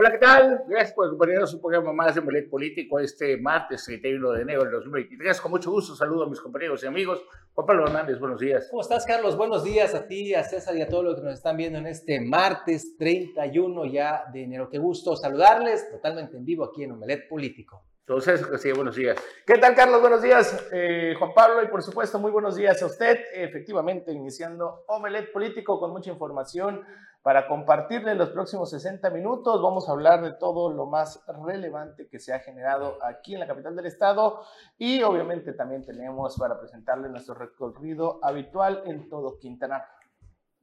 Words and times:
Hola, 0.00 0.12
¿qué 0.12 0.18
tal? 0.18 0.62
Gracias 0.68 0.92
por 0.92 1.06
acompañarnos 1.06 1.52
un 1.54 1.60
programa 1.60 1.92
más 1.92 2.14
de 2.14 2.20
Molet 2.20 2.48
Político 2.48 3.00
este 3.00 3.36
martes 3.36 3.82
31 3.84 4.30
de 4.30 4.42
enero 4.42 4.62
del 4.62 4.70
2023. 4.70 5.40
Con 5.40 5.50
mucho 5.50 5.72
gusto 5.72 5.96
saludo 5.96 6.22
a 6.22 6.30
mis 6.30 6.40
compañeros 6.40 6.84
y 6.84 6.86
amigos. 6.86 7.20
Juan 7.52 7.66
Pablo 7.66 7.84
Hernández, 7.88 8.20
buenos 8.20 8.38
días. 8.38 8.68
¿Cómo 8.70 8.82
estás, 8.82 9.04
Carlos? 9.04 9.36
Buenos 9.36 9.64
días 9.64 9.96
a 9.96 10.06
ti, 10.06 10.36
a 10.36 10.44
César 10.44 10.76
y 10.76 10.82
a 10.82 10.88
todos 10.88 11.02
los 11.02 11.16
que 11.16 11.22
nos 11.22 11.34
están 11.34 11.56
viendo 11.56 11.80
en 11.80 11.88
este 11.88 12.20
martes 12.20 12.96
31 12.96 13.86
ya 13.86 14.22
de 14.32 14.44
enero. 14.44 14.68
Qué 14.70 14.78
gusto 14.78 15.16
saludarles 15.16 15.90
totalmente 15.90 16.36
en 16.36 16.44
vivo 16.44 16.66
aquí 16.66 16.84
en 16.84 16.92
Omelet 16.92 17.28
Político. 17.28 17.82
Entonces, 18.08 18.42
sí, 18.62 18.72
buenos 18.72 18.96
días. 18.96 19.18
¿Qué 19.44 19.58
tal, 19.58 19.74
Carlos? 19.74 20.00
Buenos 20.00 20.22
días, 20.22 20.66
eh, 20.72 21.14
Juan 21.18 21.34
Pablo, 21.34 21.62
y 21.62 21.66
por 21.66 21.82
supuesto, 21.82 22.18
muy 22.18 22.30
buenos 22.30 22.56
días 22.56 22.82
a 22.82 22.86
usted. 22.86 23.18
Efectivamente, 23.34 24.12
iniciando 24.12 24.84
Omelet 24.86 25.30
Político 25.30 25.78
con 25.78 25.90
mucha 25.90 26.10
información 26.10 26.86
para 27.20 27.46
compartirle 27.46 28.14
los 28.14 28.30
próximos 28.30 28.70
60 28.70 29.10
minutos. 29.10 29.60
Vamos 29.60 29.90
a 29.90 29.92
hablar 29.92 30.22
de 30.22 30.32
todo 30.32 30.72
lo 30.72 30.86
más 30.86 31.22
relevante 31.44 32.08
que 32.08 32.18
se 32.18 32.32
ha 32.32 32.38
generado 32.38 32.96
aquí 33.04 33.34
en 33.34 33.40
la 33.40 33.46
capital 33.46 33.76
del 33.76 33.84
estado 33.84 34.40
y 34.78 35.02
obviamente 35.02 35.52
también 35.52 35.84
tenemos 35.84 36.38
para 36.38 36.58
presentarle 36.58 37.10
nuestro 37.10 37.34
recorrido 37.34 38.20
habitual 38.22 38.84
en 38.86 39.10
todo 39.10 39.38
Quintana 39.38 39.84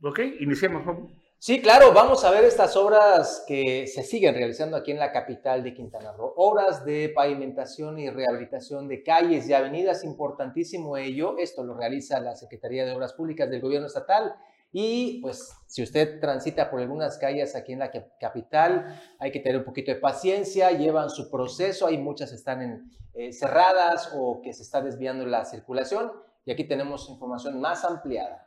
Ok, 0.01 0.19
iniciemos. 0.39 0.83
Sí, 1.37 1.61
claro, 1.61 1.93
vamos 1.93 2.23
a 2.23 2.31
ver 2.31 2.43
estas 2.43 2.75
obras 2.75 3.43
que 3.47 3.85
se 3.87 4.01
siguen 4.03 4.33
realizando 4.33 4.77
aquí 4.77 4.91
en 4.91 4.97
la 4.97 5.11
capital 5.11 5.63
de 5.63 5.73
Quintana 5.73 6.11
Roo. 6.13 6.33
Obras 6.37 6.83
de 6.85 7.09
pavimentación 7.09 7.99
y 7.99 8.09
rehabilitación 8.09 8.87
de 8.87 9.03
calles 9.03 9.47
y 9.47 9.53
avenidas, 9.53 10.03
importantísimo 10.03 10.97
ello. 10.97 11.35
Esto 11.37 11.63
lo 11.63 11.75
realiza 11.75 12.19
la 12.19 12.35
Secretaría 12.35 12.85
de 12.85 12.93
Obras 12.93 13.13
Públicas 13.13 13.49
del 13.49 13.61
Gobierno 13.61 13.87
Estatal 13.87 14.35
y 14.77 15.21
pues 15.21 15.53
si 15.67 15.83
usted 15.83 16.19
transita 16.19 16.69
por 16.69 16.81
algunas 16.81 17.17
calles 17.17 17.55
aquí 17.55 17.71
en 17.71 17.79
la 17.79 17.91
capital, 18.19 18.99
hay 19.19 19.31
que 19.31 19.39
tener 19.39 19.59
un 19.59 19.63
poquito 19.63 19.89
de 19.89 20.01
paciencia, 20.01 20.71
llevan 20.71 21.09
su 21.09 21.31
proceso, 21.31 21.87
hay 21.87 21.97
muchas 21.97 22.33
están 22.33 22.91
eh, 23.13 23.31
cerradas 23.31 24.11
o 24.13 24.41
que 24.41 24.51
se 24.51 24.63
está 24.63 24.81
desviando 24.81 25.25
la 25.25 25.45
circulación 25.45 26.11
y 26.43 26.51
aquí 26.51 26.65
tenemos 26.65 27.07
información 27.09 27.61
más 27.61 27.85
ampliada. 27.85 28.44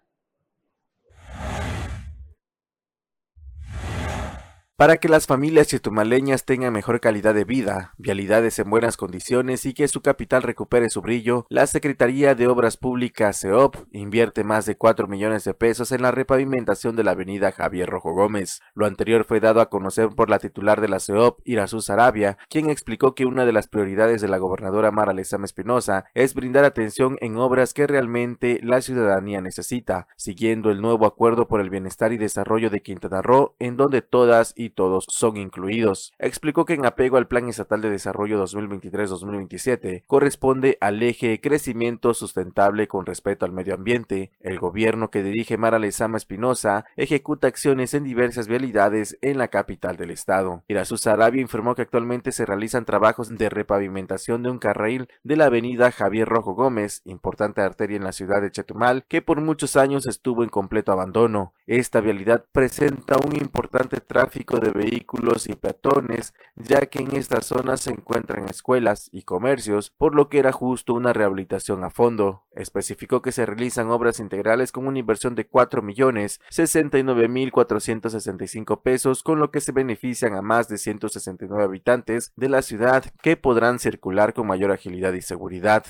Para 4.78 4.98
que 4.98 5.08
las 5.08 5.26
familias 5.26 5.66
chetumaleñas 5.66 6.44
tengan 6.44 6.72
mejor 6.72 7.00
calidad 7.00 7.34
de 7.34 7.42
vida, 7.42 7.94
vialidades 7.98 8.60
en 8.60 8.70
buenas 8.70 8.96
condiciones 8.96 9.66
y 9.66 9.74
que 9.74 9.88
su 9.88 10.02
capital 10.02 10.44
recupere 10.44 10.88
su 10.88 11.00
brillo, 11.00 11.46
la 11.48 11.66
Secretaría 11.66 12.36
de 12.36 12.46
Obras 12.46 12.76
Públicas 12.76 13.40
CEOP 13.40 13.74
invierte 13.90 14.44
más 14.44 14.66
de 14.66 14.76
4 14.76 15.08
millones 15.08 15.42
de 15.42 15.52
pesos 15.52 15.90
en 15.90 16.02
la 16.02 16.12
repavimentación 16.12 16.94
de 16.94 17.02
la 17.02 17.10
avenida 17.10 17.50
Javier 17.50 17.90
Rojo 17.90 18.12
Gómez. 18.12 18.62
Lo 18.72 18.86
anterior 18.86 19.24
fue 19.24 19.40
dado 19.40 19.60
a 19.60 19.68
conocer 19.68 20.10
por 20.10 20.30
la 20.30 20.38
titular 20.38 20.80
de 20.80 20.86
la 20.86 21.00
CEOP, 21.00 21.40
Irazú 21.44 21.80
Sarabia, 21.80 22.38
quien 22.48 22.70
explicó 22.70 23.16
que 23.16 23.26
una 23.26 23.46
de 23.46 23.52
las 23.52 23.66
prioridades 23.66 24.20
de 24.20 24.28
la 24.28 24.38
gobernadora 24.38 24.92
Mara 24.92 25.12
Lezama 25.12 25.46
Espinosa 25.46 26.04
es 26.14 26.34
brindar 26.34 26.64
atención 26.64 27.18
en 27.20 27.36
obras 27.36 27.74
que 27.74 27.88
realmente 27.88 28.60
la 28.62 28.80
ciudadanía 28.80 29.40
necesita, 29.40 30.06
siguiendo 30.14 30.70
el 30.70 30.80
nuevo 30.80 31.04
acuerdo 31.04 31.48
por 31.48 31.60
el 31.60 31.68
bienestar 31.68 32.12
y 32.12 32.16
desarrollo 32.16 32.70
de 32.70 32.80
Quintana 32.80 33.22
Roo, 33.22 33.56
en 33.58 33.76
donde 33.76 34.02
todas 34.02 34.54
y 34.56 34.67
todos 34.70 35.06
son 35.08 35.36
incluidos. 35.36 36.12
Explicó 36.18 36.64
que 36.64 36.74
en 36.74 36.86
apego 36.86 37.16
al 37.16 37.28
Plan 37.28 37.48
Estatal 37.48 37.80
de 37.80 37.90
Desarrollo 37.90 38.44
2023-2027 38.44 40.04
corresponde 40.06 40.78
al 40.80 41.02
eje 41.02 41.40
crecimiento 41.40 42.14
sustentable 42.14 42.88
con 42.88 43.06
respeto 43.06 43.44
al 43.44 43.52
medio 43.52 43.74
ambiente. 43.74 44.32
El 44.40 44.58
gobierno 44.58 45.10
que 45.10 45.22
dirige 45.22 45.56
Mara 45.56 45.78
Lezama 45.78 46.16
Espinosa 46.16 46.84
ejecuta 46.96 47.46
acciones 47.46 47.94
en 47.94 48.04
diversas 48.04 48.48
vialidades 48.48 49.18
en 49.22 49.38
la 49.38 49.48
capital 49.48 49.96
del 49.96 50.10
estado. 50.10 50.64
Irazú 50.68 50.96
Sarabia 50.96 51.40
informó 51.40 51.74
que 51.74 51.82
actualmente 51.82 52.32
se 52.32 52.46
realizan 52.46 52.84
trabajos 52.84 53.28
de 53.36 53.48
repavimentación 53.48 54.42
de 54.42 54.50
un 54.50 54.58
carril 54.58 55.08
de 55.22 55.36
la 55.36 55.46
avenida 55.46 55.90
Javier 55.92 56.28
Rojo 56.28 56.54
Gómez, 56.54 57.02
importante 57.04 57.60
arteria 57.60 57.96
en 57.96 58.04
la 58.04 58.12
ciudad 58.12 58.42
de 58.42 58.50
Chetumal, 58.50 59.04
que 59.08 59.22
por 59.22 59.40
muchos 59.40 59.76
años 59.76 60.06
estuvo 60.06 60.42
en 60.42 60.50
completo 60.50 60.92
abandono. 60.92 61.54
Esta 61.66 62.00
vialidad 62.00 62.44
presenta 62.52 63.16
un 63.18 63.36
importante 63.36 64.00
tráfico 64.00 64.57
de 64.60 64.70
vehículos 64.70 65.48
y 65.48 65.54
peatones, 65.54 66.34
ya 66.56 66.86
que 66.86 67.00
en 67.00 67.16
esta 67.16 67.40
zona 67.40 67.76
se 67.76 67.90
encuentran 67.90 68.48
escuelas 68.48 69.08
y 69.12 69.22
comercios, 69.22 69.90
por 69.90 70.14
lo 70.14 70.28
que 70.28 70.38
era 70.38 70.52
justo 70.52 70.94
una 70.94 71.12
rehabilitación 71.12 71.84
a 71.84 71.90
fondo. 71.90 72.44
Especificó 72.52 73.22
que 73.22 73.32
se 73.32 73.46
realizan 73.46 73.90
obras 73.90 74.20
integrales 74.20 74.72
con 74.72 74.86
una 74.86 74.98
inversión 74.98 75.34
de 75.34 75.46
4 75.46 75.82
millones 75.82 76.40
69 76.50 77.28
mil 77.28 77.52
465 77.52 78.82
pesos, 78.82 79.22
con 79.22 79.38
lo 79.38 79.50
que 79.50 79.60
se 79.60 79.72
benefician 79.72 80.34
a 80.34 80.42
más 80.42 80.68
de 80.68 80.78
169 80.78 81.64
habitantes 81.64 82.32
de 82.36 82.48
la 82.48 82.62
ciudad 82.62 83.04
que 83.22 83.36
podrán 83.36 83.78
circular 83.78 84.34
con 84.34 84.46
mayor 84.46 84.72
agilidad 84.72 85.12
y 85.12 85.22
seguridad. 85.22 85.84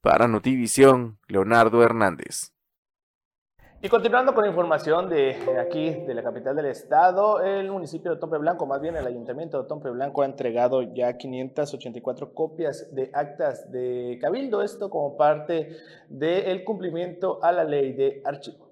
Para 0.00 0.28
Notivisión, 0.28 1.18
Leonardo 1.26 1.82
Hernández. 1.82 2.52
Y 3.80 3.88
continuando 3.88 4.34
con 4.34 4.44
información 4.44 5.08
de 5.08 5.36
aquí, 5.60 5.90
de 5.90 6.12
la 6.12 6.24
capital 6.24 6.56
del 6.56 6.66
estado, 6.66 7.40
el 7.40 7.70
municipio 7.70 8.10
de 8.10 8.16
Tompe 8.16 8.36
Blanco, 8.36 8.66
más 8.66 8.80
bien 8.80 8.96
el 8.96 9.06
ayuntamiento 9.06 9.62
de 9.62 9.68
Tompe 9.68 9.88
Blanco 9.90 10.22
ha 10.22 10.26
entregado 10.26 10.82
ya 10.82 11.16
584 11.16 12.34
copias 12.34 12.92
de 12.92 13.08
actas 13.14 13.70
de 13.70 14.18
cabildo, 14.20 14.62
esto 14.62 14.90
como 14.90 15.16
parte 15.16 15.76
del 16.08 16.64
cumplimiento 16.64 17.38
a 17.40 17.52
la 17.52 17.62
ley 17.62 17.92
de 17.92 18.20
archivo. 18.24 18.67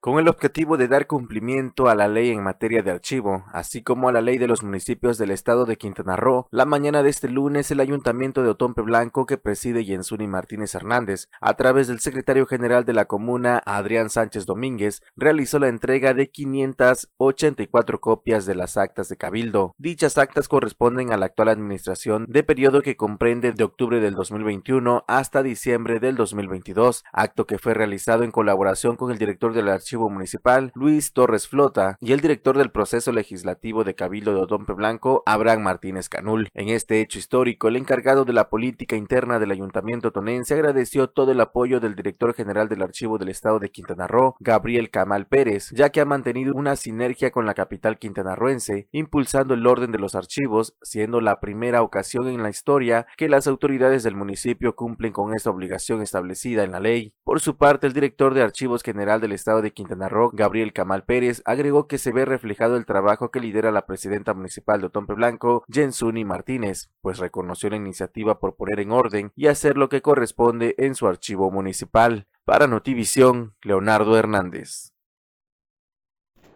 Con 0.00 0.18
el 0.18 0.28
objetivo 0.28 0.78
de 0.78 0.88
dar 0.88 1.06
cumplimiento 1.06 1.88
a 1.88 1.94
la 1.94 2.08
ley 2.08 2.30
en 2.30 2.42
materia 2.42 2.82
de 2.82 2.90
archivo, 2.90 3.44
así 3.52 3.82
como 3.82 4.08
a 4.08 4.12
la 4.12 4.22
ley 4.22 4.38
de 4.38 4.46
los 4.46 4.62
municipios 4.62 5.18
del 5.18 5.30
estado 5.30 5.66
de 5.66 5.76
Quintana 5.76 6.16
Roo, 6.16 6.48
la 6.50 6.64
mañana 6.64 7.02
de 7.02 7.10
este 7.10 7.28
lunes 7.28 7.70
el 7.70 7.80
ayuntamiento 7.80 8.42
de 8.42 8.48
Otompe 8.48 8.80
Blanco 8.80 9.26
que 9.26 9.36
preside 9.36 9.84
Jensuni 9.84 10.26
Martínez 10.26 10.74
Hernández, 10.74 11.28
a 11.42 11.54
través 11.54 11.86
del 11.88 12.00
secretario 12.00 12.46
general 12.46 12.86
de 12.86 12.94
la 12.94 13.04
comuna 13.04 13.62
Adrián 13.66 14.08
Sánchez 14.08 14.46
Domínguez, 14.46 15.02
realizó 15.16 15.58
la 15.58 15.68
entrega 15.68 16.14
de 16.14 16.30
584 16.30 18.00
copias 18.00 18.46
de 18.46 18.54
las 18.54 18.78
actas 18.78 19.10
de 19.10 19.18
cabildo. 19.18 19.74
Dichas 19.76 20.16
actas 20.16 20.48
corresponden 20.48 21.12
a 21.12 21.18
la 21.18 21.26
actual 21.26 21.50
administración 21.50 22.24
de 22.26 22.42
periodo 22.42 22.80
que 22.80 22.96
comprende 22.96 23.52
de 23.52 23.64
octubre 23.64 24.00
del 24.00 24.14
2021 24.14 25.04
hasta 25.06 25.42
diciembre 25.42 26.00
del 26.00 26.16
2022, 26.16 27.04
acto 27.12 27.46
que 27.46 27.58
fue 27.58 27.74
realizado 27.74 28.24
en 28.24 28.30
colaboración 28.30 28.96
con 28.96 29.10
el 29.10 29.18
director 29.18 29.52
del 29.52 29.68
archivo 29.68 29.89
Municipal, 29.98 30.70
Luis 30.74 31.12
Torres 31.12 31.48
Flota, 31.48 31.96
y 32.00 32.12
el 32.12 32.20
director 32.20 32.56
del 32.56 32.70
proceso 32.70 33.10
legislativo 33.10 33.82
de 33.82 33.94
Cabildo 33.94 34.32
de 34.34 34.40
Odompe 34.40 34.72
Blanco, 34.72 35.22
Abraham 35.26 35.62
Martínez 35.62 36.08
Canul. 36.08 36.48
En 36.54 36.68
este 36.68 37.00
hecho 37.00 37.18
histórico, 37.18 37.68
el 37.68 37.76
encargado 37.76 38.24
de 38.24 38.32
la 38.32 38.48
política 38.48 38.96
interna 38.96 39.38
del 39.38 39.50
Ayuntamiento 39.50 40.12
tonense 40.12 40.54
agradeció 40.54 41.10
todo 41.10 41.32
el 41.32 41.40
apoyo 41.40 41.80
del 41.80 41.96
director 41.96 42.34
general 42.34 42.68
del 42.68 42.82
Archivo 42.82 43.18
del 43.18 43.30
Estado 43.30 43.58
de 43.58 43.70
Quintana 43.70 44.06
Roo, 44.06 44.36
Gabriel 44.38 44.90
Camal 44.90 45.26
Pérez, 45.26 45.70
ya 45.72 45.90
que 45.90 46.00
ha 46.00 46.04
mantenido 46.04 46.52
una 46.54 46.76
sinergia 46.76 47.30
con 47.30 47.46
la 47.46 47.54
capital 47.54 47.98
quintanarroense, 47.98 48.88
impulsando 48.92 49.54
el 49.54 49.66
orden 49.66 49.92
de 49.92 49.98
los 49.98 50.14
archivos, 50.14 50.76
siendo 50.82 51.20
la 51.20 51.40
primera 51.40 51.82
ocasión 51.82 52.28
en 52.28 52.42
la 52.42 52.50
historia 52.50 53.06
que 53.16 53.28
las 53.28 53.46
autoridades 53.46 54.02
del 54.02 54.16
municipio 54.16 54.76
cumplen 54.76 55.12
con 55.12 55.34
esta 55.34 55.50
obligación 55.50 56.02
establecida 56.02 56.64
en 56.64 56.72
la 56.72 56.80
ley. 56.80 57.14
Por 57.24 57.40
su 57.40 57.56
parte, 57.56 57.86
el 57.86 57.92
director 57.92 58.34
de 58.34 58.42
Archivos 58.42 58.82
General 58.82 59.20
del 59.20 59.32
Estado 59.32 59.62
de 59.62 59.72
Quintana 59.72 59.79
Roo, 59.88 60.30
Gabriel 60.32 60.72
Camal 60.72 61.04
Pérez, 61.04 61.42
agregó 61.44 61.86
que 61.86 61.98
se 61.98 62.12
ve 62.12 62.24
reflejado 62.24 62.76
el 62.76 62.86
trabajo 62.86 63.30
que 63.30 63.40
lidera 63.40 63.70
la 63.70 63.86
presidenta 63.86 64.34
municipal 64.34 64.80
de 64.80 64.86
Otompe 64.88 65.14
Blanco, 65.14 65.64
Jensuni 65.68 66.24
Martínez, 66.24 66.90
pues 67.00 67.18
reconoció 67.18 67.70
la 67.70 67.76
iniciativa 67.76 68.38
por 68.38 68.56
poner 68.56 68.80
en 68.80 68.92
orden 68.92 69.32
y 69.36 69.46
hacer 69.46 69.76
lo 69.76 69.88
que 69.88 70.02
corresponde 70.02 70.74
en 70.78 70.94
su 70.94 71.06
archivo 71.06 71.50
municipal. 71.50 72.26
Para 72.44 72.66
Notivisión, 72.66 73.54
Leonardo 73.62 74.16
Hernández. 74.16 74.92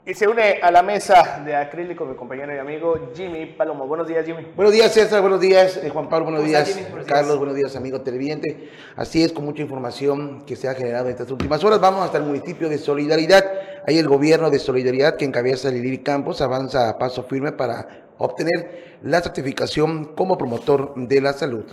Y 0.06 0.12
se 0.12 0.28
une 0.28 0.60
a 0.60 0.70
la 0.70 0.82
mesa 0.82 1.40
de 1.46 1.56
acrílico 1.56 2.04
mi 2.04 2.14
compañero 2.14 2.54
y 2.54 2.58
amigo 2.58 3.10
Jimmy 3.14 3.46
Palomo. 3.46 3.86
Buenos 3.86 4.06
días, 4.06 4.26
Jimmy. 4.26 4.46
Buenos 4.54 4.74
días, 4.74 4.92
César. 4.92 5.22
Buenos 5.22 5.40
días, 5.40 5.78
eh, 5.78 5.88
Juan 5.88 6.10
Pablo. 6.10 6.26
Buenos 6.26 6.44
días, 6.44 6.78
Carlos. 7.06 7.38
Buenos 7.38 7.56
días, 7.56 7.74
amigo 7.74 8.02
televidente. 8.02 8.68
Así 8.96 9.24
es, 9.24 9.32
con 9.32 9.46
mucha 9.46 9.62
información 9.62 10.44
que 10.44 10.56
se 10.56 10.68
ha 10.68 10.74
generado 10.74 11.06
en 11.06 11.12
estas 11.12 11.30
últimas 11.30 11.64
horas. 11.64 11.80
Vamos 11.80 12.04
hasta 12.04 12.18
el 12.18 12.24
municipio 12.24 12.68
de 12.68 12.76
Solidaridad. 12.76 13.50
Ahí 13.86 13.96
el 13.96 14.06
gobierno 14.06 14.50
de 14.50 14.58
Solidaridad 14.58 15.16
que 15.16 15.24
encabeza 15.24 15.70
Lili 15.70 16.02
Campos 16.02 16.42
avanza 16.42 16.90
a 16.90 16.98
paso 16.98 17.22
firme 17.22 17.52
para 17.52 18.04
obtener 18.18 18.98
la 19.02 19.22
certificación 19.22 20.14
como 20.14 20.36
promotor 20.36 20.92
de 20.96 21.20
la 21.22 21.32
salud. 21.32 21.64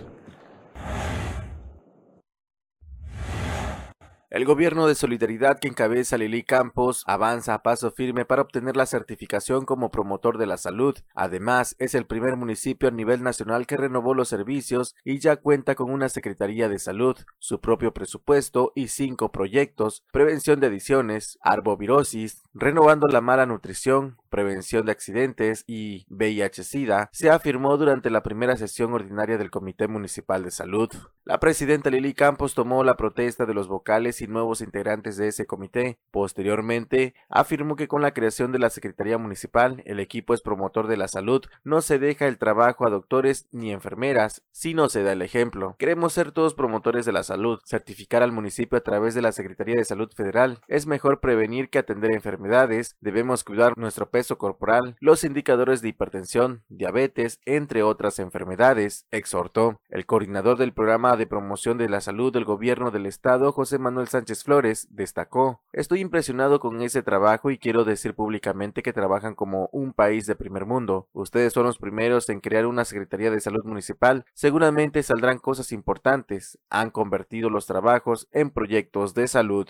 El 4.32 4.46
gobierno 4.46 4.88
de 4.88 4.96
solidaridad 4.96 5.60
que 5.60 5.68
encabeza 5.68 6.18
Lili 6.18 6.44
Campos 6.44 7.04
avanza 7.06 7.54
a 7.54 7.64
paso 7.64 7.92
firme 7.92 8.24
para 8.24 8.44
obtener 8.44 8.78
la 8.78 8.86
certificación 8.86 9.66
como 9.66 9.92
promotor 9.92 10.38
de 10.38 10.46
la 10.46 10.56
salud. 10.56 10.98
Además, 11.14 11.76
es 11.80 11.96
el 11.96 12.06
primer 12.06 12.38
municipio 12.38 12.88
a 12.88 12.94
nivel 12.94 13.24
nacional 13.24 13.68
que 13.68 13.76
renovó 13.76 14.14
los 14.14 14.30
servicios 14.30 14.96
y 15.04 15.20
ya 15.20 15.36
cuenta 15.36 15.76
con 15.76 15.92
una 15.92 16.08
Secretaría 16.08 16.70
de 16.70 16.80
Salud, 16.80 17.18
su 17.40 17.60
propio 17.60 17.94
presupuesto 17.94 18.72
y 18.74 18.88
cinco 18.88 19.34
proyectos, 19.34 20.06
prevención 20.14 20.62
de 20.62 20.68
adicciones, 20.68 21.38
arbovirosis, 21.42 22.42
renovando 22.54 23.10
la 23.10 23.20
mala 23.20 23.46
nutrición, 23.46 24.21
prevención 24.32 24.88
de 24.88 24.94
accidentes 24.94 25.64
y 25.68 26.08
VIH-Sida, 26.10 27.10
se 27.12 27.30
afirmó 27.30 27.78
durante 27.78 28.10
la 28.10 28.24
primera 28.24 28.58
sesión 28.58 28.94
ordinaria 28.94 29.38
del 29.38 29.52
Comité 29.52 29.88
Municipal 29.88 30.44
de 30.44 30.50
Salud. 30.50 30.90
La 31.24 31.40
presidenta 31.40 31.92
Lili 31.92 32.16
Campos 32.16 32.56
tomó 32.56 32.84
la 32.84 32.98
protesta 32.98 33.46
de 33.46 33.54
los 33.54 33.68
vocales 33.68 34.22
y 34.22 34.28
nuevos 34.28 34.62
integrantes 34.62 35.18
de 35.18 35.28
ese 35.28 35.46
comité. 35.46 36.00
Posteriormente, 36.10 37.14
afirmó 37.30 37.76
que 37.76 37.88
con 37.88 38.02
la 38.02 38.14
creación 38.14 38.52
de 38.52 38.58
la 38.58 38.72
Secretaría 38.72 39.20
Municipal, 39.20 39.84
el 39.86 40.00
equipo 40.00 40.34
es 40.34 40.42
promotor 40.42 40.88
de 40.88 40.98
la 40.98 41.08
salud, 41.08 41.46
no 41.64 41.82
se 41.82 42.00
deja 42.00 42.28
el 42.28 42.40
trabajo 42.40 42.88
a 42.88 42.90
doctores 42.90 43.48
ni 43.52 43.72
enfermeras, 43.72 44.44
sino 44.52 44.90
se 44.90 45.04
da 45.04 45.12
el 45.12 45.22
ejemplo. 45.22 45.76
Queremos 45.78 46.14
ser 46.14 46.32
todos 46.32 46.56
promotores 46.56 47.06
de 47.06 47.12
la 47.12 47.24
salud, 47.24 47.60
certificar 47.66 48.24
al 48.24 48.32
municipio 48.32 48.78
a 48.78 48.82
través 48.82 49.14
de 49.14 49.22
la 49.22 49.34
Secretaría 49.34 49.76
de 49.76 49.86
Salud 49.86 50.10
Federal. 50.16 50.60
Es 50.68 50.88
mejor 50.88 51.20
prevenir 51.20 51.70
que 51.70 51.80
atender 51.80 52.14
enfermedades, 52.14 52.96
debemos 53.02 53.44
cuidar 53.44 53.78
nuestro 53.78 54.10
peso 54.10 54.21
corporal, 54.38 54.96
los 55.00 55.24
indicadores 55.24 55.82
de 55.82 55.90
hipertensión, 55.90 56.64
diabetes, 56.70 57.40
entre 57.46 57.84
otras 57.84 58.20
enfermedades, 58.20 59.06
exhortó. 59.12 59.82
El 59.90 60.06
coordinador 60.06 60.58
del 60.58 60.74
programa 60.74 61.18
de 61.18 61.28
promoción 61.28 61.78
de 61.78 61.90
la 61.90 62.02
salud 62.02 62.32
del 62.32 62.46
gobierno 62.46 62.92
del 62.92 63.06
estado, 63.06 63.52
José 63.52 63.80
Manuel 63.80 64.08
Sánchez 64.08 64.44
Flores, 64.44 64.88
destacó, 64.92 65.62
estoy 65.74 66.00
impresionado 66.00 66.60
con 66.60 66.82
ese 66.82 67.04
trabajo 67.04 67.52
y 67.52 67.58
quiero 67.58 67.84
decir 67.84 68.16
públicamente 68.16 68.84
que 68.84 68.94
trabajan 68.94 69.36
como 69.36 69.70
un 69.72 69.94
país 69.94 70.26
de 70.26 70.36
primer 70.36 70.66
mundo. 70.66 71.10
Ustedes 71.14 71.54
son 71.54 71.66
los 71.66 71.78
primeros 71.78 72.30
en 72.30 72.40
crear 72.40 72.66
una 72.66 72.86
Secretaría 72.86 73.32
de 73.32 73.42
Salud 73.42 73.64
Municipal, 73.64 74.26
seguramente 74.34 75.04
saldrán 75.04 75.40
cosas 75.40 75.72
importantes, 75.72 76.60
han 76.70 76.92
convertido 76.92 77.50
los 77.50 77.66
trabajos 77.66 78.28
en 78.32 78.50
proyectos 78.52 79.14
de 79.14 79.28
salud. 79.28 79.68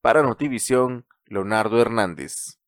Para 0.00 0.22
Notivisión, 0.22 1.06
Leonardo 1.26 1.80
Hernández. 1.80 2.61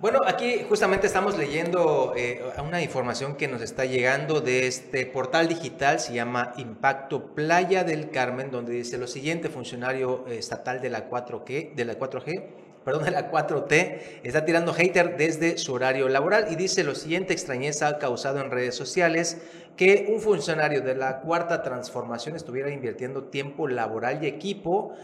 Bueno, 0.00 0.20
aquí 0.24 0.64
justamente 0.68 1.08
estamos 1.08 1.36
leyendo 1.36 2.12
eh, 2.16 2.40
una 2.64 2.80
información 2.80 3.34
que 3.34 3.48
nos 3.48 3.62
está 3.62 3.84
llegando 3.84 4.40
de 4.40 4.68
este 4.68 5.06
portal 5.06 5.48
digital, 5.48 5.98
se 5.98 6.14
llama 6.14 6.52
Impacto 6.56 7.34
Playa 7.34 7.82
del 7.82 8.10
Carmen, 8.10 8.52
donde 8.52 8.74
dice 8.74 8.96
lo 8.96 9.08
siguiente, 9.08 9.48
funcionario 9.48 10.24
estatal 10.28 10.80
de 10.80 10.90
la 10.90 11.10
4G, 11.10 11.74
de 11.74 11.84
la 11.84 11.98
4G, 11.98 12.44
perdón, 12.84 13.06
de 13.06 13.10
la 13.10 13.28
4T, 13.28 14.20
está 14.22 14.44
tirando 14.44 14.72
hater 14.72 15.16
desde 15.16 15.58
su 15.58 15.72
horario 15.72 16.08
laboral 16.08 16.46
y 16.48 16.54
dice 16.54 16.84
lo 16.84 16.94
siguiente, 16.94 17.32
extrañeza 17.32 17.88
ha 17.88 17.98
causado 17.98 18.40
en 18.40 18.52
redes 18.52 18.76
sociales 18.76 19.38
que 19.76 20.06
un 20.14 20.20
funcionario 20.20 20.80
de 20.80 20.94
la 20.94 21.22
cuarta 21.22 21.64
transformación 21.64 22.36
estuviera 22.36 22.70
invirtiendo 22.70 23.24
tiempo 23.24 23.66
laboral 23.66 24.22
y 24.22 24.28
equipo 24.28 24.94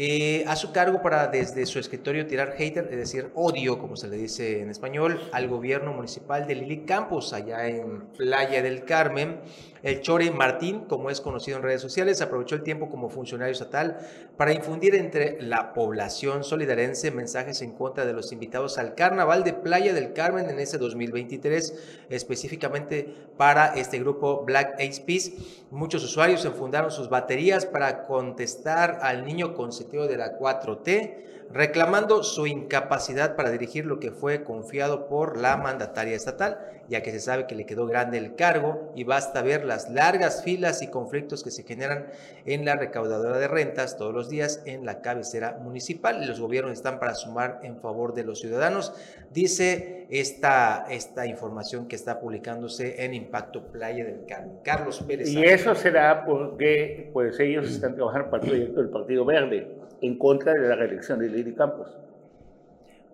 eh, 0.00 0.44
a 0.46 0.54
su 0.54 0.70
cargo 0.70 1.02
para 1.02 1.26
desde 1.26 1.66
su 1.66 1.80
escritorio 1.80 2.24
tirar 2.24 2.52
hater, 2.52 2.86
es 2.88 2.96
decir, 2.96 3.32
odio, 3.34 3.80
como 3.80 3.96
se 3.96 4.06
le 4.06 4.16
dice 4.16 4.60
en 4.60 4.70
español, 4.70 5.20
al 5.32 5.48
gobierno 5.48 5.92
municipal 5.92 6.46
de 6.46 6.54
Lili 6.54 6.84
Campos, 6.84 7.32
allá 7.32 7.66
en 7.66 8.02
Playa 8.16 8.62
del 8.62 8.84
Carmen. 8.84 9.40
El 9.82 10.00
Chore 10.00 10.30
Martín, 10.30 10.80
como 10.86 11.10
es 11.10 11.20
conocido 11.20 11.56
en 11.56 11.62
redes 11.62 11.80
sociales, 11.80 12.20
aprovechó 12.20 12.54
el 12.54 12.62
tiempo 12.62 12.88
como 12.88 13.08
funcionario 13.08 13.52
estatal 13.52 13.98
para 14.36 14.52
infundir 14.52 14.94
entre 14.94 15.40
la 15.40 15.72
población 15.72 16.44
solidarense 16.44 17.10
mensajes 17.10 17.62
en 17.62 17.72
contra 17.72 18.04
de 18.04 18.12
los 18.12 18.32
invitados 18.32 18.78
al 18.78 18.94
Carnaval 18.94 19.44
de 19.44 19.52
Playa 19.52 19.92
del 19.92 20.12
Carmen 20.12 20.48
en 20.50 20.58
ese 20.58 20.78
2023, 20.78 22.06
específicamente 22.10 23.14
para 23.36 23.74
este 23.74 23.98
grupo 23.98 24.44
Black 24.44 24.74
Ace 24.80 25.02
Peace. 25.06 25.32
Muchos 25.70 26.04
usuarios 26.04 26.44
enfundaron 26.44 26.90
sus 26.90 27.08
baterías 27.08 27.66
para 27.66 28.06
contestar 28.06 28.98
al 29.02 29.24
niño 29.24 29.54
consentido 29.54 30.06
de 30.06 30.16
la 30.16 30.38
4T 30.38 31.37
reclamando 31.50 32.22
su 32.22 32.46
incapacidad 32.46 33.34
para 33.34 33.50
dirigir 33.50 33.86
lo 33.86 34.00
que 34.00 34.10
fue 34.10 34.44
confiado 34.44 35.08
por 35.08 35.38
la 35.38 35.56
mandataria 35.56 36.14
estatal, 36.14 36.58
ya 36.88 37.02
que 37.02 37.10
se 37.10 37.20
sabe 37.20 37.46
que 37.46 37.54
le 37.54 37.66
quedó 37.66 37.86
grande 37.86 38.18
el 38.18 38.34
cargo 38.34 38.92
y 38.94 39.04
basta 39.04 39.42
ver 39.42 39.64
las 39.64 39.90
largas 39.90 40.42
filas 40.42 40.82
y 40.82 40.88
conflictos 40.88 41.42
que 41.42 41.50
se 41.50 41.62
generan 41.62 42.06
en 42.44 42.64
la 42.64 42.76
recaudadora 42.76 43.38
de 43.38 43.48
rentas 43.48 43.96
todos 43.96 44.14
los 44.14 44.28
días 44.28 44.62
en 44.66 44.84
la 44.84 45.00
cabecera 45.00 45.58
municipal. 45.62 46.26
Los 46.26 46.40
gobiernos 46.40 46.72
están 46.72 46.98
para 46.98 47.14
sumar 47.14 47.60
en 47.62 47.80
favor 47.80 48.14
de 48.14 48.24
los 48.24 48.40
ciudadanos, 48.40 48.92
dice 49.32 49.97
esta, 50.08 50.86
esta 50.90 51.26
información 51.26 51.86
que 51.86 51.96
está 51.96 52.18
publicándose 52.18 53.04
en 53.04 53.14
Impacto 53.14 53.70
Playa 53.70 54.04
del 54.04 54.24
Carmen. 54.26 54.58
Carlos 54.64 55.02
Pérez. 55.06 55.28
Y 55.28 55.44
eso 55.44 55.74
será 55.74 56.24
porque 56.24 57.10
pues 57.12 57.38
ellos 57.40 57.68
están 57.68 57.94
trabajando 57.94 58.30
para 58.30 58.42
el 58.42 58.48
proyecto 58.48 58.80
del 58.80 58.90
Partido 58.90 59.24
Verde 59.24 59.68
en 60.00 60.18
contra 60.18 60.52
de 60.54 60.66
la 60.66 60.76
reelección 60.76 61.18
de 61.18 61.28
Lili 61.28 61.54
Campos. 61.54 61.96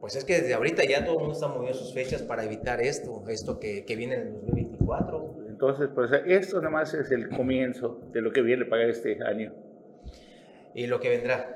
Pues 0.01 0.17
es 0.17 0.25
que 0.25 0.41
desde 0.41 0.55
ahorita 0.55 0.85
ya 0.85 1.05
todo 1.05 1.15
el 1.15 1.21
mundo 1.21 1.35
está 1.35 1.49
moviendo 1.49 1.79
sus 1.79 1.95
fechas 1.95 2.23
para 2.23 2.45
evitar 2.45 2.81
esto, 2.81 3.25
esto 3.29 3.59
que, 3.59 3.85
que 3.85 3.97
viene 3.97 4.17
en 4.17 4.21
el 4.21 4.33
2024. 4.35 5.37
Entonces, 5.49 5.89
pues 5.95 6.11
esto 6.27 6.59
nada 6.59 6.71
más 6.71 6.93
es 6.95 7.11
el 7.11 7.31
comienzo 7.31 8.01
de 8.13 8.21
lo 8.21 8.31
que 8.31 8.43
viene 8.43 8.67
para 8.67 8.85
este 8.85 9.19
año. 9.25 9.53
Y 10.75 10.89
lo 10.89 11.01
que 11.01 11.09
vendrá. 11.09 11.55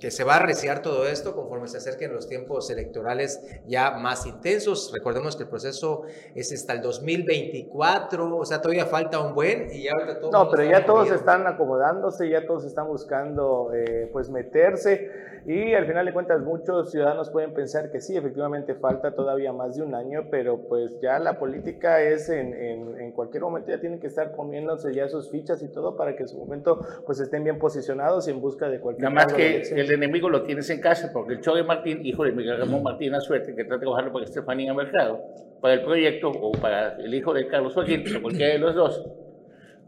Que 0.00 0.10
se 0.10 0.24
va 0.24 0.34
a 0.34 0.36
arreciar 0.36 0.82
todo 0.82 1.06
esto 1.06 1.34
conforme 1.34 1.68
se 1.68 1.78
acerquen 1.78 2.12
los 2.12 2.28
tiempos 2.28 2.70
electorales 2.70 3.40
ya 3.66 3.92
más 3.92 4.26
intensos. 4.26 4.92
Recordemos 4.94 5.36
que 5.36 5.44
el 5.44 5.48
proceso 5.48 6.02
es 6.34 6.52
hasta 6.52 6.72
el 6.74 6.82
2024, 6.82 8.36
o 8.36 8.44
sea, 8.44 8.60
todavía 8.60 8.86
falta 8.86 9.20
un 9.20 9.34
buen 9.34 9.72
y 9.72 9.84
ya 9.84 9.92
ahorita 9.92 10.20
todo 10.20 10.30
No, 10.32 10.50
pero 10.50 10.64
ya 10.64 10.84
todos 10.84 11.10
están 11.10 11.46
acomodándose, 11.46 12.28
ya 12.28 12.46
todos 12.46 12.64
están 12.64 12.86
buscando 12.86 13.70
eh, 13.74 14.08
pues 14.12 14.30
meterse 14.30 15.10
y 15.46 15.74
al 15.74 15.86
final 15.86 16.04
de 16.04 16.12
cuentas 16.12 16.40
muchos 16.40 16.90
ciudadanos 16.90 17.30
pueden 17.30 17.54
pensar 17.54 17.92
que 17.92 18.00
sí, 18.00 18.16
efectivamente 18.16 18.74
falta 18.74 19.14
todavía 19.14 19.52
más 19.52 19.76
de 19.76 19.82
un 19.82 19.94
año, 19.94 20.26
pero 20.28 20.66
pues 20.68 20.98
ya 21.00 21.20
la 21.20 21.38
política 21.38 22.02
es 22.02 22.28
en, 22.28 22.52
en, 22.52 23.00
en 23.00 23.12
cualquier 23.12 23.44
momento 23.44 23.70
ya 23.70 23.78
tienen 23.78 24.00
que 24.00 24.08
estar 24.08 24.34
poniéndose 24.34 24.92
ya 24.92 25.08
sus 25.08 25.30
fichas 25.30 25.62
y 25.62 25.68
todo 25.68 25.96
para 25.96 26.16
que 26.16 26.22
en 26.22 26.28
su 26.28 26.38
momento 26.38 26.80
pues 27.06 27.20
estén 27.20 27.44
bien 27.44 27.60
posicionados 27.60 28.26
y 28.26 28.32
en 28.32 28.40
busca 28.40 28.68
de 28.68 28.80
cualquier... 28.80 29.12
Nada 29.12 29.26
más 29.26 29.32
que 29.32 29.55
el 29.62 29.90
enemigo 29.90 30.28
lo 30.28 30.42
tienes 30.42 30.68
en 30.70 30.80
casa, 30.80 31.10
porque 31.12 31.34
el 31.34 31.40
de 31.40 31.62
Martín, 31.62 32.04
hijo 32.04 32.24
de 32.24 32.32
Miguel 32.32 32.58
Ramón 32.58 32.82
Martín 32.82 33.14
a 33.14 33.20
suerte, 33.20 33.54
que 33.54 33.62
está 33.62 33.78
trabajando 33.78 34.12
para 34.12 34.24
Estefanía 34.24 34.74
Mercado, 34.74 35.20
para 35.60 35.74
el 35.74 35.82
proyecto, 35.82 36.30
o 36.30 36.52
para 36.52 36.96
el 36.96 37.14
hijo 37.14 37.32
de 37.34 37.46
Carlos 37.46 37.74
Joaquín, 37.74 38.04
o 38.16 38.22
cualquiera 38.22 38.52
de 38.52 38.58
los 38.58 38.74
dos, 38.74 39.04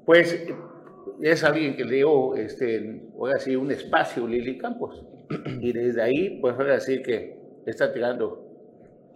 pues 0.04 0.46
es 1.20 1.44
alguien 1.44 1.76
que 1.76 1.84
le 1.84 1.96
dio, 1.96 2.34
este, 2.36 3.02
voy 3.14 3.30
a 3.30 3.34
decir, 3.34 3.58
un 3.58 3.70
espacio 3.70 4.26
Lili 4.26 4.58
Campos. 4.58 5.04
Y 5.60 5.72
desde 5.72 6.00
ahí, 6.02 6.38
pues 6.40 6.56
voy 6.56 6.66
a 6.66 6.74
decir 6.74 7.02
que 7.02 7.38
está 7.66 7.92
tirando 7.92 8.48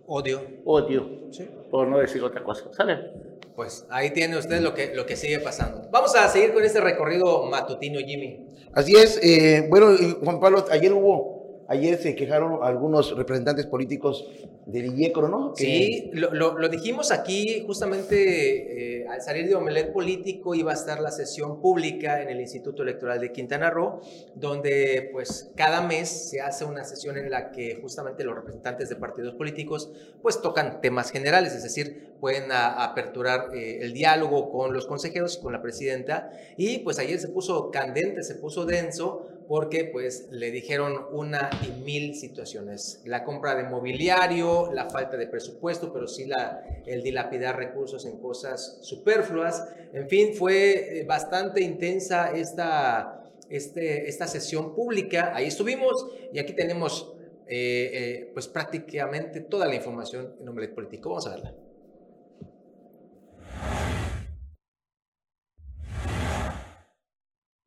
odio. 0.06 0.40
Odio, 0.64 1.28
sí. 1.30 1.48
por 1.70 1.88
no 1.88 1.98
decir 1.98 2.22
otra 2.22 2.42
cosa. 2.42 2.72
¿Sale? 2.72 3.31
Pues 3.54 3.86
ahí 3.90 4.10
tiene 4.10 4.38
usted 4.38 4.60
lo 4.60 4.72
que, 4.74 4.94
lo 4.94 5.04
que 5.04 5.16
sigue 5.16 5.38
pasando. 5.38 5.86
Vamos 5.90 6.14
a 6.16 6.28
seguir 6.28 6.54
con 6.54 6.64
este 6.64 6.80
recorrido 6.80 7.44
matutino, 7.46 8.00
Jimmy. 8.00 8.46
Así 8.72 8.96
es. 8.96 9.18
Eh, 9.22 9.66
bueno, 9.68 9.94
Juan 10.22 10.40
Pablo, 10.40 10.64
ayer 10.70 10.92
hubo 10.92 11.41
Ayer 11.68 11.98
se 11.98 12.14
quejaron 12.14 12.58
algunos 12.62 13.16
representantes 13.16 13.66
políticos 13.66 14.28
del 14.66 14.98
IECRO, 14.98 15.28
¿no? 15.28 15.54
Sí, 15.56 16.10
lo, 16.12 16.68
dijimos 16.68 17.10
aquí, 17.10 17.64
justamente 17.66 19.00
eh, 19.02 19.06
al 19.08 19.20
salir 19.22 19.48
de 19.48 19.54
Omelet 19.54 19.92
Político 19.92 20.54
iba 20.54 20.70
a 20.70 20.74
estar 20.74 21.00
la 21.00 21.10
sesión 21.10 21.60
pública 21.60 22.22
en 22.22 22.28
el 22.28 22.40
Instituto 22.40 22.82
Electoral 22.82 23.20
de 23.20 23.32
Quintana 23.32 23.70
Roo, 23.70 24.00
donde 24.34 25.08
pues 25.12 25.50
cada 25.56 25.82
mes 25.82 26.30
se 26.30 26.40
hace 26.40 26.64
una 26.64 26.84
sesión 26.84 27.16
en 27.16 27.30
la 27.30 27.50
que 27.50 27.78
justamente 27.80 28.24
los 28.24 28.34
representantes 28.34 28.88
de 28.88 28.96
partidos 28.96 29.34
políticos 29.34 29.90
pues 30.22 30.40
tocan 30.40 30.80
temas 30.80 31.10
generales, 31.10 31.54
es 31.54 31.62
decir, 31.62 32.12
pueden 32.20 32.52
aperturar 32.52 33.52
eh, 33.52 33.80
el 33.82 33.92
diálogo 33.92 34.50
con 34.50 34.72
los 34.72 34.86
consejeros 34.86 35.38
y 35.38 35.42
con 35.42 35.52
la 35.52 35.60
presidenta, 35.60 36.30
y 36.56 36.78
pues 36.78 36.98
ayer 37.00 37.18
se 37.18 37.28
puso 37.28 37.70
candente, 37.70 38.22
se 38.22 38.36
puso 38.36 38.64
denso, 38.64 39.26
porque 39.48 39.84
pues 39.84 40.28
le 40.30 40.50
dijeron 40.50 41.06
una 41.12 41.50
y 41.66 41.82
mil 41.82 42.14
situaciones. 42.14 43.02
La 43.04 43.24
compra 43.24 43.54
de 43.54 43.64
mobiliario, 43.64 44.72
la 44.72 44.88
falta 44.90 45.16
de 45.16 45.26
presupuesto, 45.26 45.92
pero 45.92 46.06
sí 46.08 46.26
la, 46.26 46.62
el 46.86 47.02
dilapidar 47.02 47.56
recursos 47.56 48.04
en 48.06 48.18
cosas 48.18 48.78
superfluas. 48.82 49.68
En 49.92 50.08
fin, 50.08 50.34
fue 50.34 51.00
eh, 51.00 51.04
bastante 51.04 51.62
intensa 51.62 52.32
esta, 52.32 53.24
este, 53.50 54.08
esta 54.08 54.26
sesión 54.26 54.74
pública. 54.74 55.32
Ahí 55.34 55.46
estuvimos 55.46 56.06
y 56.32 56.38
aquí 56.38 56.52
tenemos 56.52 57.14
eh, 57.46 57.90
eh, 57.92 58.30
pues 58.32 58.48
prácticamente 58.48 59.40
toda 59.40 59.66
la 59.66 59.74
información 59.74 60.34
en 60.40 60.48
Omelet 60.48 60.74
Político. 60.74 61.10
Vamos 61.10 61.26
a 61.26 61.30
verla. 61.30 61.54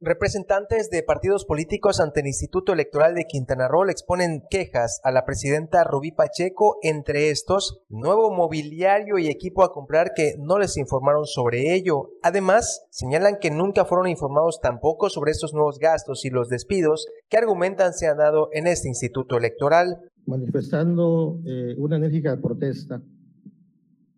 Representantes 0.02 0.90
de 0.90 1.04
partidos 1.04 1.46
políticos 1.46 2.02
ante 2.02 2.20
el 2.20 2.28
Instituto 2.28 2.74
Electoral 2.74 3.16
de 3.16 3.24
Quintana 3.24 3.70
Roo 3.70 3.88
exponen 3.88 4.44
quejas 4.50 5.00
a 5.06 5.12
la 5.12 5.24
presidenta 5.24 5.86
Rubí 5.86 6.12
Pacheco, 6.12 6.76
entre 6.84 7.30
estos, 7.30 7.80
nuevo 7.88 8.30
mobiliario 8.30 9.18
y 9.20 9.28
equipo 9.28 9.64
a 9.64 9.72
comprar 9.72 10.12
que 10.14 10.36
no 10.38 10.60
les 10.60 10.76
informaron 10.76 11.26
sobre 11.26 11.74
ello. 11.74 12.10
Además, 12.24 12.86
señalan 12.90 13.38
que 13.40 13.52
nunca 13.52 13.86
fueron 13.86 14.10
informados 14.10 14.60
tampoco 14.62 15.10
sobre 15.10 15.32
estos 15.32 15.54
nuevos 15.54 15.80
gastos 15.80 16.26
y 16.26 16.30
los 16.30 16.50
despidos 16.50 17.08
que 17.30 17.38
argumentan 17.38 17.94
se 17.94 18.08
han 18.08 18.18
dado 18.18 18.50
en 18.52 18.68
este 18.68 18.90
Instituto 18.90 19.38
Electoral. 19.38 19.98
Manifestando 20.26 21.40
eh, 21.46 21.74
una 21.78 21.96
enérgica 21.96 22.36
protesta 22.42 23.02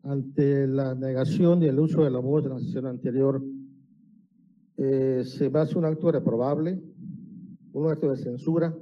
ante 0.02 0.66
la 0.66 0.96
negación 0.96 1.62
y 1.62 1.68
el 1.68 1.80
uso 1.80 2.04
de 2.04 2.10
la 2.10 2.20
voz 2.20 2.44
de 2.44 2.50
la 2.50 2.60
sesión 2.60 2.88
anterior 2.88 3.44
eh, 4.78 5.24
se 5.26 5.50
va 5.50 5.62
a 5.62 5.64
hacer 5.64 5.78
un 5.78 5.86
acto 5.86 6.12
reprobable, 6.12 6.80
un 7.74 7.90
acto 7.90 8.12
de 8.12 8.18
censura, 8.18 8.76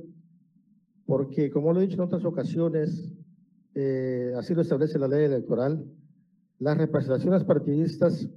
porque 1.06 1.50
como 1.50 1.72
lo 1.72 1.80
he 1.80 1.88
dicho 1.88 1.96
en 1.96 2.08
otras 2.08 2.26
ocasiones, 2.26 3.14
eh, 3.74 4.34
así 4.38 4.54
lo 4.54 4.62
establece 4.62 5.00
la 5.00 5.08
ley 5.08 5.24
electoral, 5.24 5.86
las 6.60 6.78
representaciones 6.78 7.44
partidistas 7.46 8.30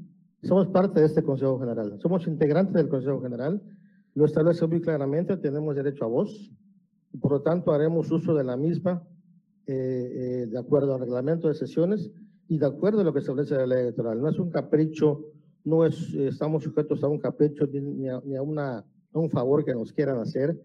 somos 0.43 0.69
parte 0.69 1.01
de 1.01 1.07
este 1.07 1.25
Consejo 1.25 1.59
General, 1.59 1.99
somos 2.01 2.27
integrantes 2.29 2.75
del 2.75 2.89
Consejo 2.89 3.21
General, 3.21 3.61
lo 4.15 4.25
establece 4.25 4.67
muy 4.69 4.81
claramente, 4.81 5.37
tenemos 5.37 5.75
derecho 5.75 6.05
a 6.05 6.09
voz, 6.09 6.53
y 7.13 7.19
por 7.19 7.33
lo 7.33 7.43
tanto 7.43 7.73
haremos 7.73 8.11
uso 8.13 8.35
de 8.35 8.45
la 8.45 8.57
misma 8.57 9.03
eh, 9.67 10.47
de 10.49 10.59
acuerdo 10.59 10.95
al 10.95 11.01
reglamento 11.01 11.49
de 11.49 11.55
sesiones 11.55 12.11
y 12.47 12.59
de 12.59 12.67
acuerdo 12.67 13.01
a 13.01 13.05
lo 13.05 13.13
que 13.13 13.19
establece 13.19 13.55
la 13.57 13.67
ley 13.67 13.81
electoral. 13.81 14.21
No 14.21 14.29
es 14.29 14.39
un 14.39 14.51
capricho 14.51 15.25
no 15.69 15.85
es, 15.85 16.15
estamos 16.15 16.65
sujetos 16.65 17.03
a 17.05 17.09
un 17.09 17.19
capricho 17.19 17.67
ni 17.67 18.09
a, 18.09 18.43
una, 18.43 18.85
un 19.13 19.31
favor 19.31 19.65
que 19.65 19.75
nos 19.75 19.93
quieran 19.93 20.19
hacer. 20.19 20.59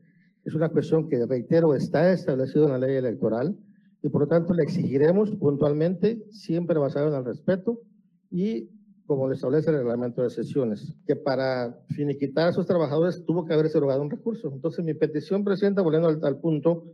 Es 0.45 0.53
una 0.53 0.69
cuestión 0.69 1.09
que, 1.09 1.25
reitero, 1.25 1.75
está 1.75 2.11
establecido 2.11 2.65
en 2.65 2.71
la 2.71 2.79
ley 2.79 2.95
electoral 2.95 3.57
y 4.01 4.09
por 4.09 4.21
lo 4.21 4.27
tanto 4.27 4.53
le 4.53 4.63
exigiremos 4.63 5.31
puntualmente, 5.31 6.23
siempre 6.29 6.77
basado 6.77 7.09
en 7.09 7.15
el 7.15 7.25
respeto 7.25 7.81
y 8.29 8.69
como 9.05 9.27
le 9.27 9.35
establece 9.35 9.69
el 9.69 9.77
reglamento 9.77 10.23
de 10.23 10.29
sesiones, 10.29 10.95
que 11.05 11.15
para 11.15 11.77
finiquitar 11.89 12.47
a 12.47 12.49
esos 12.51 12.65
trabajadores 12.65 13.23
tuvo 13.25 13.45
que 13.45 13.53
haberse 13.53 13.77
erogado 13.77 14.01
un 14.01 14.09
recurso. 14.09 14.51
Entonces 14.53 14.83
mi 14.83 14.93
petición, 14.93 15.43
Presidenta, 15.43 15.81
volviendo 15.81 16.07
al, 16.07 16.37
punto, 16.39 16.85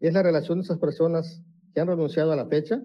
es 0.00 0.14
la 0.14 0.22
relación 0.22 0.58
de 0.58 0.64
esas 0.64 0.78
personas 0.78 1.42
que 1.74 1.80
han 1.80 1.88
renunciado 1.88 2.32
a 2.32 2.36
la 2.36 2.46
fecha 2.46 2.82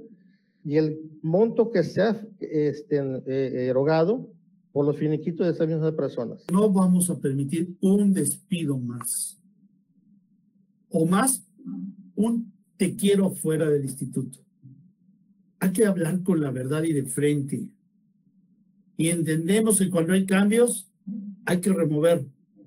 y 0.64 0.78
el 0.78 1.00
monto 1.22 1.72
que 1.72 1.84
se 1.84 2.02
ha 2.02 2.22
este, 2.40 2.98
eh, 3.28 3.68
erogado 3.68 4.30
por 4.72 4.86
los 4.86 4.98
finiquitos 4.98 5.46
de 5.46 5.54
esas 5.54 5.68
mismas 5.68 5.94
personas. 5.94 6.46
No 6.52 6.70
vamos 6.72 7.10
a 7.10 7.20
permitir 7.20 7.76
un 7.82 8.14
despido 8.14 8.78
más. 8.78 9.38
O 10.90 11.06
más, 11.06 11.46
un 12.16 12.52
te 12.78 12.96
quiero 12.96 13.30
fuera 13.32 13.70
del 13.70 13.84
instituto. 13.84 14.40
Hay 15.60 15.72
que 15.72 15.86
hablar 15.86 16.24
con 16.24 16.42
la 16.42 16.52
verdad 16.52 16.84
y 16.84 16.94
de 16.94 17.06
frente. 17.06 17.68
Y 18.98 19.10
entendemos 19.10 19.80
que 19.80 19.90
cuando 19.90 20.14
hay 20.14 20.26
cambios, 20.26 20.90
hay 21.46 21.60
que 21.60 21.72
remover, 21.72 22.26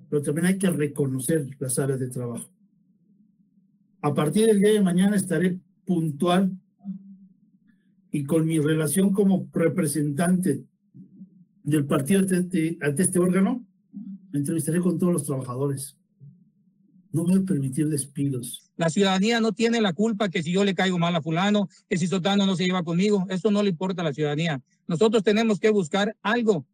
pero 0.09 0.21
también 0.21 0.47
hay 0.47 0.57
que 0.57 0.69
reconocer 0.69 1.49
las 1.59 1.77
áreas 1.79 1.99
de 1.99 2.09
trabajo. 2.09 2.49
A 4.01 4.13
partir 4.13 4.45
del 4.45 4.59
día 4.59 4.71
de 4.71 4.81
mañana 4.81 5.15
estaré 5.15 5.59
puntual 5.85 6.51
y 8.11 8.23
con 8.23 8.45
mi 8.45 8.59
relación 8.59 9.11
como 9.11 9.49
representante 9.51 10.63
del 11.65 11.85
partido 11.85 12.19
ante, 12.19 12.77
este 12.97 13.19
órgano, 13.19 13.65
me 14.31 14.39
entrevistaré 14.39 14.79
con 14.79 14.99
todos 14.99 15.13
los 15.13 15.23
trabajadores. 15.23 15.97
No 17.11 17.23
voy 17.23 17.35
a 17.35 17.41
permitir 17.41 17.89
despidos. 17.89 18.69
La 18.77 18.89
ciudadanía 18.89 19.39
no 19.39 19.51
tiene 19.51 19.81
la 19.81 19.93
culpa 19.93 20.29
que 20.29 20.43
si 20.43 20.51
yo 20.51 20.63
le 20.63 20.75
caigo 20.75 20.99
mal 20.99 21.15
a 21.15 21.21
fulano, 21.21 21.69
que 21.89 21.97
si 21.97 22.07
Sotano 22.07 22.45
no 22.45 22.55
se 22.55 22.65
lleva 22.65 22.83
conmigo, 22.83 23.25
eso 23.29 23.49
no 23.49 23.63
le 23.63 23.69
importa 23.69 24.01
a 24.01 24.05
la 24.05 24.13
ciudadanía. 24.13 24.61
Nosotros 24.87 25.23
tenemos 25.23 25.59
que 25.59 25.69
buscar 25.71 26.15
algo 26.21 26.65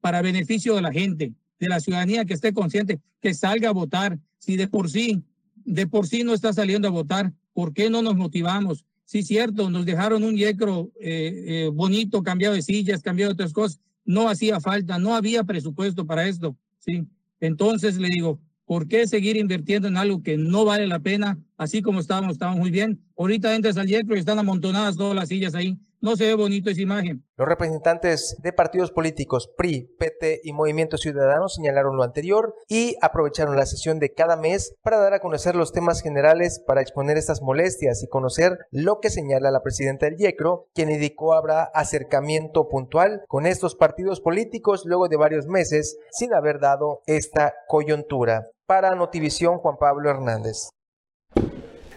para 0.00 0.22
beneficio 0.22 0.76
de 0.76 0.82
la 0.82 0.92
gente, 0.92 1.32
de 1.58 1.68
la 1.68 1.80
ciudadanía 1.80 2.24
que 2.24 2.34
esté 2.34 2.52
consciente, 2.52 3.00
que 3.20 3.34
salga 3.34 3.70
a 3.70 3.72
votar. 3.72 4.18
Si 4.38 4.56
de 4.56 4.68
por 4.68 4.90
sí, 4.90 5.24
de 5.64 5.86
por 5.86 6.06
sí 6.06 6.22
no 6.22 6.34
está 6.34 6.52
saliendo 6.52 6.86
a 6.86 6.92
votar, 6.92 7.32
¿por 7.52 7.72
qué 7.72 7.90
no 7.90 8.02
nos 8.02 8.16
motivamos? 8.16 8.84
Sí, 9.06 9.22
cierto, 9.22 9.70
nos 9.70 9.86
dejaron 9.86 10.22
un 10.22 10.36
yecro 10.36 10.92
eh, 11.00 11.44
eh, 11.46 11.70
bonito, 11.72 12.22
cambiado 12.22 12.54
de 12.54 12.62
sillas, 12.62 13.02
cambiado 13.02 13.30
de 13.30 13.34
otras 13.34 13.52
cosas, 13.52 13.80
no 14.06 14.28
hacía 14.28 14.60
falta, 14.60 14.98
no 14.98 15.14
había 15.14 15.44
presupuesto 15.44 16.06
para 16.06 16.26
esto, 16.26 16.56
¿sí? 16.78 17.06
Entonces 17.40 17.98
le 17.98 18.08
digo, 18.08 18.40
¿por 18.64 18.88
qué 18.88 19.06
seguir 19.06 19.36
invirtiendo 19.36 19.88
en 19.88 19.96
algo 19.96 20.22
que 20.22 20.38
no 20.38 20.64
vale 20.64 20.86
la 20.86 21.00
pena? 21.00 21.38
Así 21.56 21.82
como 21.82 22.00
estábamos, 22.00 22.32
estábamos 22.32 22.60
muy 22.60 22.70
bien. 22.70 23.00
Ahorita 23.18 23.54
entras 23.54 23.76
al 23.76 23.86
Yecro 23.88 24.16
y 24.16 24.20
están 24.20 24.38
amontonadas 24.38 24.96
todas 24.96 25.14
las 25.14 25.28
sillas 25.28 25.54
ahí 25.54 25.78
no 26.06 26.14
se 26.14 26.26
ve 26.26 26.34
bonito 26.34 26.70
esa 26.70 26.80
imagen. 26.80 27.24
Los 27.36 27.48
representantes 27.48 28.36
de 28.40 28.52
partidos 28.52 28.92
políticos 28.92 29.50
PRI, 29.56 29.92
PT 29.98 30.42
y 30.44 30.52
Movimiento 30.52 30.98
Ciudadano 30.98 31.48
señalaron 31.48 31.96
lo 31.96 32.04
anterior 32.04 32.54
y 32.68 32.94
aprovecharon 33.02 33.56
la 33.56 33.66
sesión 33.66 33.98
de 33.98 34.14
cada 34.14 34.36
mes 34.36 34.76
para 34.82 34.98
dar 34.98 35.14
a 35.14 35.18
conocer 35.18 35.56
los 35.56 35.72
temas 35.72 36.02
generales 36.02 36.62
para 36.64 36.80
exponer 36.80 37.16
estas 37.16 37.42
molestias 37.42 38.04
y 38.04 38.08
conocer 38.08 38.56
lo 38.70 39.00
que 39.00 39.10
señala 39.10 39.50
la 39.50 39.62
presidenta 39.62 40.06
del 40.06 40.16
YECRO, 40.16 40.68
quien 40.74 40.92
indicó 40.92 41.34
habrá 41.34 41.64
acercamiento 41.64 42.68
puntual 42.68 43.24
con 43.26 43.44
estos 43.44 43.74
partidos 43.74 44.20
políticos 44.20 44.84
luego 44.84 45.08
de 45.08 45.16
varios 45.16 45.48
meses 45.48 45.98
sin 46.12 46.34
haber 46.34 46.60
dado 46.60 47.02
esta 47.06 47.52
coyuntura. 47.66 48.46
Para 48.66 48.94
Notivisión, 48.94 49.58
Juan 49.58 49.76
Pablo 49.76 50.08
Hernández. 50.08 50.70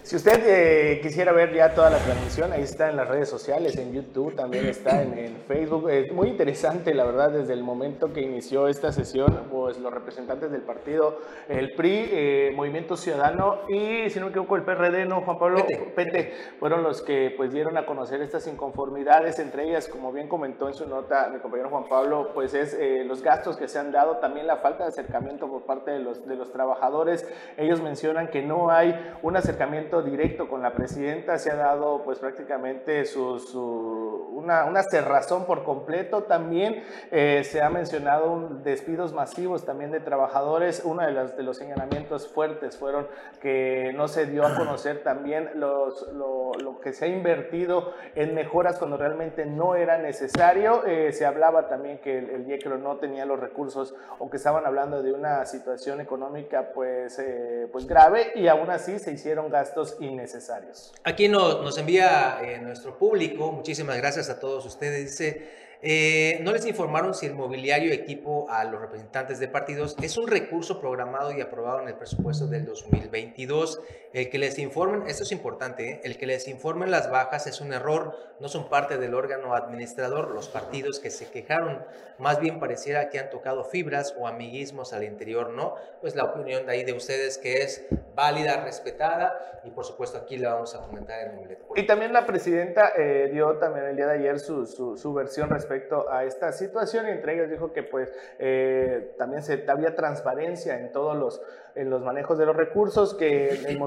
Si 0.09 0.15
usted 0.15 0.41
eh, 0.43 1.01
quisiera 1.03 1.31
ver 1.31 1.53
ya 1.53 1.75
toda 1.75 1.91
la 1.91 1.99
transmisión, 1.99 2.51
ahí 2.51 2.63
está 2.63 2.89
en 2.89 2.95
las 2.95 3.07
redes 3.07 3.29
sociales, 3.29 3.77
en 3.77 3.93
YouTube, 3.93 4.33
también 4.33 4.65
está 4.65 5.03
en, 5.03 5.37
Facebook. 5.47 5.87
Es 5.87 6.11
muy 6.11 6.29
interesante, 6.29 6.95
la 6.95 7.05
verdad, 7.05 7.29
desde 7.29 7.53
el 7.53 7.63
momento 7.63 8.11
que 8.11 8.21
inició 8.21 8.67
esta 8.67 8.91
sesión, 8.91 9.45
pues 9.51 9.77
los 9.77 9.93
representantes 9.93 10.51
del 10.51 10.63
partido, 10.63 11.19
el 11.47 11.73
PRI, 11.75 12.09
eh, 12.11 12.53
Movimiento 12.55 12.97
Ciudadano 12.97 13.59
y, 13.69 14.09
si 14.09 14.19
no 14.19 14.25
me 14.25 14.31
equivoco, 14.31 14.55
el 14.55 14.63
PRD, 14.63 15.05
¿no, 15.05 15.21
Juan 15.21 15.37
Pablo? 15.37 15.63
Pete. 15.95 16.33
fueron 16.59 16.81
los 16.81 17.03
que 17.03 17.31
pues 17.37 17.51
dieron 17.53 17.77
a 17.77 17.85
conocer 17.85 18.19
estas 18.23 18.47
inconformidades, 18.47 19.37
entre 19.37 19.69
ellas, 19.69 19.87
como 19.87 20.11
bien 20.11 20.27
comentó 20.27 20.67
en 20.67 20.73
su 20.73 20.87
nota 20.87 21.29
mi 21.31 21.37
compañero 21.37 21.69
Juan 21.69 21.87
Pablo, 21.87 22.31
pues 22.33 22.55
es 22.55 22.73
eh, 22.73 23.03
los 23.05 23.21
gastos 23.21 23.57
que 23.57 23.67
se 23.67 23.77
han 23.77 23.91
dado, 23.91 24.17
también 24.17 24.47
la 24.47 24.57
falta 24.57 24.85
de 24.85 24.89
acercamiento 24.89 25.47
por 25.47 25.63
parte 25.67 25.91
de 25.91 25.99
los, 25.99 26.27
de 26.27 26.35
los 26.35 26.51
trabajadores. 26.51 27.27
Ellos 27.57 27.79
mencionan 27.79 28.29
que 28.29 28.41
no 28.41 28.71
hay 28.71 28.95
un 29.21 29.37
acercamiento 29.37 29.98
directo 30.01 30.47
con 30.47 30.61
la 30.61 30.73
presidenta, 30.73 31.37
se 31.37 31.51
ha 31.51 31.55
dado 31.55 32.03
pues 32.03 32.19
prácticamente 32.19 33.05
su, 33.05 34.29
una, 34.33 34.65
una, 34.65 34.83
cerrazón 34.83 35.45
por 35.45 35.63
completo. 35.63 36.23
También 36.23 36.83
eh, 37.11 37.43
se 37.43 37.61
ha 37.61 37.69
mencionado 37.69 38.59
despidos 38.63 39.13
masivos 39.13 39.65
también 39.65 39.91
de 39.91 39.99
trabajadores. 39.99 40.81
Uno 40.83 41.05
de 41.05 41.11
los, 41.11 41.35
de 41.35 41.43
los 41.43 41.57
señalamientos 41.57 42.27
fuertes 42.27 42.77
fueron 42.77 43.07
que 43.41 43.91
no 43.95 44.07
se 44.07 44.25
dio 44.25 44.45
a 44.45 44.55
conocer 44.55 45.03
también 45.03 45.51
los, 45.55 46.11
lo, 46.13 46.51
lo 46.61 46.79
que 46.79 46.93
se 46.93 47.05
ha 47.05 47.07
invertido 47.07 47.93
en 48.15 48.33
mejoras 48.33 48.77
cuando 48.77 48.97
realmente 48.97 49.45
no 49.45 49.75
era 49.75 49.97
necesario. 49.97 50.85
Eh, 50.85 51.11
se 51.13 51.25
hablaba 51.25 51.67
también 51.67 51.99
que 51.99 52.17
el, 52.17 52.29
el 52.29 52.59
no 52.81 52.97
tenía 52.97 53.25
los 53.25 53.39
recursos 53.39 53.95
o 54.19 54.29
que 54.29 54.37
estaban 54.37 54.65
hablando 54.65 55.01
de 55.01 55.13
una 55.13 55.45
situación 55.45 56.01
económica 56.01 56.71
pues, 56.73 57.19
eh, 57.19 57.67
pues 57.71 57.87
grave 57.87 58.31
y 58.35 58.47
aún 58.47 58.69
así 58.69 58.99
se 58.99 59.11
hicieron 59.11 59.49
gastos 59.49 59.88
innecesarios. 60.00 60.93
Aquí 61.03 61.27
nos, 61.27 61.62
nos 61.62 61.77
envía 61.77 62.39
eh, 62.43 62.60
nuestro 62.60 62.98
público, 62.98 63.51
muchísimas 63.51 63.98
gracias 63.98 64.29
a 64.29 64.39
todos 64.39 64.65
ustedes, 64.65 65.12
dice, 65.12 65.50
eh, 65.81 66.39
no 66.41 66.51
les 66.51 66.65
informaron 66.65 67.13
si 67.13 67.25
el 67.25 67.36
mobiliario 67.36 67.93
equipo 67.93 68.48
a 68.50 68.65
los 68.65 68.81
representantes 68.81 69.39
de 69.39 69.48
partidos 69.48 69.95
es 70.01 70.17
un 70.17 70.27
recurso 70.27 70.81
programado 70.81 71.31
y 71.31 71.39
aprobado 71.39 71.81
en 71.81 71.88
el 71.88 71.95
presupuesto 71.95 72.48
del 72.48 72.65
2022. 72.65 73.79
El 74.12 74.29
que 74.29 74.39
les 74.39 74.59
informen, 74.59 75.07
esto 75.07 75.24
es 75.24 75.31
importante, 75.31 75.89
¿eh? 75.89 76.01
el 76.03 76.17
que 76.17 76.25
les 76.25 76.50
informen 76.50 76.91
las 76.91 77.09
bajas 77.09 77.48
es 77.48 77.62
un 77.62 77.71
error, 77.71 78.17
no 78.39 78.50
son 78.50 78.67
parte 78.67 78.98
del 78.98 79.13
órgano 79.13 79.55
administrador 79.55 80.31
los 80.31 80.50
partidos 80.50 81.00
que 81.00 81.12
se 81.12 81.29
quejaron. 81.29 81.86
Más 82.17 82.41
bien 82.41 82.59
pareciera 82.59 83.09
que 83.09 83.19
han 83.19 83.29
tocado 83.29 83.63
fibras 83.63 84.13
o 84.19 84.27
amiguismos 84.27 84.91
al 84.91 85.05
interior, 85.05 85.51
¿no? 85.51 85.75
Pues 86.01 86.15
la 86.15 86.25
opinión 86.25 86.65
de 86.65 86.74
ahí 86.74 86.83
de 86.83 86.91
ustedes 86.91 87.38
que 87.38 87.62
es 87.62 87.86
válida, 88.15 88.65
respetada 88.65 89.62
y 89.63 89.69
por 89.69 89.86
supuesto 89.86 90.17
aquí 90.17 90.38
la 90.38 90.55
vamos 90.55 90.75
a 90.75 90.81
comentar 90.81 91.27
en 91.27 91.39
el 91.39 91.57
Y 91.75 91.86
también 91.86 92.12
la 92.12 92.25
presidenta 92.25 92.91
eh, 92.98 93.29
dio 93.31 93.57
también 93.57 93.86
el 93.86 93.95
día 93.95 94.07
de 94.07 94.15
ayer 94.15 94.39
su, 94.39 94.65
su, 94.65 94.98
su 94.98 95.13
versión 95.13 95.50
respecto 95.50 95.68
respecto 95.69 96.11
a 96.11 96.23
esta 96.23 96.51
situación 96.51 97.07
y 97.07 97.11
entre 97.11 97.35
ellos 97.35 97.49
dijo 97.49 97.71
que 97.71 97.83
pues 97.83 98.11
eh, 98.39 99.13
también 99.17 99.43
se, 99.43 99.65
había 99.67 99.95
transparencia 99.95 100.79
en 100.79 100.91
todos 100.91 101.15
los 101.15 101.41
en 101.79 101.89
los 101.89 102.01
manejos 102.01 102.38
de 102.38 102.45
los 102.45 102.55
recursos, 102.55 103.13
que 103.13 103.50
el, 103.50 103.79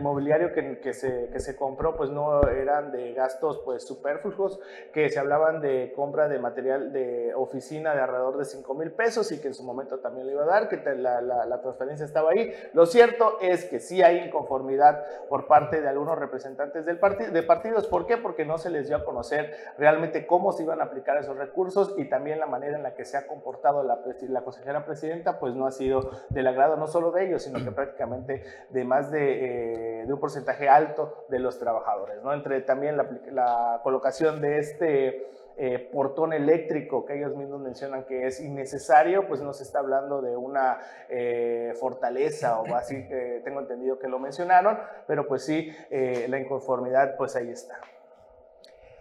mobiliario 0.00 0.52
que, 0.52 0.78
que, 0.78 0.94
se, 0.94 1.30
que, 1.32 1.40
se, 1.40 1.56
compró 1.56 1.96
pues 1.96 2.10
no 2.10 2.46
eran 2.48 2.92
de 2.92 3.12
gastos 3.12 3.60
pues 3.64 3.84
superfluos, 3.84 4.60
que 4.92 5.08
se 5.08 5.18
hablaban 5.18 5.60
de 5.60 5.92
compra 5.96 6.28
de 6.28 6.38
material 6.38 6.92
de 6.92 7.34
oficina 7.34 7.92
de 7.94 8.02
alrededor 8.02 8.38
de 8.38 8.44
5 8.44 8.74
mil 8.74 8.92
pesos 8.92 9.32
y 9.32 9.40
que 9.40 9.48
en 9.48 9.54
su 9.54 9.64
momento 9.64 9.98
también 9.98 10.28
le 10.28 10.32
iba 10.32 10.44
a 10.44 10.46
dar, 10.46 10.68
que 10.68 10.76
la, 10.76 11.20
la, 11.20 11.44
la, 11.44 11.60
transferencia 11.60 12.06
estaba 12.06 12.30
ahí. 12.30 12.52
Lo 12.72 12.86
cierto 12.86 13.38
es 13.40 13.64
que 13.64 13.80
sí 13.80 14.00
hay 14.00 14.18
inconformidad 14.18 15.04
por 15.28 15.48
parte 15.48 15.80
de 15.80 15.88
algunos 15.88 16.18
representantes 16.18 16.86
del 16.86 17.00
partido, 17.00 17.32
de 17.32 17.42
partidos. 17.42 17.88
¿Por 17.88 18.06
qué? 18.06 18.16
Porque 18.16 18.44
no 18.44 18.58
se 18.58 18.70
les 18.70 18.86
dio 18.86 18.96
a 18.96 19.04
conocer 19.04 19.52
realmente 19.76 20.24
cómo 20.24 20.52
se 20.52 20.62
iban 20.62 20.80
a 20.80 20.84
aplicar 20.84 21.16
esos 21.16 21.36
recursos 21.36 21.94
y 21.96 22.08
también 22.08 22.38
la 22.38 22.46
manera 22.46 22.76
en 22.76 22.84
la 22.84 22.94
que 22.94 23.04
se 23.04 23.16
ha 23.16 23.26
comportado 23.26 23.82
la, 23.82 24.00
la 24.28 24.42
consejera 24.42 24.84
presidenta 24.84 25.40
pues 25.40 25.54
no 25.54 25.66
ha 25.66 25.72
sido 25.72 26.10
del 26.28 26.46
agrado 26.46 26.76
no 26.76 26.86
solo 26.86 27.10
de 27.10 27.26
ellos, 27.26 27.39
sino 27.40 27.64
que 27.64 27.72
prácticamente 27.72 28.44
de 28.70 28.84
más 28.84 29.10
de, 29.10 30.02
eh, 30.02 30.06
un 30.06 30.20
porcentaje 30.20 30.68
alto 30.68 31.24
de 31.28 31.38
los 31.38 31.58
trabajadores. 31.58 32.22
¿no? 32.22 32.32
Entre 32.32 32.60
también 32.62 32.96
la, 32.96 33.80
colocación 33.82 34.40
de 34.40 34.58
este 34.58 35.26
eh, 35.56 35.90
portón 35.92 36.32
eléctrico 36.32 37.04
que 37.04 37.18
ellos 37.18 37.34
mismos 37.36 37.60
mencionan 37.60 38.04
que 38.04 38.26
es 38.26 38.40
innecesario, 38.40 39.26
pues 39.26 39.40
no 39.40 39.52
se 39.52 39.64
está 39.64 39.80
hablando 39.80 40.22
de 40.22 40.36
una 40.36 40.78
eh, 41.08 41.72
fortaleza 41.78 42.60
o 42.60 42.74
así 42.74 43.06
que 43.08 43.40
tengo 43.44 43.60
entendido 43.60 43.98
que 43.98 44.08
lo 44.08 44.18
mencionaron, 44.18 44.78
pero 45.06 45.26
pues 45.26 45.44
sí, 45.44 45.74
la 45.90 46.38
inconformidad 46.38 47.16
pues 47.16 47.36
ahí 47.36 47.50
está. 47.50 47.80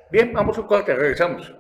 Bien, 0.09 0.33
vamos 0.33 0.57
a 0.57 0.61
un 0.61 0.67
corte, 0.67 0.95
regresamos. 0.95 1.53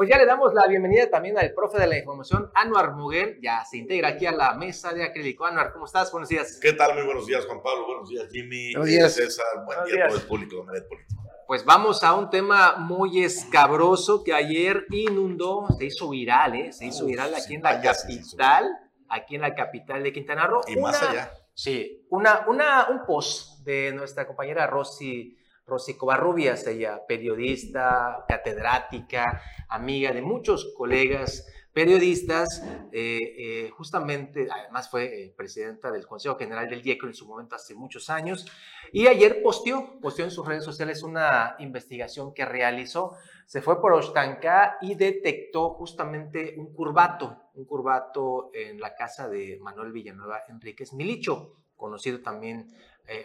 Pues 0.00 0.08
ya 0.08 0.16
le 0.16 0.24
damos 0.24 0.54
la 0.54 0.66
bienvenida 0.66 1.10
también 1.10 1.36
al 1.36 1.52
profe 1.52 1.78
de 1.78 1.86
la 1.86 1.98
información, 1.98 2.50
Anuar 2.54 2.94
Muguel, 2.94 3.38
ya 3.42 3.66
se 3.66 3.76
integra 3.76 4.08
aquí 4.08 4.24
a 4.24 4.32
la 4.32 4.54
mesa 4.54 4.94
de 4.94 5.04
acrílico. 5.04 5.44
Anuar, 5.44 5.74
¿cómo 5.74 5.84
estás? 5.84 6.10
Buenos 6.10 6.30
días. 6.30 6.58
¿Qué 6.58 6.72
tal? 6.72 6.94
Muy 6.94 7.04
buenos 7.04 7.26
días, 7.26 7.44
Juan 7.44 7.62
Pablo. 7.62 7.84
Buenos 7.84 8.08
días, 8.08 8.26
Jimmy. 8.32 8.72
Buenos 8.72 8.88
días. 8.88 9.12
César. 9.12 9.44
Buen 9.66 9.84
día 9.84 10.06
a 10.06 10.08
todo 10.08 10.16
el 10.16 10.24
público 10.24 10.56
de 10.72 10.80
Político. 10.80 11.22
Pues 11.46 11.66
vamos 11.66 12.02
a 12.02 12.14
un 12.14 12.30
tema 12.30 12.76
muy 12.78 13.22
escabroso 13.22 14.24
que 14.24 14.32
ayer 14.32 14.86
inundó, 14.88 15.66
se 15.76 15.84
hizo 15.84 16.08
viral, 16.08 16.54
¿eh? 16.54 16.72
Se 16.72 16.86
hizo 16.86 17.04
viral 17.04 17.34
aquí 17.34 17.56
en 17.56 17.62
la 17.62 17.82
capital, 17.82 18.70
aquí 19.06 19.34
en 19.34 19.42
la 19.42 19.54
capital 19.54 20.02
de 20.02 20.14
Quintana 20.14 20.46
Roo. 20.46 20.62
Y 20.66 20.76
más 20.76 21.02
allá. 21.02 21.30
Sí, 21.52 22.06
una, 22.08 22.46
una, 22.48 22.88
un 22.88 23.04
post 23.04 23.58
de 23.66 23.92
nuestra 23.92 24.26
compañera 24.26 24.66
Rosy 24.66 25.36
Rosy 25.70 25.94
Covarrubias, 25.94 26.66
ella 26.66 27.00
periodista, 27.06 28.24
catedrática, 28.28 29.40
amiga 29.68 30.12
de 30.12 30.20
muchos 30.20 30.74
colegas 30.76 31.46
periodistas, 31.72 32.62
eh, 32.92 33.18
eh, 33.38 33.70
justamente, 33.70 34.48
además 34.50 34.90
fue 34.90 35.04
eh, 35.04 35.34
presidenta 35.36 35.90
del 35.92 36.06
Consejo 36.06 36.36
General 36.36 36.68
del 36.68 36.84
IECO 36.84 37.06
en 37.06 37.14
su 37.14 37.26
momento 37.26 37.54
hace 37.54 37.74
muchos 37.74 38.10
años, 38.10 38.46
y 38.92 39.06
ayer 39.06 39.40
posteó, 39.42 40.00
posteó 40.00 40.24
en 40.24 40.32
sus 40.32 40.46
redes 40.46 40.64
sociales 40.64 41.02
una 41.02 41.54
investigación 41.60 42.34
que 42.34 42.44
realizó, 42.44 43.16
se 43.46 43.62
fue 43.62 43.80
por 43.80 43.92
Ostanca 43.92 44.78
y 44.80 44.96
detectó 44.96 45.70
justamente 45.70 46.54
un 46.58 46.72
curvato, 46.72 47.36
un 47.54 47.64
curvato 47.64 48.50
en 48.52 48.80
la 48.80 48.94
casa 48.96 49.28
de 49.28 49.58
Manuel 49.60 49.92
Villanueva 49.92 50.42
Enríquez 50.48 50.92
Milicho, 50.92 51.56
conocido 51.76 52.20
también 52.20 52.68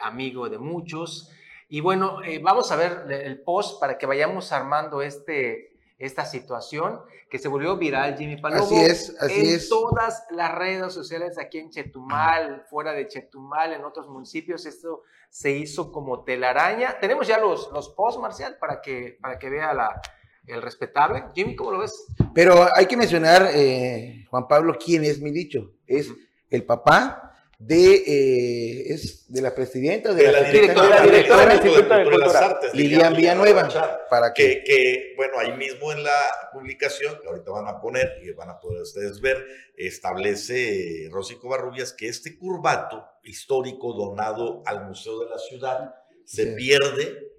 amigo 0.01 0.49
de 0.49 0.57
muchos, 0.57 1.29
y 1.67 1.81
bueno, 1.81 2.23
eh, 2.23 2.39
vamos 2.43 2.71
a 2.71 2.75
ver 2.75 3.05
el 3.09 3.41
post 3.41 3.79
para 3.79 3.97
que 3.97 4.05
vayamos 4.05 4.51
armando 4.51 5.01
este, 5.01 5.75
esta 5.97 6.25
situación 6.25 7.01
que 7.29 7.39
se 7.39 7.47
volvió 7.47 7.77
viral, 7.77 8.17
Jimmy 8.17 8.37
Palomo. 8.37 8.63
Así 8.63 8.75
es, 8.75 9.15
así 9.19 9.39
en 9.39 9.55
es. 9.55 9.69
todas 9.69 10.23
las 10.29 10.53
redes 10.53 10.93
sociales 10.93 11.37
aquí 11.37 11.57
en 11.57 11.71
Chetumal, 11.71 12.65
fuera 12.69 12.93
de 12.93 13.07
Chetumal, 13.07 13.73
en 13.73 13.83
otros 13.83 14.07
municipios, 14.07 14.65
esto 14.65 15.03
se 15.29 15.51
hizo 15.51 15.91
como 15.91 16.23
telaraña. 16.23 16.99
Tenemos 16.99 17.27
ya 17.27 17.39
los, 17.39 17.71
los 17.71 17.89
posts, 17.89 18.21
Marcial, 18.21 18.57
para 18.59 18.81
que, 18.81 19.17
para 19.21 19.39
que 19.39 19.49
vea 19.49 19.73
la, 19.73 20.01
el 20.45 20.61
respetable. 20.61 21.25
Jimmy, 21.33 21.55
¿cómo 21.55 21.71
lo 21.71 21.79
ves? 21.79 22.05
Pero 22.33 22.67
hay 22.75 22.85
que 22.85 22.97
mencionar, 22.97 23.49
eh, 23.53 24.25
Juan 24.29 24.47
Pablo, 24.47 24.77
quién 24.77 25.03
es 25.03 25.19
mi 25.19 25.31
dicho. 25.31 25.73
Es 25.87 26.13
el 26.49 26.63
papá 26.63 27.34
de, 27.59 27.95
eh, 27.95 28.93
es 28.93 29.31
de 29.31 29.41
la 29.41 29.55
presidenta, 29.55 30.13
de, 30.13 30.31
la, 30.31 30.43
directora, 30.43 31.01
del 31.01 31.15
Instituto 31.53 31.97
de, 31.97 32.03
Cultura, 32.03 32.39
Artes, 32.39 32.73
Lilian 32.73 33.15
Villanueva, 33.15 33.69
para 34.09 34.33
que, 34.33 34.63
que, 34.63 35.13
bueno, 35.15 35.39
ahí 35.39 35.53
mismo 35.53 35.91
en 35.91 36.03
la 36.03 36.51
publicación, 36.51 37.19
que 37.21 37.27
ahorita 37.27 37.51
van 37.51 37.67
a 37.67 37.79
poner 37.79 38.19
y 38.23 38.31
van 38.31 38.49
a 38.49 38.59
poder 38.59 38.81
ustedes 38.81 39.21
ver, 39.21 39.45
establece 39.77 41.07
Rosy 41.11 41.35
Covarrubias 41.35 41.93
que 41.93 42.07
este 42.07 42.37
curvato 42.37 43.05
histórico 43.23 43.93
donado 43.93 44.61
al 44.65 44.85
Museo 44.85 45.19
de 45.19 45.29
la 45.29 45.37
Ciudad 45.37 45.95
se 46.25 46.47
pierde 46.47 47.31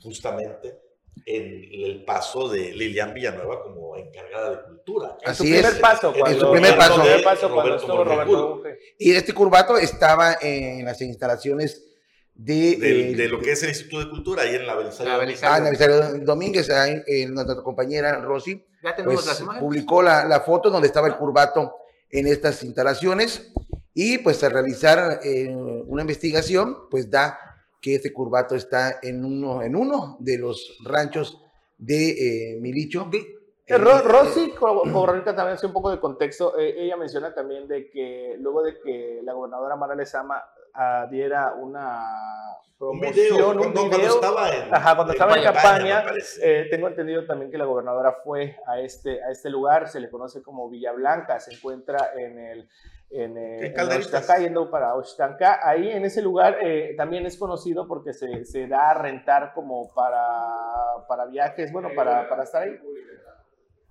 justamente 0.00 0.85
en 1.26 1.68
el 1.84 2.04
paso 2.04 2.48
de 2.48 2.72
Lilian 2.72 3.12
Villanueva 3.12 3.60
como 3.60 3.96
encargada 3.96 4.50
de 4.50 4.62
cultura. 4.62 5.18
En 5.22 5.34
su 5.34 5.42
primer 5.42 5.80
paso, 5.80 6.12
cuando, 6.12 6.30
en 6.30 6.40
su 6.40 6.52
primer 6.52 6.76
paso, 7.24 7.52
cuando 7.52 7.76
estuvo 7.76 8.04
Roberto 8.04 8.62
Y 8.96 9.12
este 9.12 9.34
curvato 9.34 9.76
estaba 9.76 10.38
en 10.40 10.84
las 10.84 11.02
instalaciones 11.02 11.82
de, 12.32 12.76
de, 12.76 13.14
de, 13.16 13.28
lo 13.28 13.40
que 13.40 13.52
es 13.52 13.62
el 13.64 13.70
Instituto 13.70 14.04
de 14.04 14.10
Cultura, 14.10 14.42
ahí 14.42 14.54
en 14.54 14.66
la 14.66 14.76
Belisario, 14.76 15.12
ah, 15.14 15.56
en 15.56 15.64
la 15.64 15.70
Belisario 15.70 16.18
Domínguez, 16.20 16.70
ahí, 16.70 17.02
en 17.06 17.34
nuestra 17.34 17.56
compañera 17.56 18.20
Rosy, 18.20 18.62
pues, 19.04 19.42
publicó 19.58 20.02
la, 20.02 20.26
la, 20.26 20.40
foto 20.40 20.70
donde 20.70 20.86
estaba 20.86 21.08
el 21.08 21.16
curvato 21.16 21.74
en 22.10 22.26
estas 22.26 22.62
instalaciones 22.62 23.52
y 23.94 24.18
pues 24.18 24.44
al 24.44 24.52
realizar 24.52 25.20
eh, 25.24 25.48
una 25.86 26.02
investigación, 26.02 26.88
pues 26.90 27.10
da 27.10 27.38
que 27.86 27.94
este 27.94 28.12
curvato 28.12 28.56
está 28.56 28.98
en 29.00 29.24
uno, 29.24 29.62
en 29.62 29.76
uno 29.76 30.16
de 30.18 30.38
los 30.38 30.76
ranchos 30.84 31.40
de 31.78 32.54
eh, 32.54 32.60
Milicho. 32.60 33.08
Eh, 33.64 33.78
Rosy 33.78 34.50
Cobarrubias 34.58 35.36
también 35.36 35.54
hace 35.54 35.66
un 35.66 35.72
poco 35.72 35.92
de 35.92 36.00
contexto. 36.00 36.58
Eh, 36.58 36.74
ella 36.78 36.96
menciona 36.96 37.32
también 37.32 37.68
de 37.68 37.88
que 37.88 38.34
luego 38.40 38.64
de 38.64 38.80
que 38.80 39.20
la 39.22 39.34
gobernadora 39.34 39.76
Mara 39.76 39.94
Lezama 39.94 40.42
diera 41.08 41.54
una 41.54 42.02
promoción, 42.76 43.58
un 43.58 43.72
video, 43.72 43.88
cuando, 43.88 43.96
estaba 43.98 44.50
en, 44.50 44.74
ajá, 44.74 44.96
cuando 44.96 45.12
estaba 45.12 45.36
en 45.36 45.44
campaña, 45.44 46.04
eh, 46.42 46.66
tengo 46.68 46.88
entendido 46.88 47.24
también 47.24 47.52
que 47.52 47.58
la 47.58 47.66
gobernadora 47.66 48.16
fue 48.24 48.56
a 48.66 48.80
este, 48.80 49.22
a 49.22 49.30
este 49.30 49.48
lugar, 49.48 49.88
se 49.88 50.00
le 50.00 50.10
conoce 50.10 50.42
como 50.42 50.68
Villa 50.68 50.90
Blanca, 50.90 51.38
se 51.38 51.54
encuentra 51.54 52.10
en 52.16 52.38
el 52.38 52.68
en, 53.10 53.36
eh, 53.36 53.74
en 53.76 54.40
yendo 54.40 54.70
para 54.70 54.94
Oshtanka. 54.94 55.60
Ahí 55.62 55.90
en 55.90 56.04
ese 56.04 56.22
lugar 56.22 56.58
eh, 56.62 56.94
también 56.96 57.26
es 57.26 57.36
conocido 57.36 57.86
porque 57.86 58.12
se, 58.12 58.44
se, 58.44 58.66
da 58.66 58.90
a 58.90 58.94
rentar 58.94 59.52
como 59.54 59.92
para, 59.94 60.28
para 61.08 61.26
viajes, 61.26 61.72
bueno, 61.72 61.90
para, 61.94 62.28
para 62.28 62.44
estar 62.44 62.62
ahí. 62.62 62.78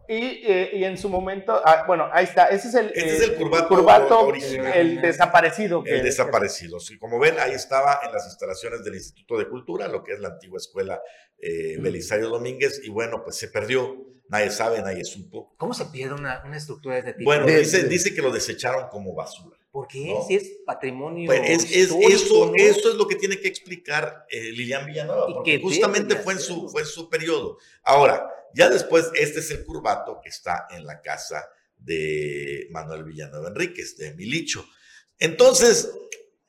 Y, 0.08 0.44
eh, 0.46 0.70
y, 0.74 0.84
en 0.84 1.00
su 1.00 1.10
momento, 1.10 1.60
ah, 1.66 1.84
bueno, 1.88 2.08
ahí 2.14 2.26
está, 2.26 2.46
ese 2.46 2.68
es 2.68 2.76
el, 2.76 2.88
este 2.94 3.16
es 3.16 3.22
el 3.24 3.36
curvato, 3.68 4.20
original. 4.20 4.72
el 4.76 5.02
desaparecido. 5.02 5.82
el 5.84 6.04
desaparecido, 6.04 6.80
sí, 6.80 7.00
como 7.00 7.18
ven, 7.18 7.40
ahí 7.40 7.54
estaba 7.54 8.02
en 8.06 8.14
las 8.14 8.26
instalaciones 8.28 8.84
del 8.84 8.94
Instituto 8.94 9.40
de 9.40 9.50
Cultura, 9.50 9.88
lo 9.88 10.04
que 10.04 10.14
es 10.14 10.20
la 10.20 10.28
antigua 10.28 10.58
escuela 10.58 11.02
eh, 11.40 11.78
Belisario 11.80 12.30
Domínguez, 12.30 12.82
y 12.84 12.90
bueno, 12.90 13.24
pues 13.24 13.36
se 13.38 13.48
perdió, 13.48 13.98
nadie 14.30 14.50
sabe, 14.52 14.82
nadie 14.82 15.04
supo. 15.06 15.54
¿Cómo 15.58 15.74
se 15.74 15.86
pierde 15.86 16.16
una, 16.16 16.44
una 16.46 16.58
estructura 16.58 16.96
de 16.96 17.00
este 17.02 17.14
tipo? 17.14 17.30
Bueno, 17.30 17.46
dice, 17.46 17.84
dice 17.88 18.14
que 18.14 18.22
lo 18.22 18.32
desecharon 18.32 18.88
como 18.90 19.14
basura. 19.14 19.58
¿Por 19.72 19.88
qué? 19.88 20.16
Si 20.26 20.36
es 20.36 20.60
patrimonio. 20.66 21.26
Pues 21.26 21.42
es, 21.50 21.64
es 21.66 21.92
eso, 21.92 22.54
eso 22.56 22.90
es 22.90 22.96
lo 22.96 23.08
que 23.08 23.16
tiene 23.16 23.40
que 23.40 23.50
explicar 23.50 24.26
eh, 24.30 24.52
Lilian 24.52 24.86
Villanueva, 24.86 25.28
porque 25.34 25.60
justamente 25.60 26.16
fue 26.16 26.34
en, 26.34 26.40
su, 26.40 26.70
fue 26.70 26.84
en 26.84 26.88
su 26.88 27.10
periodo. 27.10 27.58
Ahora, 27.84 28.26
ya 28.54 28.70
después, 28.70 29.12
este 29.16 29.42
es 29.42 29.52
el 29.52 29.66
curvato 29.66 30.22
que 30.24 30.30
está 30.30 30.68
en 30.70 30.86
la 30.86 31.02
casa 31.02 31.46
de 31.78 32.68
Manuel 32.72 33.04
Villanueva 33.04 33.50
Enríquez, 33.50 33.98
de 33.98 34.14
Milicho. 34.14 34.66
Entonces, 35.20 35.92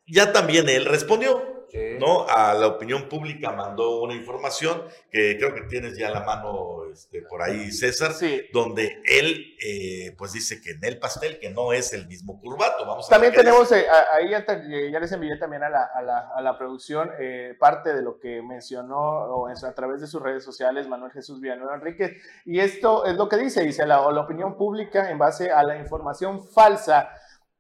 ya 0.07 0.33
también 0.33 0.69
él 0.69 0.85
respondió. 0.85 1.56
¿No? 2.01 2.27
A 2.29 2.55
la 2.55 2.67
opinión 2.67 3.09
pública 3.09 3.53
mandó 3.53 4.03
una 4.03 4.15
información 4.15 4.83
que 5.11 5.37
creo 5.39 5.55
que 5.55 5.63
tienes 5.63 5.97
ya 5.97 6.11
la 6.11 6.21
mano 6.21 6.85
este, 6.93 7.23
por 7.23 7.43
ahí, 7.43 7.71
César, 7.73 8.13
donde 8.53 9.03
él 9.05 9.57
eh, 9.63 10.15
pues 10.17 10.33
dice 10.33 10.61
que 10.61 10.73
en 10.73 10.85
el 10.85 10.99
pastel, 10.99 11.39
que 11.39 11.51
no 11.51 11.73
es 11.73 11.93
el 11.93 12.07
mismo 12.07 12.41
curvato. 12.41 12.87
Vamos 12.87 13.09
también 13.09 13.33
tenemos, 13.33 13.71
eh, 13.73 13.87
ahí 14.13 14.31
ya, 14.31 14.45
ya, 14.47 15.01
les 15.01 15.13
envié 15.13 15.37
también 15.37 15.63
a 15.63 15.69
la, 15.69 15.85
a 15.85 16.03
la, 16.03 16.31
a 16.35 16.41
la 16.41 16.59
producción 16.59 17.11
eh, 17.19 17.55
parte 17.59 17.95
de 17.95 18.03
lo 18.03 18.19
que 18.19 18.43
mencionó 18.43 18.99
o 18.99 19.49
a 19.49 19.75
través 19.75 20.01
de 20.01 20.07
sus 20.07 20.23
redes 20.23 20.45
sociales 20.45 20.89
Manuel 20.89 21.13
Jesús 21.13 21.41
Villanueva 21.41 21.75
Enríquez. 21.75 22.13
Y 22.45 22.61
esto 22.61 23.05
es 23.05 23.15
lo 23.17 23.29
que 23.29 23.37
dice, 23.37 23.63
dice 23.63 23.87
la, 23.87 24.11
la 24.11 24.21
opinión 24.21 24.57
pública 24.57 25.11
en 25.11 25.19
base 25.19 25.51
a 25.51 25.63
la 25.63 25.77
información 25.77 26.47
falsa 26.49 27.11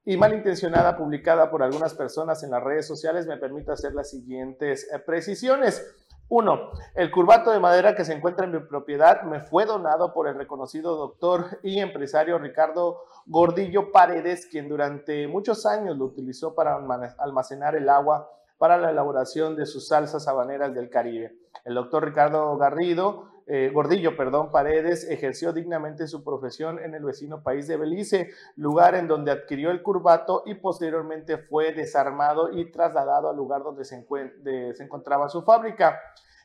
y 0.07 0.17
malintencionada 0.17 0.97
publicada 0.97 1.51
por 1.51 1.65
algunas 1.65 1.93
personas 1.93 2.45
en 2.45 2.53
las 2.53 2.63
redes 2.63 2.87
sociales, 2.87 3.27
me 3.27 3.37
permito 3.37 3.73
hacer 3.73 3.93
las 3.93 4.09
siguientes 4.09 4.89
eh, 4.93 5.01
precisiones. 5.01 5.85
Uno, 6.29 6.71
el 6.95 7.11
curvato 7.11 7.51
de 7.51 7.59
madera 7.59 7.97
que 7.97 8.05
se 8.05 8.13
encuentra 8.13 8.47
en 8.47 8.53
mi 8.53 8.61
propiedad 8.61 9.23
me 9.23 9.41
fue 9.41 9.67
donado 9.67 10.15
por 10.15 10.29
el 10.29 10.37
reconocido 10.37 10.97
doctor 10.97 11.59
y 11.65 11.81
empresario 11.81 12.39
Ricardo 12.39 13.03
Gordillo 13.27 13.91
Paredes, 13.91 14.47
quien 14.47 14.69
durante 14.69 15.27
muchos 15.27 15.67
años 15.67 15.97
lo 15.99 16.05
utilizó 16.05 16.55
para 16.55 16.79
almacenar 17.19 17.75
el 17.75 17.89
agua 17.89 18.31
para 18.59 18.79
la 18.79 18.91
elaboración 18.91 19.57
de 19.57 19.67
sus 19.67 19.89
salsas 19.89 20.29
habaneras 20.29 20.73
del 20.73 20.89
Caribe. 20.89 21.37
El 21.65 21.75
doctor 21.75 22.05
Ricardo 22.05 22.57
Garrido, 22.57 23.29
eh, 23.49 23.71
Gordillo, 23.73 24.17
perdón, 24.17 24.51
Paredes, 24.51 25.09
ejerció 25.09 25.53
dignamente 25.53 26.09
su 26.09 26.25
profesión 26.25 26.81
en 26.81 26.95
el 26.97 27.05
vecino 27.05 27.45
país 27.45 27.69
de 27.69 27.77
Belice, 27.77 28.31
lugar 28.57 28.97
en 28.97 29.07
donde 29.07 29.31
adquirió 29.31 29.71
el 29.71 29.83
curvato 29.83 30.43
y 30.47 30.55
posteriormente 30.55 31.39
fue 31.39 31.73
desarmado 31.73 32.53
y 32.53 32.73
trasladado 32.73 33.31
al 33.31 33.37
lugar 33.37 33.63
donde 33.63 33.85
se, 33.85 34.05
encontraba 34.81 35.29
su 35.29 35.43
fábrica. 35.43 35.97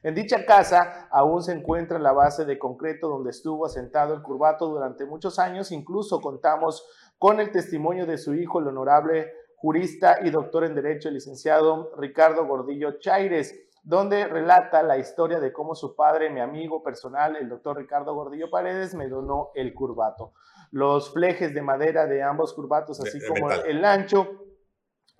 En 0.03 0.13
dicha 0.13 0.45
casa 0.45 1.07
aún 1.09 1.41
se 1.41 1.53
encuentra 1.53 1.97
la 1.97 2.11
base 2.11 2.45
de 2.45 2.59
concreto 2.59 3.09
donde 3.09 3.31
estuvo 3.31 3.65
asentado 3.65 4.13
el 4.13 4.21
curvato 4.21 4.67
durante 4.67 5.05
muchos 5.05 5.39
años. 5.39 5.71
Incluso 5.71 6.21
contamos 6.21 6.87
con 7.17 7.39
el 7.39 7.51
testimonio 7.51 8.05
de 8.05 8.19
su 8.19 8.35
hijo, 8.35 8.59
el 8.59 8.67
honorable 8.67 9.31
jurista 9.55 10.19
y 10.23 10.29
doctor 10.29 10.65
en 10.65 10.75
Derecho, 10.75 11.07
el 11.07 11.15
licenciado 11.15 11.91
Ricardo 11.97 12.45
Gordillo 12.45 12.99
Chaires, 12.99 13.55
donde 13.83 14.27
relata 14.27 14.83
la 14.83 14.97
historia 14.97 15.39
de 15.39 15.51
cómo 15.51 15.75
su 15.75 15.95
padre, 15.95 16.29
mi 16.29 16.39
amigo 16.39 16.83
personal, 16.83 17.35
el 17.35 17.49
doctor 17.49 17.77
Ricardo 17.77 18.13
Gordillo 18.13 18.49
Paredes, 18.49 18.93
me 18.93 19.07
donó 19.07 19.49
el 19.55 19.73
curvato. 19.73 20.33
Los 20.71 21.11
flejes 21.11 21.53
de 21.53 21.61
madera 21.61 22.05
de 22.05 22.23
ambos 22.23 22.53
curvatos, 22.53 22.99
así 23.01 23.19
como 23.27 23.51
el 23.51 23.83
ancho, 23.83 24.41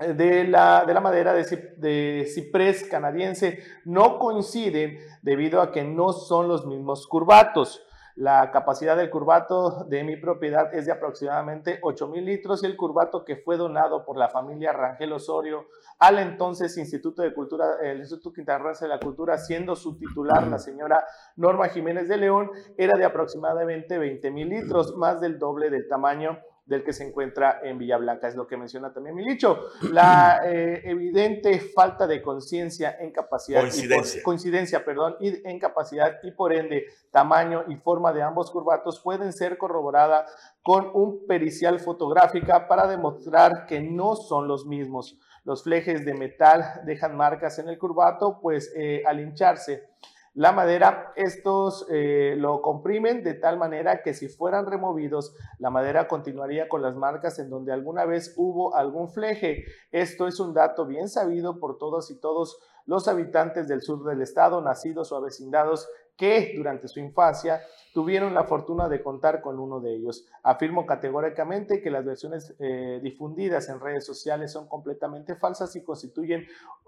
de 0.07 0.45
la, 0.45 0.83
de 0.85 0.93
la 0.93 0.99
madera 0.99 1.33
de, 1.33 1.43
de, 1.77 2.25
ciprés 2.25 2.83
canadiense 2.89 3.59
no 3.85 4.17
coinciden 4.17 4.97
debido 5.21 5.61
a 5.61 5.71
que 5.71 5.83
no 5.83 6.11
son 6.11 6.47
los 6.47 6.65
mismos 6.65 7.07
curvatos. 7.07 7.85
La 8.15 8.51
capacidad 8.51 8.97
del 8.97 9.09
curvato 9.09 9.85
de 9.85 10.03
mi 10.03 10.17
propiedad 10.17 10.73
es 10.73 10.85
de 10.85 10.91
aproximadamente 10.91 11.79
8 11.81 12.07
mil 12.07 12.25
litros 12.25 12.61
y 12.63 12.65
el 12.65 12.75
curvato 12.75 13.23
que 13.23 13.37
fue 13.37 13.57
donado 13.57 14.03
por 14.05 14.17
la 14.17 14.29
familia 14.29 14.73
Rangel 14.73 15.13
Osorio 15.13 15.67
al 15.99 16.19
entonces 16.19 16.77
Instituto 16.77 17.21
de 17.21 17.33
Cultura, 17.33 17.77
el 17.81 17.99
Instituto 17.99 18.33
Quintanarroense 18.33 18.85
de 18.85 18.89
la 18.89 18.99
Cultura, 18.99 19.37
siendo 19.37 19.75
su 19.75 19.97
titular 19.97 20.47
la 20.47 20.59
señora 20.59 21.05
Norma 21.35 21.69
Jiménez 21.69 22.07
de 22.09 22.17
León, 22.17 22.51
era 22.77 22.97
de 22.97 23.05
aproximadamente 23.05 23.97
20 23.97 24.31
mil 24.31 24.49
litros, 24.49 24.95
más 24.97 25.21
del 25.21 25.39
doble 25.39 25.69
del 25.69 25.87
tamaño 25.87 26.39
del 26.65 26.83
que 26.83 26.93
se 26.93 27.05
encuentra 27.05 27.59
en 27.63 27.77
Villa 27.77 27.97
Blanca, 27.97 28.27
es 28.27 28.35
lo 28.35 28.47
que 28.47 28.57
menciona 28.57 28.93
también 28.93 29.15
Milicho. 29.15 29.65
La 29.91 30.41
eh, 30.45 30.81
evidente 30.85 31.59
falta 31.59 32.07
de 32.07 32.21
conciencia 32.21 32.97
en 32.99 33.11
capacidad, 33.11 33.61
coincidencia. 33.61 34.19
Y 34.19 34.23
coincidencia, 34.23 34.85
perdón, 34.85 35.15
y 35.19 35.47
en 35.47 35.59
capacidad 35.59 36.19
y 36.23 36.31
por 36.31 36.53
ende 36.53 36.85
tamaño 37.11 37.65
y 37.67 37.75
forma 37.75 38.13
de 38.13 38.21
ambos 38.21 38.51
curvatos 38.51 39.01
pueden 39.01 39.33
ser 39.33 39.57
corroborada 39.57 40.25
con 40.61 40.89
un 40.93 41.25
pericial 41.27 41.79
fotográfica 41.79 42.67
para 42.67 42.87
demostrar 42.87 43.65
que 43.67 43.81
no 43.81 44.15
son 44.15 44.47
los 44.47 44.65
mismos. 44.65 45.17
Los 45.43 45.63
flejes 45.63 46.05
de 46.05 46.13
metal 46.13 46.81
dejan 46.85 47.17
marcas 47.17 47.57
en 47.59 47.67
el 47.67 47.79
curvato, 47.79 48.39
pues 48.41 48.71
eh, 48.75 49.03
al 49.05 49.19
hincharse 49.19 49.89
la 50.33 50.53
madera, 50.53 51.11
estos 51.17 51.85
eh, 51.89 52.35
lo 52.37 52.61
comprimen 52.61 53.21
de 53.21 53.33
tal 53.33 53.57
manera 53.57 54.01
que 54.01 54.13
si 54.13 54.29
fueran 54.29 54.65
removidos, 54.65 55.35
la 55.59 55.69
madera 55.69 56.07
continuaría 56.07 56.69
con 56.69 56.81
las 56.81 56.95
marcas 56.95 57.37
en 57.39 57.49
donde 57.49 57.73
alguna 57.73 58.05
vez 58.05 58.33
hubo 58.37 58.73
algún 58.75 59.09
fleje. 59.09 59.65
Esto 59.91 60.27
es 60.27 60.39
un 60.39 60.53
dato 60.53 60.85
bien 60.85 61.09
sabido 61.09 61.59
por 61.59 61.77
todos 61.77 62.11
y 62.11 62.19
todos 62.19 62.59
los 62.85 63.09
habitantes 63.09 63.67
del 63.67 63.81
sur 63.81 64.05
del 64.05 64.21
estado, 64.21 64.61
nacidos 64.61 65.11
o 65.11 65.17
avecindados, 65.17 65.89
que 66.15 66.53
durante 66.55 66.87
su 66.87 66.99
infancia 66.99 67.61
tuvieron 67.93 68.33
la 68.33 68.43
fortuna 68.43 68.87
de 68.87 69.01
contar 69.01 69.41
con 69.41 69.59
uno 69.59 69.79
de 69.79 69.95
ellos. 69.95 70.27
Afirmo 70.43 70.85
categóricamente 70.85 71.81
que 71.81 71.89
las 71.89 72.05
versiones 72.05 72.55
eh, 72.59 72.99
difundidas 73.03 73.69
en 73.69 73.79
redes 73.79 74.05
sociales 74.05 74.51
son 74.51 74.67
completamente 74.67 75.35
falsas 75.35 75.75
y 75.75 75.83
constituyen 75.83 76.45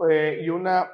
eh, 0.10 0.42
y 0.44 0.50
una 0.50 0.90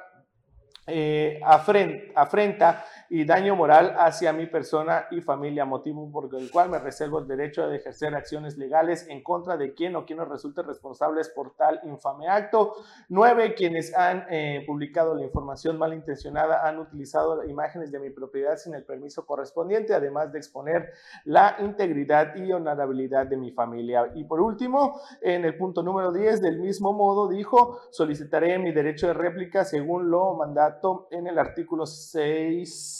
eh, 0.86 1.38
afrenta 1.42 2.84
y 3.12 3.24
daño 3.24 3.56
moral 3.56 3.96
hacia 3.98 4.32
mi 4.32 4.46
persona 4.46 5.08
y 5.10 5.20
familia, 5.20 5.64
motivo 5.64 6.08
por 6.12 6.32
el 6.32 6.48
cual 6.48 6.70
me 6.70 6.78
reservo 6.78 7.18
el 7.18 7.26
derecho 7.26 7.66
de 7.66 7.78
ejercer 7.78 8.14
acciones 8.14 8.56
legales 8.56 9.04
en 9.08 9.20
contra 9.24 9.56
de 9.56 9.74
quien 9.74 9.96
o 9.96 10.06
quien 10.06 10.20
nos 10.20 10.28
resulte 10.28 10.62
responsables 10.62 11.28
por 11.28 11.56
tal 11.56 11.80
infame 11.82 12.28
acto. 12.28 12.76
Nueve, 13.08 13.54
quienes 13.54 13.96
han 13.96 14.26
eh, 14.30 14.62
publicado 14.64 15.16
la 15.16 15.24
información 15.24 15.76
malintencionada 15.76 16.68
han 16.68 16.78
utilizado 16.78 17.44
imágenes 17.44 17.90
de 17.90 17.98
mi 17.98 18.10
propiedad 18.10 18.56
sin 18.56 18.74
el 18.74 18.84
permiso 18.84 19.26
correspondiente, 19.26 19.92
además 19.92 20.30
de 20.32 20.38
exponer 20.38 20.92
la 21.24 21.56
integridad 21.58 22.36
y 22.36 22.52
honorabilidad 22.52 23.26
de 23.26 23.36
mi 23.36 23.50
familia. 23.50 24.12
Y 24.14 24.22
por 24.22 24.40
último, 24.40 25.00
en 25.20 25.44
el 25.44 25.56
punto 25.56 25.82
número 25.82 26.12
10, 26.12 26.40
del 26.42 26.60
mismo 26.60 26.92
modo, 26.92 27.28
dijo, 27.28 27.80
solicitaré 27.90 28.56
mi 28.60 28.70
derecho 28.70 29.08
de 29.08 29.14
réplica 29.14 29.64
según 29.64 30.12
lo 30.12 30.34
mandato 30.34 31.08
en 31.10 31.26
el 31.26 31.40
artículo 31.40 31.86
6 31.86 32.99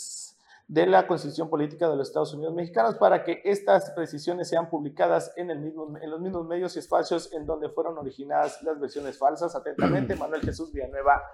de 0.71 0.87
la 0.87 1.09
Constitución 1.09 1.51
Política 1.51 1.91
de 1.91 1.97
los 1.97 2.07
Estados 2.07 2.33
Unidos 2.33 2.55
Mexicanos 2.55 2.95
para 2.95 3.25
que 3.25 3.43
estas 3.45 3.91
precisiones 3.91 4.49
sean 4.49 4.71
publicadas 4.71 5.33
en, 5.35 5.51
el 5.51 5.59
mismo, 5.59 5.99
en 6.01 6.09
los 6.09 6.21
mismos 6.21 6.47
medios 6.47 6.77
y 6.77 6.79
espacios 6.79 7.33
en 7.33 7.45
donde 7.45 7.71
fueron 7.71 7.99
originadas 7.99 8.63
las 8.63 8.79
versiones 8.79 9.19
falsas. 9.19 9.57
Atentamente, 9.57 10.15
Manuel 10.17 10.43
Jesús 10.43 10.73
Villanueva 10.73 11.25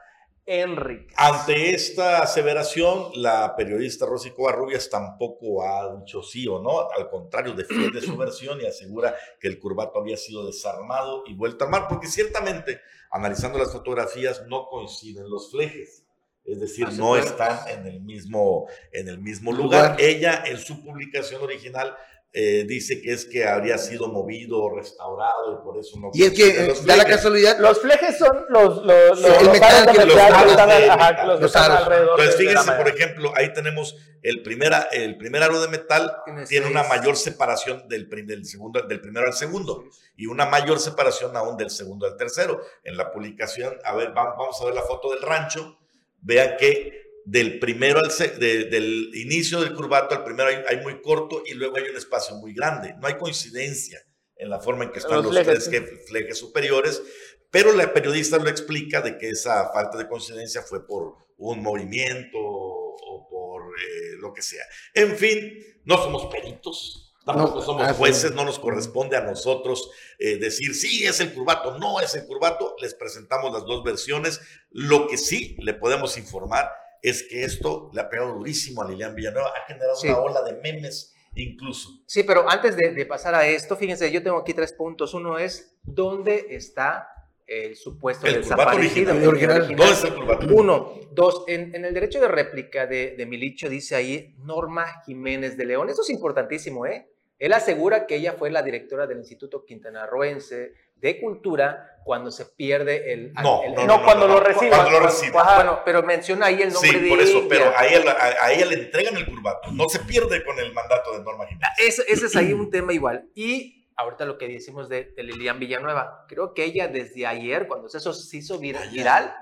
Enrique. 0.46 1.12
Ante 1.18 1.74
esta 1.74 2.22
aseveración, 2.22 3.10
la 3.16 3.54
periodista 3.54 4.06
Rosy 4.06 4.30
Covarrubias 4.30 4.88
tampoco 4.88 5.62
ha 5.62 5.94
dicho 5.98 6.22
sí 6.22 6.48
o 6.48 6.58
no, 6.58 6.88
al 6.90 7.10
contrario, 7.10 7.52
defiende 7.52 8.00
su 8.00 8.16
versión 8.16 8.58
y 8.62 8.64
asegura 8.64 9.14
que 9.38 9.48
el 9.48 9.58
curvato 9.58 9.98
había 9.98 10.16
sido 10.16 10.46
desarmado 10.46 11.24
y 11.26 11.34
vuelto 11.34 11.62
a 11.62 11.66
armar, 11.66 11.88
porque 11.90 12.06
ciertamente, 12.06 12.80
analizando 13.10 13.58
las 13.58 13.70
fotografías, 13.70 14.46
no 14.46 14.66
coinciden 14.70 15.28
los 15.28 15.50
flejes 15.50 16.05
es 16.46 16.60
decir, 16.60 16.88
no 16.92 17.16
están 17.16 17.58
en 17.68 17.86
el 17.86 18.00
mismo, 18.00 18.66
en 18.92 19.08
el 19.08 19.18
mismo 19.18 19.52
lugar. 19.52 19.96
Ella 19.98 20.44
en 20.46 20.58
su 20.58 20.82
publicación 20.82 21.42
original 21.42 21.96
eh, 22.38 22.64
dice 22.68 23.00
que 23.00 23.14
es 23.14 23.24
que 23.24 23.46
habría 23.46 23.78
sido 23.78 24.08
movido 24.08 24.62
o 24.62 24.76
restaurado 24.76 25.54
y 25.54 25.64
por 25.64 25.78
eso 25.78 25.98
no. 25.98 26.10
Y 26.12 26.22
es 26.24 26.32
que 26.34 26.74
da 26.84 26.96
la 26.96 27.06
casualidad. 27.06 27.58
Los 27.58 27.80
flejes 27.80 28.18
son 28.18 28.44
los, 28.50 28.84
los, 28.84 29.20
los, 29.20 29.42
los 29.42 29.52
metal 29.52 29.90
que 29.90 30.04
los, 30.04 31.56
alrededor. 31.56 32.20
Entonces, 32.20 32.36
fíjense, 32.36 32.72
por 32.72 32.88
ejemplo, 32.88 33.32
ahí 33.34 33.52
tenemos 33.54 33.96
el 34.22 34.42
primer, 34.42 34.72
el 34.92 35.16
primer 35.16 35.42
aro 35.42 35.62
de 35.62 35.68
metal 35.68 36.14
tiene 36.46 36.66
una 36.66 36.82
mayor 36.82 37.16
separación 37.16 37.88
del, 37.88 38.06
del, 38.08 38.44
segundo, 38.44 38.82
del 38.82 39.00
primero 39.00 39.26
al 39.26 39.34
segundo 39.34 39.84
y 40.14 40.26
una 40.26 40.44
mayor 40.44 40.78
separación 40.78 41.36
aún 41.36 41.56
del 41.56 41.70
segundo 41.70 42.06
al 42.06 42.16
tercero. 42.16 42.60
En 42.84 42.98
la 42.98 43.10
publicación, 43.10 43.78
a 43.82 43.94
ver, 43.94 44.12
vamos 44.12 44.60
a 44.60 44.64
ver 44.66 44.74
la 44.74 44.82
foto 44.82 45.10
del 45.10 45.22
rancho 45.22 45.78
vean 46.26 46.56
que 46.58 46.92
del 47.24 47.58
primero 47.58 48.00
al 48.00 48.38
del 48.38 49.10
inicio 49.14 49.60
del 49.60 49.74
curvato 49.74 50.14
al 50.14 50.24
primero 50.24 50.48
hay, 50.68 50.76
muy 50.78 51.00
corto 51.00 51.42
y 51.46 51.54
luego 51.54 51.76
hay 51.76 51.84
un 51.84 51.96
espacio 51.96 52.36
muy 52.36 52.52
grande. 52.52 52.94
No 53.00 53.06
hay 53.06 53.16
coincidencia 53.16 54.00
en 54.36 54.50
la 54.50 54.60
forma 54.60 54.84
en 54.84 54.92
que 54.92 54.98
están 54.98 55.22
los, 55.22 55.34
tres 55.34 55.70
flejes 56.08 56.38
superiores, 56.38 57.02
pero 57.50 57.72
la 57.72 57.92
periodista 57.92 58.38
lo 58.38 58.48
explica 58.48 59.00
de 59.00 59.16
que 59.18 59.30
esa 59.30 59.72
falta 59.72 59.96
de 59.96 60.08
coincidencia 60.08 60.62
fue 60.62 60.86
por 60.86 61.14
un 61.38 61.62
movimiento 61.62 62.38
o 62.38 63.28
por 63.28 63.62
eh, 63.62 64.16
lo 64.18 64.32
que 64.32 64.42
sea. 64.42 64.64
En 64.94 65.16
fin, 65.16 65.58
no 65.84 65.96
somos 65.96 66.26
peritos, 66.26 67.05
Tampoco 67.26 67.60
somos 67.60 67.82
ah, 67.82 67.92
jueces, 67.92 68.32
no 68.34 68.44
nos 68.44 68.60
corresponde 68.60 69.16
a 69.16 69.20
nosotros 69.20 69.90
eh, 70.16 70.38
decir 70.38 70.76
sí 70.76 71.04
es 71.04 71.18
el 71.18 71.34
curvato, 71.34 71.76
no 71.76 72.00
es 72.00 72.14
el 72.14 72.24
curvato. 72.24 72.76
Les 72.80 72.94
presentamos 72.94 73.52
las 73.52 73.64
dos 73.64 73.82
versiones. 73.82 74.40
Lo 74.70 75.08
que 75.08 75.18
sí 75.18 75.56
le 75.58 75.74
podemos 75.74 76.16
informar 76.18 76.70
es 77.02 77.24
que 77.24 77.42
esto 77.42 77.90
le 77.92 78.00
ha 78.00 78.08
pegado 78.08 78.34
durísimo 78.34 78.82
a 78.82 78.88
Lilian 78.88 79.16
Villanueva, 79.16 79.48
ha 79.48 79.66
generado 79.66 79.98
una 80.04 80.18
ola 80.18 80.42
de 80.42 80.52
memes 80.60 81.14
incluso. 81.34 81.90
Sí, 82.06 82.22
pero 82.22 82.48
antes 82.48 82.76
de, 82.76 82.92
de, 82.92 83.06
pasar 83.06 83.34
a 83.34 83.44
esto, 83.44 83.76
fíjense, 83.76 84.10
yo 84.12 84.22
tengo 84.22 84.38
aquí 84.38 84.54
tres 84.54 84.72
puntos. 84.72 85.12
Uno 85.12 85.36
es, 85.36 85.74
¿dónde 85.82 86.46
está 86.50 87.08
el 87.44 87.74
supuesto 87.74 88.26
el 88.26 88.36
desaparecido. 88.36 89.12
Original. 89.28 89.66
¿Dónde 89.76 89.92
está 89.92 90.08
el 90.08 90.14
curvato? 90.14 90.46
Uno. 90.54 90.94
Dos, 91.10 91.44
en, 91.48 91.74
en, 91.74 91.84
el 91.84 91.92
derecho 91.92 92.20
de 92.20 92.28
réplica 92.28 92.86
de, 92.86 93.16
de 93.16 93.26
Milicho 93.26 93.68
dice 93.68 93.96
ahí 93.96 94.34
Norma 94.38 95.02
Jiménez 95.04 95.56
de 95.56 95.64
León. 95.64 95.88
Eso 95.88 96.02
es 96.02 96.10
importantísimo, 96.10 96.86
¿eh? 96.86 97.08
Él 97.38 97.52
asegura 97.52 98.06
que 98.06 98.16
ella 98.16 98.32
fue 98.32 98.50
la 98.50 98.62
directora 98.62 99.06
del 99.06 99.18
Instituto 99.18 99.64
Quintanarroense 99.64 100.72
de 100.96 101.20
Cultura 101.20 102.00
cuando 102.04 102.30
se 102.30 102.46
pierde 102.46 103.12
el... 103.12 103.34
No, 103.34 103.62
no, 103.86 104.04
cuando 104.04 104.26
lo 104.26 104.40
recibe. 104.40 104.70
Cuando 104.70 104.90
lo 104.90 105.00
recibe. 105.00 105.32
Bueno, 105.32 105.82
pero 105.84 106.02
menciona 106.02 106.46
ahí 106.46 106.62
el 106.62 106.72
nombre 106.72 106.90
sí, 106.90 107.08
por 107.08 107.20
eso, 107.20 107.46
pero 107.48 107.76
a 107.76 107.86
ella, 107.86 108.16
a, 108.40 108.52
ella, 108.52 108.66
le 108.66 108.74
entregan 108.76 109.16
el 109.16 109.26
curvato. 109.26 109.70
No 109.72 109.88
se 109.88 109.98
pierde 110.00 110.42
con 110.44 110.58
el 110.58 110.72
mandato 110.72 111.12
de 111.12 111.22
Norma 111.22 111.46
Jiménez. 111.46 111.68
Ese, 111.78 112.04
ese 112.08 112.26
es 112.26 112.36
ahí 112.36 112.52
un 112.52 112.70
tema 112.70 112.92
igual. 112.94 113.28
Y 113.34 113.86
ahorita 113.96 114.24
lo 114.24 114.38
que 114.38 114.48
decimos 114.48 114.88
de, 114.88 115.12
Lilian 115.16 115.58
Villanueva, 115.58 116.24
creo 116.28 116.54
que 116.54 116.64
ella 116.64 116.88
desde 116.88 117.26
ayer, 117.26 117.66
cuando 117.66 117.88
eso 117.88 118.12
se 118.12 118.36
hizo 118.36 118.58
viral 118.58 119.34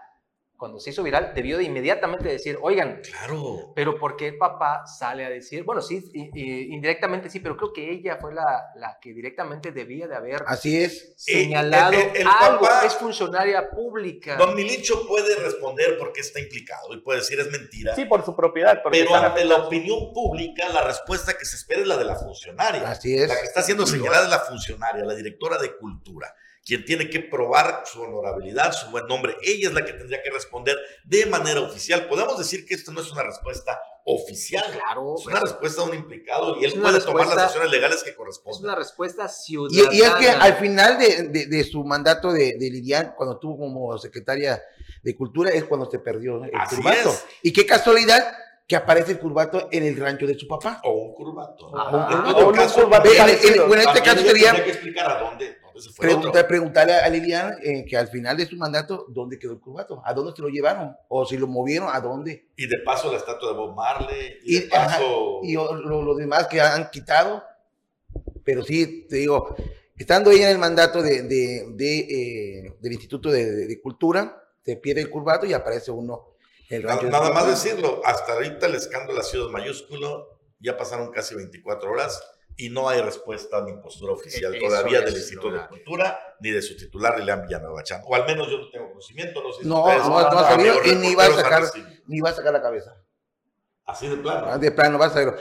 cuando 0.64 0.81
se 0.81 0.88
hizo 0.88 1.03
viral, 1.03 1.33
debió 1.35 1.59
de 1.59 1.64
inmediatamente 1.64 2.27
decir, 2.27 2.59
oigan, 2.62 3.03
claro. 3.03 3.74
pero 3.77 3.98
¿por 3.98 4.16
qué 4.16 4.29
el 4.29 4.38
papá 4.38 4.87
sale 4.87 5.22
a 5.27 5.29
decir? 5.29 5.62
Bueno, 5.62 5.83
sí, 5.83 6.03
indirectamente 6.14 7.29
sí, 7.29 7.40
pero 7.40 7.55
creo 7.55 7.70
que 7.70 7.92
ella 7.92 8.16
fue 8.18 8.33
la, 8.33 8.72
la 8.77 8.98
que 8.98 9.12
directamente 9.12 9.72
debía 9.72 10.09
de 10.09 10.16
haber 10.16 10.42
Así 10.46 10.83
es. 10.83 11.12
señalado 11.18 11.98
algo, 12.40 12.66
es 12.83 12.94
funcionaria 12.94 13.68
pública. 13.68 14.37
Don 14.37 14.55
Milicho 14.55 15.07
puede 15.07 15.37
responder 15.37 15.98
porque 15.98 16.22
está 16.22 16.40
implicado 16.40 16.94
y 16.94 17.03
puede 17.03 17.18
decir 17.18 17.38
es 17.38 17.50
mentira. 17.50 17.94
Sí, 17.94 18.07
por 18.07 18.24
su 18.24 18.35
propiedad. 18.35 18.81
Pero 18.90 19.14
ante 19.14 19.44
la 19.44 19.57
opinión 19.57 20.14
pública, 20.14 20.66
la 20.70 20.81
respuesta 20.81 21.37
que 21.37 21.44
se 21.44 21.57
espera 21.57 21.83
es 21.83 21.87
la 21.87 21.98
de 21.98 22.07
la 22.07 22.16
funcionaria. 22.16 22.88
Así 22.88 23.14
es. 23.14 23.29
La 23.29 23.37
que 23.37 23.44
está 23.44 23.62
siendo 23.62 23.87
señalada 23.87 24.24
es 24.24 24.31
la 24.31 24.40
funcionaria, 24.40 25.05
la 25.05 25.14
directora 25.14 25.59
de 25.59 25.77
cultura 25.77 26.35
quien 26.64 26.85
tiene 26.85 27.11
que 27.11 27.20
probar 27.20 27.85
su 27.85 28.00
honorabilidad, 28.00 28.72
su 28.72 28.90
buen 28.90 29.07
nombre. 29.07 29.37
Ella 29.42 29.68
es 29.68 29.74
la 29.74 29.85
que 29.85 29.92
tendría 29.92 30.22
que 30.22 30.31
responder 30.31 30.77
de 31.05 31.27
manera 31.27 31.61
oficial. 31.61 32.09
Podemos 32.09 32.38
decir 32.38 32.64
que 32.64 32.74
esto 32.74 32.90
no 32.90 33.03
es 33.03 33.12
una 33.12 33.22
respuesta 33.22 33.79
oficial. 34.07 34.64
Claro. 34.72 35.16
Es 35.18 35.27
una 35.27 35.40
respuesta 35.40 35.83
de 35.83 35.90
un 35.90 35.96
implicado 35.96 36.59
y 36.59 36.64
él 36.64 36.72
puede 36.81 37.00
tomar 37.00 37.27
las 37.27 37.38
acciones 37.38 37.70
legales 37.70 38.03
que 38.03 38.14
corresponden. 38.14 38.61
Es 38.61 38.64
una 38.64 38.74
respuesta 38.74 39.29
ciudadana. 39.29 39.94
Y, 39.94 40.00
es 40.00 40.11
que 40.14 40.29
al 40.31 40.55
final 40.57 40.98
de, 40.98 41.64
su 41.70 41.85
mandato 41.85 42.33
de, 42.33 42.57
de 42.59 42.70
Lilian, 42.70 43.14
cuando 43.16 43.38
tuvo 43.38 43.59
como 43.59 43.98
secretaria 43.98 44.62
de 45.03 45.14
Cultura, 45.14 45.50
es 45.50 45.64
cuando 45.64 45.90
se 45.90 45.98
perdió 45.98 46.44
el 46.44 46.50
Así 46.55 46.77
Y 47.42 47.53
qué 47.53 47.66
casualidad 47.66 48.24
que 48.66 48.77
aparece 48.77 49.12
el 49.12 49.18
curvato 49.18 49.68
en 49.70 49.85
el 49.85 49.96
rancho 49.96 50.27
de 50.27 50.38
su 50.38 50.48
papá. 50.48 50.81
O 50.85 50.92
un 50.92 51.14
curvato. 51.14 51.70
Ah, 51.77 52.35
o 52.37 52.48
un 52.48 52.55
curvato. 52.55 53.11
En, 53.11 53.79
este 53.79 54.03
caso 54.03 54.20
sería... 54.22 54.64
que 54.64 54.70
explicar 54.70 55.11
a 55.11 55.20
dónde 55.20 55.64
preguntarle 56.46 56.94
a 56.94 57.09
Lilian 57.09 57.57
eh, 57.62 57.85
que 57.85 57.96
al 57.96 58.09
final 58.09 58.37
de 58.37 58.46
su 58.46 58.57
mandato, 58.57 59.07
¿dónde 59.09 59.38
quedó 59.38 59.53
el 59.53 59.61
curvato? 59.61 60.03
¿A 60.05 60.14
dónde 60.14 60.33
se 60.35 60.42
lo 60.42 60.48
llevaron? 60.48 60.96
¿O 61.09 61.27
si 61.27 61.37
lo 61.37 61.46
movieron, 61.46 61.88
a 61.92 62.00
dónde? 62.00 62.48
Y 62.57 62.66
de 62.66 62.79
paso 62.85 63.11
la 63.11 63.18
estatua 63.18 63.50
de 63.50 63.57
Bob 63.57 63.74
Marley. 63.74 64.38
Y, 64.44 64.61
de 64.61 64.66
paso... 64.68 65.40
y 65.42 65.55
lo, 65.55 66.14
demás 66.14 66.46
que 66.46 66.61
han 66.61 66.90
quitado. 66.90 67.42
Pero 68.44 68.62
sí, 68.62 69.07
te 69.09 69.16
digo, 69.16 69.57
estando 69.96 70.31
ella 70.31 70.46
en 70.46 70.53
el 70.53 70.59
mandato 70.59 71.03
de, 71.03 71.22
de, 71.22 71.98
eh, 71.98 72.77
del 72.81 72.92
Instituto 72.92 73.31
de, 73.31 73.81
Cultura, 73.83 74.42
se 74.64 74.77
pierde 74.77 75.03
el 75.03 75.11
curvato 75.11 75.46
y 75.46 75.53
aparece 75.53 75.90
uno. 75.90 76.34
El 76.77 76.85
nada, 76.85 77.03
nada 77.03 77.31
más 77.31 77.47
decirlo, 77.47 78.03
hasta 78.05 78.33
ahorita 78.33 78.67
el 78.67 78.75
escándalo 78.75 79.21
ha 79.21 79.25
sido 79.25 79.51
mayúsculo, 79.51 80.41
ya 80.61 80.77
pasaron 80.77 81.11
casi 81.11 81.35
24 81.35 81.91
horas 81.91 82.23
y 82.57 82.71
no 82.71 82.89
hay 82.89 83.01
respuesta 83.01 83.63
ni 83.63 83.73
postura 83.75 84.13
oficial 84.13 84.55
todavía 84.59 85.01
del 85.01 85.15
Instituto 85.15 85.53
de 85.53 85.67
Cultura 85.69 86.19
ni 86.41 86.51
de 86.51 86.63
su 86.63 86.77
titular 86.77 87.19
Lilian 87.19 87.43
Villanueva 87.43 87.83
Chan. 87.83 88.03
O 88.07 88.15
al 88.15 88.27
menos 88.27 88.49
yo 88.49 88.59
no 88.59 88.71
tengo 88.71 88.89
conocimiento, 88.89 89.43
no 89.43 89.53
sé 89.53 89.65
No, 89.65 89.87
no, 89.87 90.09
no, 90.09 90.19
ha 90.19 90.49
salido 90.51 90.77
y 90.85 90.95
ni 90.95 91.15
va 91.15 91.27
a 91.27 91.31
sacar, 91.31 91.63
ni 92.07 92.21
va 92.21 92.31
a 92.31 92.35
sacar 92.35 92.53
la 92.53 92.63
cabeza. 92.63 92.97
Así 93.87 94.09
de 94.09 94.17
plano. 94.17 94.47
Ah, 94.49 94.59
de 94.59 94.71
plano, 94.71 94.99
va 94.99 95.07
a 95.07 95.11
salir. 95.11 95.35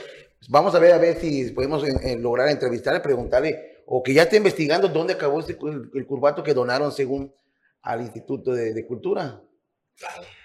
Vamos 0.49 0.75
a 0.75 0.79
ver 0.79 0.91
a 0.93 0.97
ver 0.97 1.19
si 1.19 1.51
podemos 1.51 1.83
lograr 2.17 2.49
entrevistarle, 2.49 2.99
preguntarle, 2.99 3.83
o 3.85 4.03
que 4.03 4.13
ya 4.13 4.23
esté 4.23 4.37
investigando 4.37 4.89
dónde 4.89 5.13
acabó 5.13 5.39
este, 5.39 5.57
el, 5.93 6.05
curvato 6.05 6.43
que 6.43 6.53
donaron 6.53 6.91
según 6.91 7.33
al 7.81 8.01
Instituto 8.01 8.51
de, 8.51 8.85
Cultura. 8.85 9.41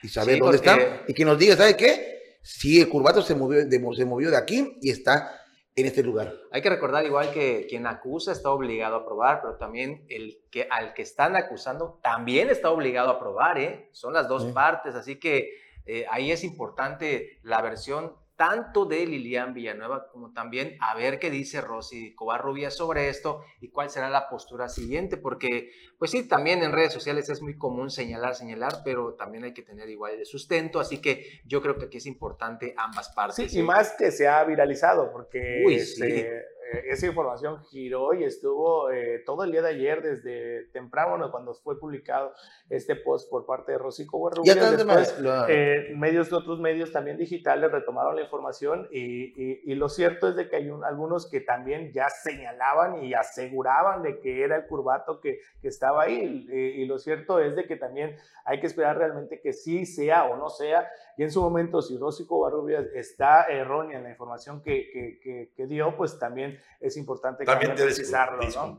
Y 0.02 0.08
saber 0.08 0.38
dónde 0.38 0.56
está. 0.56 1.04
Y 1.06 1.14
que 1.14 1.24
nos 1.24 1.38
diga, 1.38 1.56
¿sabe 1.56 1.76
qué? 1.76 2.38
Si 2.42 2.80
el 2.80 2.88
curvato 2.88 3.22
se 3.22 3.34
movió, 3.34 3.62
se 3.94 4.04
movió 4.04 4.30
de 4.30 4.36
aquí 4.36 4.78
y 4.80 4.90
está 4.90 5.38
en 5.74 5.86
este 5.86 6.02
lugar. 6.02 6.34
Hay 6.50 6.60
que 6.60 6.70
recordar 6.70 7.04
igual 7.04 7.30
que 7.30 7.66
quien 7.68 7.86
acusa 7.86 8.32
está 8.32 8.50
obligado 8.50 8.96
a 8.96 9.04
probar, 9.04 9.40
pero 9.40 9.56
también 9.56 10.04
el 10.08 10.40
que 10.50 10.66
al 10.68 10.92
que 10.92 11.02
están 11.02 11.36
acusando 11.36 12.00
también 12.02 12.50
está 12.50 12.70
obligado 12.70 13.10
a 13.10 13.20
probar, 13.20 13.58
¿eh? 13.58 13.88
Son 13.92 14.12
las 14.12 14.28
dos 14.28 14.46
partes, 14.46 14.96
así 14.96 15.20
que 15.20 15.50
eh, 15.86 16.04
ahí 16.10 16.32
es 16.32 16.42
importante 16.42 17.38
la 17.42 17.62
versión 17.62 18.14
tanto 18.38 18.84
de 18.84 19.04
Lilian 19.04 19.52
Villanueva 19.52 20.06
como 20.12 20.32
también 20.32 20.78
a 20.80 20.94
ver 20.94 21.18
qué 21.18 21.28
dice 21.28 21.60
Rosy 21.60 22.14
Covarrubia 22.14 22.70
sobre 22.70 23.08
esto 23.08 23.42
y 23.60 23.70
cuál 23.70 23.90
será 23.90 24.08
la 24.08 24.28
postura 24.28 24.68
siguiente, 24.68 25.16
porque 25.16 25.72
pues 25.98 26.12
sí, 26.12 26.28
también 26.28 26.62
en 26.62 26.70
redes 26.70 26.92
sociales 26.92 27.28
es 27.30 27.42
muy 27.42 27.58
común 27.58 27.90
señalar, 27.90 28.36
señalar, 28.36 28.82
pero 28.84 29.14
también 29.14 29.42
hay 29.42 29.52
que 29.52 29.62
tener 29.62 29.90
igual 29.90 30.16
de 30.16 30.24
sustento, 30.24 30.78
así 30.78 30.98
que 30.98 31.40
yo 31.46 31.60
creo 31.60 31.76
que 31.78 31.86
aquí 31.86 31.96
es 31.96 32.06
importante 32.06 32.74
ambas 32.76 33.08
partes. 33.08 33.50
Sí, 33.50 33.58
y 33.58 33.62
más 33.64 33.96
que 33.98 34.12
se 34.12 34.28
ha 34.28 34.44
viralizado, 34.44 35.10
porque 35.10 35.64
Uy, 35.66 35.74
este, 35.74 36.20
eh, 36.20 36.42
esa 36.88 37.06
información 37.06 37.62
giró 37.64 38.12
y 38.14 38.24
estuvo 38.24 38.90
eh, 38.90 39.22
todo 39.24 39.44
el 39.44 39.52
día 39.52 39.62
de 39.62 39.70
ayer, 39.70 40.02
desde 40.02 40.64
temprano, 40.72 41.30
cuando 41.30 41.54
fue 41.54 41.78
publicado 41.78 42.32
este 42.68 42.96
post 42.96 43.30
por 43.30 43.46
parte 43.46 43.72
de 43.72 43.78
Rosico 43.78 44.18
Guarrubia. 44.18 44.54
Después, 44.54 45.16
eh, 45.48 45.92
medios, 45.96 46.32
otros 46.32 46.60
medios 46.60 46.92
también 46.92 47.16
digitales 47.16 47.70
retomaron 47.70 48.16
la 48.16 48.22
información 48.22 48.88
y, 48.90 49.70
y, 49.70 49.74
lo 49.74 49.88
cierto 49.88 50.28
es 50.28 50.36
de 50.36 50.48
que 50.48 50.56
hay 50.56 50.70
algunos 50.84 51.30
que 51.30 51.40
también 51.40 51.92
ya 51.92 52.08
señalaban 52.08 53.04
y 53.04 53.14
aseguraban 53.14 54.02
de 54.02 54.20
que 54.20 54.42
era 54.42 54.56
el 54.56 54.66
curvato 54.66 55.20
que, 55.20 55.40
que 55.62 55.68
estaba 55.68 56.02
ahí. 56.02 56.46
Y, 56.50 56.84
lo 56.86 56.98
cierto 56.98 57.38
es 57.40 57.56
de 57.56 57.66
que 57.66 57.76
también 57.76 58.16
hay 58.44 58.60
que 58.60 58.66
esperar 58.66 58.98
realmente 58.98 59.40
que 59.40 59.52
sí 59.52 59.86
sea 59.86 60.24
o 60.24 60.36
no 60.36 60.48
sea. 60.48 60.88
Y 61.16 61.22
en 61.22 61.30
su 61.30 61.40
momento, 61.40 61.82
si 61.82 61.96
Rosico 61.98 62.40
Barrubias 62.40 62.86
está 62.94 63.44
errónea 63.44 63.98
en 63.98 64.04
la 64.04 64.10
información 64.10 64.62
que, 64.62 65.18
que, 65.22 65.52
que 65.54 65.66
dio, 65.66 65.96
pues 65.96 66.18
también 66.18 66.57
es 66.80 66.96
importante 66.96 67.44
también 67.44 67.74
precisarlo, 67.74 68.40
¿no? 68.42 68.78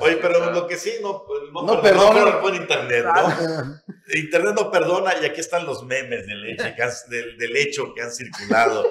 Oye, 0.00 0.16
pero 0.16 0.50
lo 0.50 0.66
que 0.66 0.76
sí, 0.76 0.94
no, 1.02 1.24
no, 1.52 1.62
no 1.62 1.82
perdona 1.82 2.40
por 2.40 2.54
internet, 2.54 3.04
¿no? 3.04 3.82
Internet 4.14 4.54
no 4.54 4.70
perdona 4.70 5.14
y 5.20 5.26
aquí 5.26 5.40
están 5.40 5.66
los 5.66 5.84
memes 5.84 6.26
del 6.26 6.46
hecho 6.46 6.64
que 6.76 6.82
han, 6.82 6.90
del, 7.08 7.56
hecho 7.56 7.92
que 7.92 8.02
han 8.02 8.12
circulado. 8.12 8.84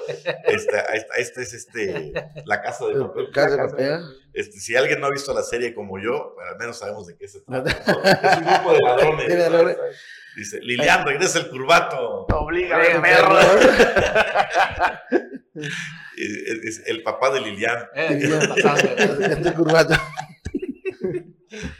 Esta, 0.44 0.80
esta, 1.16 1.40
es 1.40 1.54
este, 1.54 2.12
la 2.44 2.60
casa 2.60 2.86
de 2.86 3.00
papel. 3.00 3.30
Casa 3.32 3.50
de 3.50 3.56
papel. 3.56 4.00
Este, 4.34 4.60
si 4.60 4.76
alguien 4.76 5.00
no 5.00 5.06
ha 5.06 5.10
visto 5.10 5.32
la 5.32 5.42
serie 5.42 5.74
como 5.74 5.98
yo, 5.98 6.34
pues 6.34 6.46
al 6.50 6.58
menos 6.58 6.78
sabemos 6.78 7.06
de 7.06 7.16
qué 7.16 7.26
se 7.26 7.40
trata. 7.40 7.70
Es 7.70 8.36
un 8.38 8.44
grupo 8.44 8.72
de 8.74 9.38
ladrones. 9.38 9.78
Dice, 10.36 10.60
Lilian, 10.60 11.06
regresa 11.06 11.38
el 11.38 11.48
curvato. 11.48 12.26
Obliga, 12.26 12.78
perro. 13.00 13.38
es, 15.56 16.82
el 16.86 17.02
papá 17.02 17.30
de 17.30 17.40
Lilian. 17.40 17.88
Eh, 17.94 18.20
este 19.30 19.52
curvato. 19.54 19.94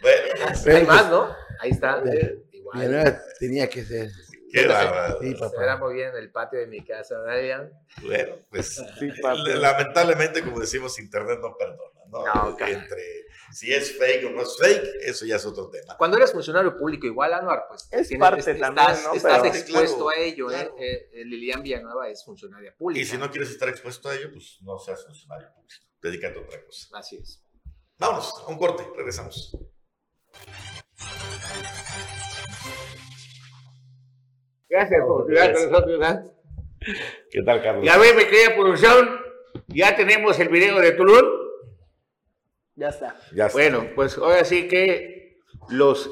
Bueno, 0.01 0.23
pues, 0.41 0.67
hay 0.67 0.87
más, 0.87 1.11
¿no? 1.11 1.35
Ahí 1.61 1.71
está. 1.71 2.03
Eh, 2.07 2.43
igual. 2.53 3.21
Tenía 3.39 3.69
que 3.69 3.85
ser. 3.85 4.11
Qué 4.53 4.67
bárbaro. 4.67 5.19
Sí, 5.21 5.35
papá. 5.35 5.62
Era 5.62 5.77
muy 5.77 5.95
bien 5.95 6.11
en 6.11 6.17
el 6.17 6.31
patio 6.31 6.61
de 6.61 6.67
mi 6.67 6.85
casa, 6.85 7.19
¿verdad, 7.21 7.71
Bueno, 8.03 8.37
pues 8.49 8.83
lamentablemente, 9.57 10.43
como 10.43 10.61
decimos, 10.61 10.99
Internet 10.99 11.39
no 11.43 11.57
perdona, 11.57 12.01
¿no? 12.11 12.25
no 12.25 12.67
Entre 12.67 13.15
si 13.52 13.72
es 13.72 13.96
fake 13.96 14.26
o 14.26 14.30
no 14.30 14.42
es 14.42 14.56
fake, 14.59 14.85
eso 15.02 15.24
ya 15.24 15.37
es 15.37 15.46
otro 15.46 15.70
tema. 15.70 15.96
Cuando 15.96 16.16
eres 16.16 16.32
funcionario 16.32 16.76
público, 16.76 17.06
igual, 17.06 17.32
Anuar, 17.32 17.66
pues 17.68 17.88
es 17.90 18.18
parte 18.18 18.54
también, 18.54 18.88
estás, 18.88 19.04
¿no? 19.04 19.14
estás 19.14 19.44
expuesto 19.44 20.09
a 20.09 20.16
ello. 20.16 20.50
¿eh? 20.50 20.70
Eh, 20.78 21.11
eh, 21.12 21.24
Lilian 21.24 21.62
Villanueva 21.62 22.09
es 22.09 22.24
funcionaria 22.24 22.74
pública. 22.76 23.00
Y 23.00 23.04
si 23.04 23.16
no 23.16 23.30
quieres 23.30 23.50
estar 23.50 23.68
expuesto 23.68 24.09
a 24.09 24.14
ello, 24.14 24.30
pues 24.32 24.59
no 24.62 24.78
seas 24.78 25.04
funcionario 25.04 25.48
público. 25.54 25.85
Dedícate 26.02 26.38
a 26.38 26.42
otra 26.42 26.64
cosa. 26.64 26.88
Así 26.98 27.16
es. 27.16 27.42
Vámonos, 27.98 28.35
a 28.46 28.50
un 28.50 28.59
corte, 28.59 28.87
regresamos. 28.96 29.56
Gracias 34.68 35.00
por 35.06 35.32
estar 35.32 35.54
con 35.54 35.70
nosotros. 35.70 36.30
¿Qué 37.30 37.42
tal, 37.42 37.62
Carlos? 37.62 37.85
Ya 37.85 37.96
ve, 37.96 38.12
mi 38.14 38.24
querida 38.24 38.54
producción, 38.54 39.20
ya 39.68 39.96
tenemos 39.96 40.38
el 40.38 40.48
video 40.48 40.78
de 40.80 40.92
Tulum. 40.92 41.36
Ya 42.77 42.89
está. 42.89 43.17
bueno, 43.53 43.87
pues 43.95 44.19
ahora 44.19 44.45
sí 44.45 44.69
que 44.69 45.41
los 45.71 46.11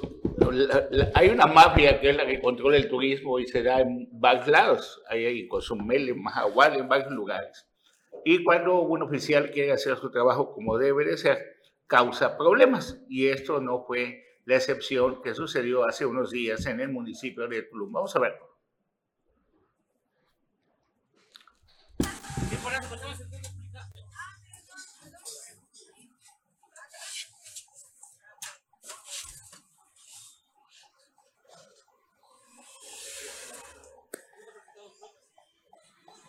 hay 1.14 1.28
una 1.28 1.46
mafia 1.46 2.00
que 2.00 2.10
es 2.10 2.16
la 2.16 2.26
que 2.26 2.40
controla 2.40 2.76
el 2.76 2.88
turismo 2.88 3.38
y 3.38 3.46
se 3.46 3.62
da 3.62 3.80
en 3.80 4.08
varios 4.12 4.48
lados, 4.48 5.02
hay 5.08 5.40
en 5.40 5.48
Cozumel, 5.48 6.08
en 6.08 6.22
Mahahual, 6.22 6.76
en 6.76 6.88
varios 6.88 7.12
lugares. 7.12 7.66
Y 8.24 8.42
cuando 8.42 8.80
un 8.80 9.02
oficial 9.02 9.50
quiere 9.50 9.72
hacer 9.72 9.96
su 9.98 10.10
trabajo 10.10 10.52
como 10.52 10.78
debe 10.78 11.04
de 11.04 11.16
ser, 11.18 11.38
causa 11.86 12.36
problemas. 12.38 13.04
Y 13.08 13.28
esto 13.28 13.60
no 13.60 13.84
fue 13.84 14.24
la 14.46 14.56
excepción 14.56 15.22
que 15.22 15.34
sucedió 15.34 15.84
hace 15.84 16.06
unos 16.06 16.30
días 16.30 16.64
en 16.66 16.80
el 16.80 16.88
municipio 16.88 17.46
de 17.48 17.62
Tulum. 17.62 17.92
Vamos 17.92 18.16
a 18.16 18.20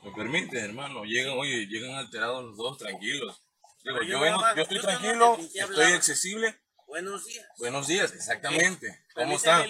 ver. 0.06 0.16
permite, 0.16 0.60
hermano. 0.60 1.04
Llegan, 1.04 1.38
oye, 1.38 1.68
llegan 1.68 1.96
alterados 1.96 2.44
los 2.44 2.58
dos, 2.58 2.78
tranquilos. 2.78 3.42
Digo, 3.84 4.02
yo, 4.02 4.20
vengo, 4.20 4.42
yo 4.56 4.62
estoy 4.64 4.82
tranquilo, 4.82 5.38
estoy 5.54 5.94
accesible. 5.94 6.60
Buenos 6.88 7.26
días. 7.26 7.48
Buenos 7.58 7.88
días, 7.88 8.14
exactamente. 8.14 9.06
¿Cómo 9.16 9.36
está? 9.36 9.66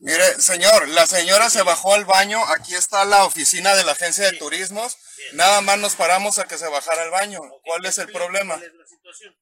Mire, 0.00 0.40
señor, 0.40 0.88
la 0.88 1.06
señora 1.06 1.48
se 1.48 1.62
bajó 1.62 1.94
al 1.94 2.04
baño. 2.04 2.44
Aquí 2.48 2.74
está 2.74 3.04
la 3.04 3.24
oficina 3.24 3.74
de 3.76 3.84
la 3.84 3.92
agencia 3.92 4.30
de 4.30 4.36
turismos. 4.36 4.96
Nada 5.32 5.60
más 5.60 5.78
nos 5.78 5.94
paramos 5.94 6.38
a 6.38 6.46
que 6.46 6.58
se 6.58 6.68
bajara 6.68 7.02
al 7.02 7.10
baño. 7.10 7.40
¿Cuál 7.64 7.86
es 7.86 7.98
el 7.98 8.10
problema? 8.10 8.56
¿Cuál 8.56 8.68
es 8.68 8.74
la 8.74 8.86
situación? 8.86 9.36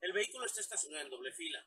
El 0.00 0.12
vehículo 0.12 0.46
está 0.46 0.60
estacionado 0.60 1.04
en 1.04 1.10
doble 1.10 1.32
fila. 1.32 1.64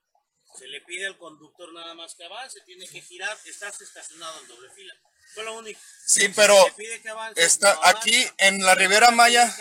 Se 0.58 0.67
le 0.67 0.82
pide 0.82 1.06
al 1.08 1.17
conductor 1.17 1.73
nada 1.73 1.93
más 1.95 2.15
que 2.15 2.25
avance, 2.25 2.62
tiene 2.65 2.88
que 2.88 3.01
girar, 3.01 3.38
estás 3.45 3.82
estacionado 3.82 4.39
en 4.41 4.47
doble 4.47 4.69
fila. 4.71 4.93
Fue 5.34 5.44
lo 5.44 5.58
único. 5.58 5.80
Sí, 6.06 6.30
pero 6.36 6.56
está 7.36 7.78
aquí 7.84 8.28
en 8.38 8.64
la 8.64 8.76
Ribera 8.76 9.12
Maya. 9.12 9.54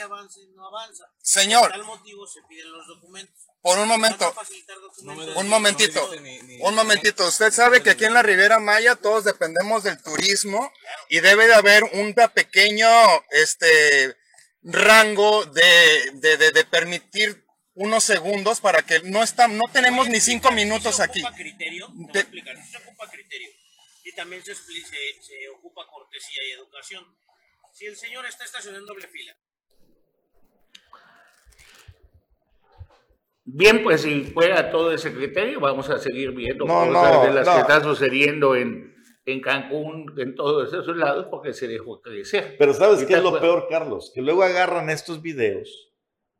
Señor. 1.22 1.62
Por 1.62 1.70
tal 1.70 1.84
motivo 1.84 2.26
se 2.26 2.42
piden 2.42 2.70
los 2.70 2.86
documentos. 2.86 3.34
Por 3.62 3.78
un 3.78 3.88
momento. 3.88 4.34
Un 5.36 5.48
momentito. 5.48 6.10
Un 6.60 6.74
momentito. 6.74 7.26
Usted 7.26 7.50
sabe 7.50 7.82
que 7.82 7.90
aquí 7.90 8.04
en 8.04 8.14
la 8.14 8.22
Ribera 8.22 8.58
Maya 8.58 8.94
todos 8.94 9.24
dependemos 9.24 9.84
del 9.84 10.02
turismo 10.02 10.70
y 11.08 11.20
debe 11.20 11.46
de 11.46 11.54
haber 11.54 11.82
un 11.84 12.14
pequeño 12.34 12.88
este 13.30 14.16
rango 14.62 15.44
de, 15.46 16.10
de, 16.14 16.36
de, 16.36 16.50
de 16.50 16.64
permitir 16.64 17.44
unos 17.74 18.04
segundos 18.04 18.60
para 18.60 18.82
que 18.82 19.00
no 19.00 19.22
están, 19.22 19.58
no 19.58 19.64
tenemos 19.72 20.08
ni 20.08 20.20
cinco 20.20 20.50
minutos 20.52 21.00
aquí. 21.00 21.20
Se 21.20 21.26
ocupa 21.26 21.36
criterio, 23.10 23.48
Y 24.04 24.14
también 24.14 24.42
se, 24.44 24.54
se, 24.54 25.22
se, 25.22 25.48
ocupa 25.48 25.86
cortesía 25.86 26.42
y 26.46 26.52
educación. 26.52 27.04
Si 27.72 27.86
el 27.86 27.96
señor 27.96 28.26
está 28.26 28.44
estacionando 28.44 28.80
en 28.80 28.86
doble 28.86 29.08
fila. 29.08 29.36
Bien, 33.46 33.82
pues 33.82 34.02
si 34.02 34.24
fuera 34.24 34.70
todo 34.70 34.92
ese 34.92 35.12
criterio, 35.12 35.60
vamos 35.60 35.88
a 35.90 35.98
seguir 35.98 36.32
viendo 36.32 36.64
no, 36.64 36.86
cosas 36.86 37.26
de 37.26 37.34
las 37.34 37.48
que 37.48 37.60
están 37.60 37.82
sucediendo 37.82 38.56
en, 38.56 38.94
en 39.26 39.40
Cancún, 39.40 40.14
en 40.18 40.34
todos 40.34 40.68
esos 40.68 40.96
lados, 40.96 41.26
porque 41.30 41.52
se 41.52 41.66
dejó 41.66 42.00
crecer. 42.00 42.56
Pero 42.58 42.72
¿sabes 42.72 43.04
qué 43.04 43.14
es 43.14 43.22
lo 43.22 43.38
peor, 43.40 43.66
Carlos? 43.68 44.12
Que 44.14 44.22
luego 44.22 44.42
agarran 44.42 44.88
estos 44.90 45.20
videos 45.20 45.93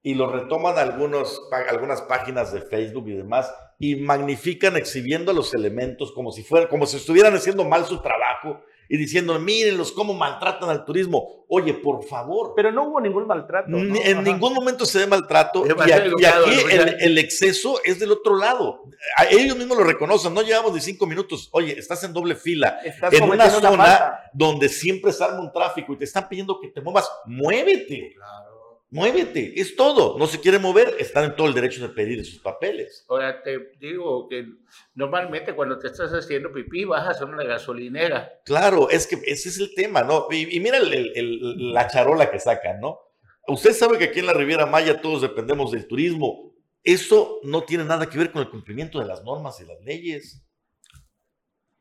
y 0.07 0.15
lo 0.15 0.31
retoman 0.31 0.79
algunos, 0.79 1.49
algunas 1.69 2.03
páginas 2.03 2.53
de 2.53 2.61
Facebook 2.61 3.09
y 3.09 3.17
demás 3.17 3.53
y 3.79 3.97
magnifican 3.97 4.77
exhibiendo 4.77 5.33
los 5.33 5.55
elementos 5.55 6.13
como 6.13 6.31
si 6.31 6.45
fueran, 6.45 6.69
como 6.69 6.87
si 6.87 6.99
estuvieran 6.99 7.35
haciendo 7.35 7.65
mal 7.65 7.87
su 7.87 8.01
trabajo 8.03 8.61
y 8.87 8.99
diciendo, 8.99 9.39
mírenlos 9.41 9.93
cómo 9.93 10.13
maltratan 10.13 10.69
al 10.69 10.85
turismo. 10.85 11.47
Oye, 11.49 11.73
por 11.73 12.05
favor. 12.05 12.53
Pero 12.55 12.71
no 12.71 12.87
hubo 12.87 13.01
ningún 13.01 13.27
maltrato. 13.27 13.71
En 13.75 14.23
ningún 14.23 14.53
momento 14.53 14.85
se 14.85 14.99
ve 14.99 15.07
maltrato. 15.07 15.65
Y 15.67 15.91
aquí, 15.91 16.53
el, 17.01 17.17
exceso 17.17 17.81
es 17.83 17.99
del 17.99 18.13
otro 18.13 18.37
lado. 18.37 18.83
ellos 19.31 19.57
mismos 19.57 19.79
lo 19.79 19.85
reconocen. 19.85 20.35
No 20.35 20.43
llevamos 20.43 20.75
ni 20.75 20.83
cinco 20.83 21.07
minutos. 21.07 21.49
Oye, 21.53 21.79
estás 21.79 22.05
en 22.05 22.13
doble 22.13 22.35
fila. 22.35 22.79
en 23.11 23.23
una 23.23 23.49
zona 23.49 24.21
donde 24.35 24.69
siempre 24.69 25.13
se 25.13 25.25
arma 25.25 25.41
un 25.41 25.51
tráfico 25.51 25.95
y 25.95 25.97
te 25.97 26.05
están 26.05 26.29
pidiendo 26.29 26.61
que 26.61 26.69
te 26.69 26.83
muevas. 26.83 27.11
Muévete. 27.25 28.13
Claro. 28.15 28.54
Muévete, 28.95 29.61
es 29.61 29.75
todo. 29.75 30.17
No 30.21 30.29
se 30.29 30.39
quiere 30.39 30.61
mover, 30.61 30.95
están 31.01 31.25
en 31.25 31.35
todo 31.35 31.49
el 31.49 31.55
derecho 31.55 31.83
de 31.83 31.93
pedir 31.93 32.25
sus 32.25 32.39
papeles. 32.39 33.05
Ahora 33.09 33.43
te 33.43 33.73
digo 33.81 34.29
que 34.29 34.47
normalmente 34.95 35.53
cuando 35.53 35.81
te 35.81 35.89
estás 35.89 36.13
haciendo 36.13 36.53
pipí 36.53 36.85
bajas 36.85 37.21
a 37.21 37.25
una 37.25 37.43
gasolinera. 37.43 38.41
Claro, 38.45 38.89
es 38.89 39.09
que 39.09 39.17
ese 39.27 39.49
es 39.49 39.59
el 39.59 39.75
tema, 39.75 40.05
¿no? 40.05 40.29
Y, 40.31 40.61
mira 40.61 40.79
la 40.81 41.89
charola 41.89 42.31
que 42.31 42.39
sacan, 42.39 42.79
¿no? 42.79 43.01
Usted 43.49 43.73
sabe 43.73 43.99
que 43.99 44.05
aquí 44.05 44.21
en 44.21 44.27
la 44.27 44.33
Riviera 44.33 44.65
Maya 44.65 45.01
todos 45.01 45.23
dependemos 45.23 45.73
del 45.73 45.89
turismo. 45.89 46.55
Eso 46.85 47.41
no 47.43 47.65
tiene 47.65 47.85
nada 47.85 48.09
que 48.09 48.17
ver 48.17 48.31
con 48.31 48.43
el 48.43 48.49
cumplimiento 48.49 49.01
de 49.01 49.07
las 49.07 49.25
normas 49.25 49.59
y 49.59 49.67
las 49.67 49.81
leyes. 49.81 50.47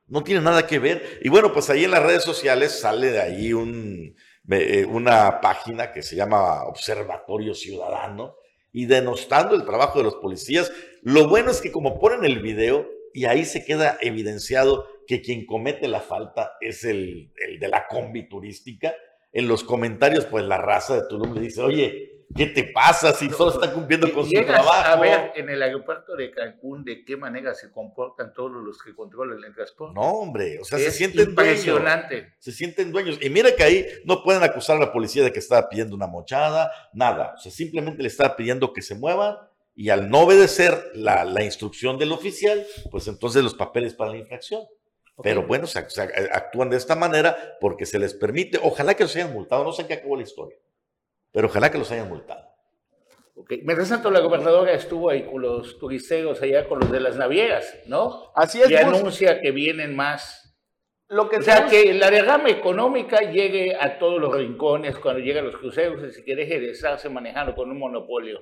No 0.07 0.23
tiene 0.23 0.41
nada 0.41 0.65
que 0.65 0.79
ver. 0.79 1.19
Y 1.21 1.29
bueno, 1.29 1.53
pues 1.53 1.69
ahí 1.69 1.83
en 1.83 1.91
las 1.91 2.01
redes 2.01 2.23
sociales 2.23 2.79
sale 2.79 3.11
de 3.11 3.21
ahí 3.21 3.53
un 3.53 4.15
una 4.89 5.39
página 5.41 5.91
que 5.91 6.01
se 6.01 6.15
llama 6.15 6.65
Observatorio 6.65 7.53
Ciudadano 7.53 8.35
y 8.71 8.85
denostando 8.85 9.55
el 9.55 9.65
trabajo 9.65 9.99
de 9.99 10.05
los 10.05 10.15
policías. 10.15 10.71
Lo 11.01 11.27
bueno 11.27 11.51
es 11.51 11.61
que 11.61 11.71
como 11.71 11.99
ponen 11.99 12.25
el 12.25 12.41
video 12.41 12.87
y 13.13 13.25
ahí 13.25 13.45
se 13.45 13.63
queda 13.63 13.97
evidenciado 14.01 14.87
que 15.07 15.21
quien 15.21 15.45
comete 15.45 15.87
la 15.87 16.01
falta 16.01 16.53
es 16.59 16.83
el, 16.83 17.31
el 17.35 17.59
de 17.59 17.67
la 17.67 17.87
combi 17.87 18.27
turística, 18.27 18.93
en 19.31 19.47
los 19.47 19.63
comentarios 19.63 20.25
pues 20.25 20.45
la 20.45 20.57
raza 20.57 20.95
de 20.95 21.07
Tulum 21.07 21.33
le 21.33 21.41
dice, 21.41 21.61
oye, 21.61 22.12
¿Qué 22.35 22.47
te 22.47 22.63
pasa 22.65 23.13
si 23.13 23.29
todo 23.29 23.51
está 23.51 23.71
cumpliendo 23.71 24.11
con 24.11 24.25
su 24.25 24.31
trabajo? 24.31 24.71
a 24.71 24.95
ver 24.95 25.31
en 25.35 25.49
el 25.49 25.61
aeropuerto 25.61 26.15
de 26.15 26.31
Cancún 26.31 26.83
de 26.83 27.05
qué 27.05 27.15
manera 27.15 27.53
se 27.53 27.71
comportan 27.71 28.33
todos 28.33 28.51
los 28.51 28.81
que 28.81 28.95
controlan 28.95 29.43
el 29.43 29.53
transporte. 29.53 29.93
No, 29.93 30.01
hombre, 30.01 30.59
o 30.59 30.63
sea, 30.63 30.77
se 30.79 30.91
sienten 30.91 31.29
impresionante. 31.29 32.15
dueños. 32.15 32.35
Se 32.39 32.51
sienten 32.51 32.91
dueños. 32.91 33.19
Y 33.21 33.29
mira 33.29 33.55
que 33.55 33.63
ahí 33.63 33.85
no 34.05 34.23
pueden 34.23 34.43
acusar 34.43 34.77
a 34.77 34.79
la 34.79 34.91
policía 34.91 35.23
de 35.23 35.31
que 35.31 35.39
estaba 35.39 35.69
pidiendo 35.69 35.95
una 35.95 36.07
mochada, 36.07 36.71
nada. 36.93 37.33
O 37.35 37.37
sea, 37.39 37.51
simplemente 37.51 38.01
le 38.01 38.07
estaba 38.07 38.35
pidiendo 38.35 38.73
que 38.73 38.81
se 38.81 38.95
muevan 38.95 39.37
y 39.75 39.89
al 39.89 40.09
no 40.09 40.21
obedecer 40.21 40.91
la, 40.93 41.25
la 41.25 41.43
instrucción 41.43 41.97
del 41.97 42.11
oficial, 42.11 42.65
pues 42.91 43.07
entonces 43.07 43.43
los 43.43 43.55
papeles 43.55 43.93
para 43.93 44.11
la 44.11 44.17
infracción. 44.17 44.63
Pero 45.21 45.45
bueno, 45.45 45.67
se, 45.67 45.77
actúan 45.77 46.71
de 46.71 46.77
esta 46.77 46.95
manera 46.95 47.57
porque 47.61 47.85
se 47.85 47.99
les 47.99 48.15
permite. 48.15 48.59
Ojalá 48.61 48.95
que 48.95 49.03
los 49.03 49.15
hayan 49.15 49.31
multado, 49.31 49.63
no 49.63 49.71
sé 49.71 49.83
en 49.83 49.87
qué 49.87 49.93
acabó 49.95 50.15
la 50.15 50.23
historia 50.23 50.57
pero 51.33 51.47
ojalá 51.47 51.71
que 51.71 51.79
los 51.79 51.91
hayan 51.91 52.07
multado. 52.07 52.47
Okay. 53.35 53.61
Mientras 53.63 53.89
tanto, 53.89 54.11
la 54.11 54.19
gobernadora 54.19 54.73
estuvo 54.73 55.09
ahí 55.09 55.23
con 55.23 55.41
los 55.41 55.79
turisteros 55.79 56.41
allá, 56.41 56.67
con 56.67 56.79
los 56.79 56.91
de 56.91 56.99
las 56.99 57.17
navieras, 57.17 57.75
¿no? 57.87 58.31
Así 58.35 58.61
es. 58.61 58.69
Y 58.69 58.75
anuncia 58.75 59.41
que 59.41 59.51
vienen 59.51 59.95
más. 59.95 60.55
Lo 61.09 61.29
que 61.29 61.37
o 61.37 61.41
sea, 61.41 61.65
que 61.65 61.93
la 61.93 62.09
derrama 62.09 62.49
económica 62.49 63.31
llegue 63.31 63.75
a 63.75 63.99
todos 63.99 64.21
los 64.21 64.33
rincones 64.33 64.97
cuando 64.97 65.19
llegan 65.19 65.45
los 65.45 65.57
cruceros 65.57 66.01
y 66.03 66.11
si 66.11 66.23
quiere 66.23 66.69
estarse 66.69 67.09
manejando 67.09 67.55
con 67.55 67.69
un 67.69 67.79
monopolio. 67.79 68.39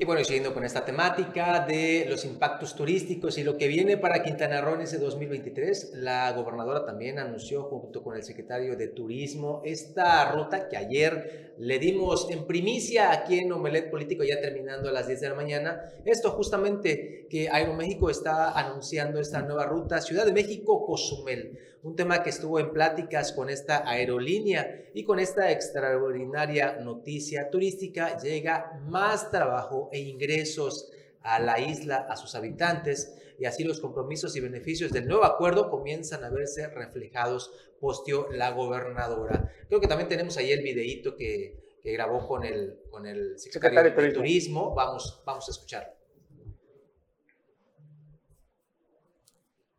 Y 0.00 0.06
bueno, 0.06 0.24
siguiendo 0.24 0.54
con 0.54 0.64
esta 0.64 0.82
temática 0.82 1.66
de 1.66 2.06
los 2.08 2.24
impactos 2.24 2.74
turísticos 2.74 3.36
y 3.36 3.44
lo 3.44 3.58
que 3.58 3.68
viene 3.68 3.98
para 3.98 4.22
Quintana 4.22 4.62
Roo 4.62 4.76
en 4.76 4.80
ese 4.80 4.96
2023, 4.96 5.92
la 5.96 6.32
gobernadora 6.32 6.86
también 6.86 7.18
anunció 7.18 7.64
junto 7.64 8.02
con 8.02 8.16
el 8.16 8.22
secretario 8.22 8.78
de 8.78 8.88
Turismo 8.88 9.60
esta 9.62 10.32
ruta 10.32 10.70
que 10.70 10.78
ayer 10.78 11.52
le 11.58 11.78
dimos 11.78 12.30
en 12.30 12.46
primicia 12.46 13.12
aquí 13.12 13.40
en 13.40 13.52
Omelet 13.52 13.90
Político, 13.90 14.24
ya 14.24 14.40
terminando 14.40 14.88
a 14.88 14.92
las 14.92 15.06
10 15.06 15.20
de 15.20 15.28
la 15.28 15.34
mañana. 15.34 15.92
Esto 16.06 16.30
justamente 16.30 17.26
que 17.28 17.50
Aeroméxico 17.50 18.08
está 18.08 18.52
anunciando 18.52 19.20
esta 19.20 19.42
nueva 19.42 19.66
ruta, 19.66 20.00
Ciudad 20.00 20.24
de 20.24 20.32
México, 20.32 20.86
Cozumel 20.86 21.58
un 21.82 21.96
tema 21.96 22.22
que 22.22 22.30
estuvo 22.30 22.58
en 22.58 22.72
pláticas 22.72 23.32
con 23.32 23.48
esta 23.48 23.88
aerolínea 23.88 24.84
y 24.92 25.04
con 25.04 25.18
esta 25.18 25.50
extraordinaria 25.50 26.76
noticia 26.80 27.50
turística 27.50 28.18
llega 28.18 28.80
más 28.86 29.30
trabajo 29.30 29.88
e 29.92 30.00
ingresos 30.00 30.90
a 31.22 31.38
la 31.38 31.58
isla, 31.60 32.06
a 32.08 32.16
sus 32.16 32.34
habitantes, 32.34 33.14
y 33.38 33.46
así 33.46 33.64
los 33.64 33.80
compromisos 33.80 34.36
y 34.36 34.40
beneficios 34.40 34.92
del 34.92 35.06
nuevo 35.06 35.24
acuerdo 35.24 35.70
comienzan 35.70 36.24
a 36.24 36.30
verse 36.30 36.68
reflejados, 36.68 37.50
posteó 37.80 38.30
la 38.30 38.50
gobernadora. 38.50 39.50
Creo 39.68 39.80
que 39.80 39.86
también 39.86 40.08
tenemos 40.08 40.36
ahí 40.36 40.52
el 40.52 40.62
videíto 40.62 41.16
que, 41.16 41.70
grabó 41.82 42.28
con 42.28 42.44
el, 42.44 42.78
con 42.90 43.06
el 43.06 43.38
secretario, 43.38 43.90
de 43.90 44.12
Turismo. 44.12 44.74
Vamos, 44.74 45.22
vamos 45.24 45.48
a 45.48 45.50
escucharlo. 45.50 45.94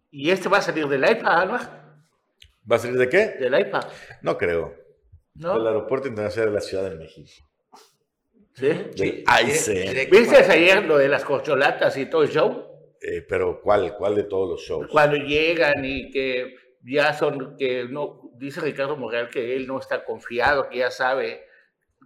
¿Y 0.10 0.32
este 0.32 0.50
va 0.50 0.58
a 0.58 0.62
salir 0.64 0.88
de 0.88 0.98
la 0.98 1.08
Alba? 1.08 1.81
¿Va 2.72 2.78
a 2.78 2.80
salir 2.80 2.98
de 2.98 3.10
qué? 3.10 3.28
Del 3.40 3.60
IPA. 3.60 3.82
No 4.22 4.38
creo. 4.38 4.74
¿No? 5.36 5.56
Del 5.56 5.68
Aeropuerto 5.68 6.08
Internacional 6.08 6.50
de 6.50 6.56
la 6.56 6.62
Ciudad 6.62 6.90
de 6.90 6.96
México. 6.96 7.30
¿Sí? 8.54 8.68
Del 8.68 10.10
¿Viste 10.10 10.38
ayer 10.38 10.86
lo 10.86 10.98
de 10.98 11.10
las 11.10 11.26
corcholatas 11.26 11.98
y 11.98 12.06
todo 12.06 12.24
el 12.24 12.30
show? 12.30 12.68
Eh, 13.02 13.26
pero 13.28 13.60
¿cuál? 13.62 13.96
¿Cuál 13.98 14.16
de 14.16 14.24
todos 14.24 14.50
los 14.50 14.62
shows? 14.62 14.88
Cuando 14.88 15.18
llegan 15.18 15.84
y 15.84 16.12
que 16.12 16.56
ya 16.84 17.14
son, 17.14 17.58
que 17.58 17.86
no, 17.90 18.32
dice 18.36 18.62
Ricardo 18.62 18.96
Morreal 18.96 19.30
que 19.30 19.56
él 19.56 19.68
no 19.68 19.80
está 19.80 20.06
confiado, 20.06 20.70
que 20.70 20.78
ya 20.78 20.92
sabe 20.92 21.46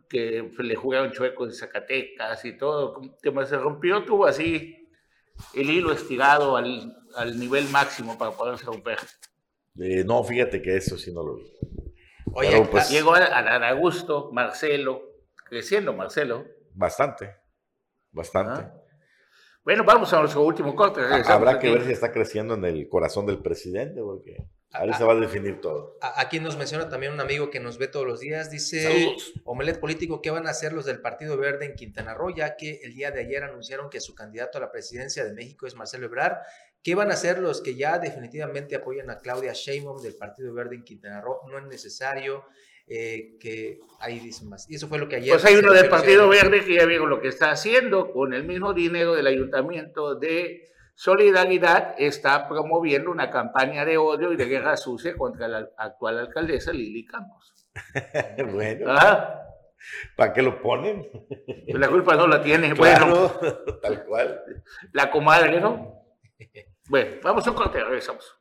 que 0.10 0.50
le 0.58 0.76
jugaron 0.76 1.12
chueco 1.12 1.46
en 1.46 1.54
Zacatecas 1.54 2.44
y 2.46 2.58
todo, 2.58 3.02
que 3.22 3.46
se 3.46 3.58
rompió, 3.58 4.04
tuvo 4.04 4.26
así 4.26 4.90
el 5.54 5.70
hilo 5.70 5.92
estirado 5.92 6.58
al, 6.58 6.96
al 7.16 7.40
nivel 7.40 7.68
máximo 7.70 8.18
para 8.18 8.32
poderse 8.32 8.66
romper. 8.66 8.98
Eh, 9.80 10.04
no, 10.06 10.24
fíjate 10.24 10.62
que 10.62 10.78
eso 10.78 10.98
sí 10.98 11.14
no 11.14 11.24
lo 11.24 11.36
vi. 11.36 11.52
Oye, 12.34 12.68
pues, 12.70 12.90
llegó 12.90 13.14
a, 13.16 13.70
Augusto, 13.70 14.30
Marcelo, 14.32 15.02
creciendo 15.36 15.94
Marcelo. 15.94 16.46
Bastante, 16.74 17.36
bastante. 18.12 18.62
Ah. 18.62 18.82
Bueno, 19.66 19.84
vamos 19.84 20.14
a 20.14 20.20
nuestro 20.20 20.44
último 20.44 20.76
corte. 20.76 21.02
Habrá 21.26 21.58
que 21.58 21.72
ver 21.72 21.84
si 21.84 21.92
está 21.92 22.12
creciendo 22.12 22.54
en 22.54 22.66
el 22.66 22.88
corazón 22.88 23.26
del 23.26 23.42
presidente, 23.42 24.00
porque 24.00 24.48
ahí 24.72 24.94
se 24.94 25.04
va 25.04 25.14
a 25.14 25.16
definir 25.16 25.60
todo. 25.60 25.98
Aquí 26.02 26.40
nos 26.40 26.56
menciona 26.56 26.88
también 26.88 27.14
un 27.14 27.20
amigo 27.20 27.50
que 27.50 27.60
nos 27.60 27.80
ve 27.80 27.88
todos 27.88 28.06
los 28.06 28.20
días. 28.20 28.52
Dice, 28.52 29.16
Omelet 29.44 29.80
Político, 29.80 30.22
¿qué 30.22 30.30
van 30.30 30.46
a 30.46 30.52
hacer 30.52 30.72
los 30.72 30.86
del 30.86 31.02
Partido 31.02 31.36
Verde 31.36 31.66
en 31.66 31.74
Quintana 31.74 32.14
Roo? 32.14 32.30
Ya 32.30 32.58
que 32.58 32.80
el 32.84 32.94
día 32.94 33.10
de 33.10 33.22
ayer 33.22 33.44
anunciaron 33.44 33.90
que 33.90 34.02
su 34.02 34.14
candidato 34.14 34.60
a 34.60 34.62
la 34.62 34.72
presidencia 34.72 35.26
de 35.26 35.34
México 35.34 35.66
es 35.66 35.74
Marcelo 35.74 36.06
Ebrard 36.06 36.38
¿Qué 36.86 36.94
van 36.94 37.10
a 37.10 37.16
hacer 37.16 37.40
los 37.40 37.62
que 37.62 37.74
ya 37.74 37.98
definitivamente 37.98 38.76
apoyan 38.76 39.10
a 39.10 39.18
Claudia 39.18 39.54
Sheinbaum 39.54 40.04
del 40.04 40.14
Partido 40.14 40.54
Verde 40.54 40.76
en 40.76 40.84
Quintana 40.84 41.20
Roo? 41.20 41.40
No 41.50 41.58
es 41.58 41.66
necesario 41.66 42.44
eh, 42.86 43.40
que 43.40 43.80
ahí 44.00 44.20
dicen 44.20 44.50
más. 44.50 44.70
Y 44.70 44.76
eso 44.76 44.88
fue 44.88 45.00
lo 45.00 45.10
que 45.10 45.16
ayer... 45.16 45.32
Pues 45.34 45.46
hay 45.46 45.56
uno 45.56 45.74
del 45.74 45.90
Partido 45.90 46.30
Verde 46.30 46.64
que 46.64 46.76
ya 46.76 46.86
vieron 46.86 47.10
lo 47.10 47.20
que 47.20 47.30
está 47.30 47.50
haciendo 47.50 48.12
con 48.12 48.36
el 48.36 48.44
mismo 48.44 48.76
dinero 48.76 49.16
del 49.16 49.26
Ayuntamiento 49.26 50.14
de 50.14 50.70
Solidaridad, 50.94 51.96
está 51.98 52.48
promoviendo 52.48 53.10
una 53.10 53.32
campaña 53.32 53.84
de 53.84 53.98
odio 53.98 54.32
y 54.32 54.36
de 54.36 54.46
guerra 54.46 54.78
sucia 54.78 55.18
contra 55.18 55.48
la 55.48 55.68
actual 55.80 56.20
alcaldesa 56.20 56.72
Lili 56.72 57.04
Campos. 57.04 57.52
bueno. 58.54 58.86
¿Ah? 58.90 59.42
¿Para 60.16 60.34
qué 60.34 60.44
lo 60.44 60.62
ponen? 60.62 61.04
La 61.70 61.88
culpa 61.88 62.16
no 62.16 62.28
la 62.28 62.44
tiene. 62.44 62.76
bueno, 62.76 63.32
tal 63.82 64.06
cual. 64.06 64.40
La 64.94 65.10
comadre, 65.10 65.60
¿no? 65.60 66.06
Bueno, 66.88 67.18
vamos 67.24 67.48
a 67.48 67.50
un 67.50 67.56
corte, 67.56 67.84
regresamos. 67.84 68.36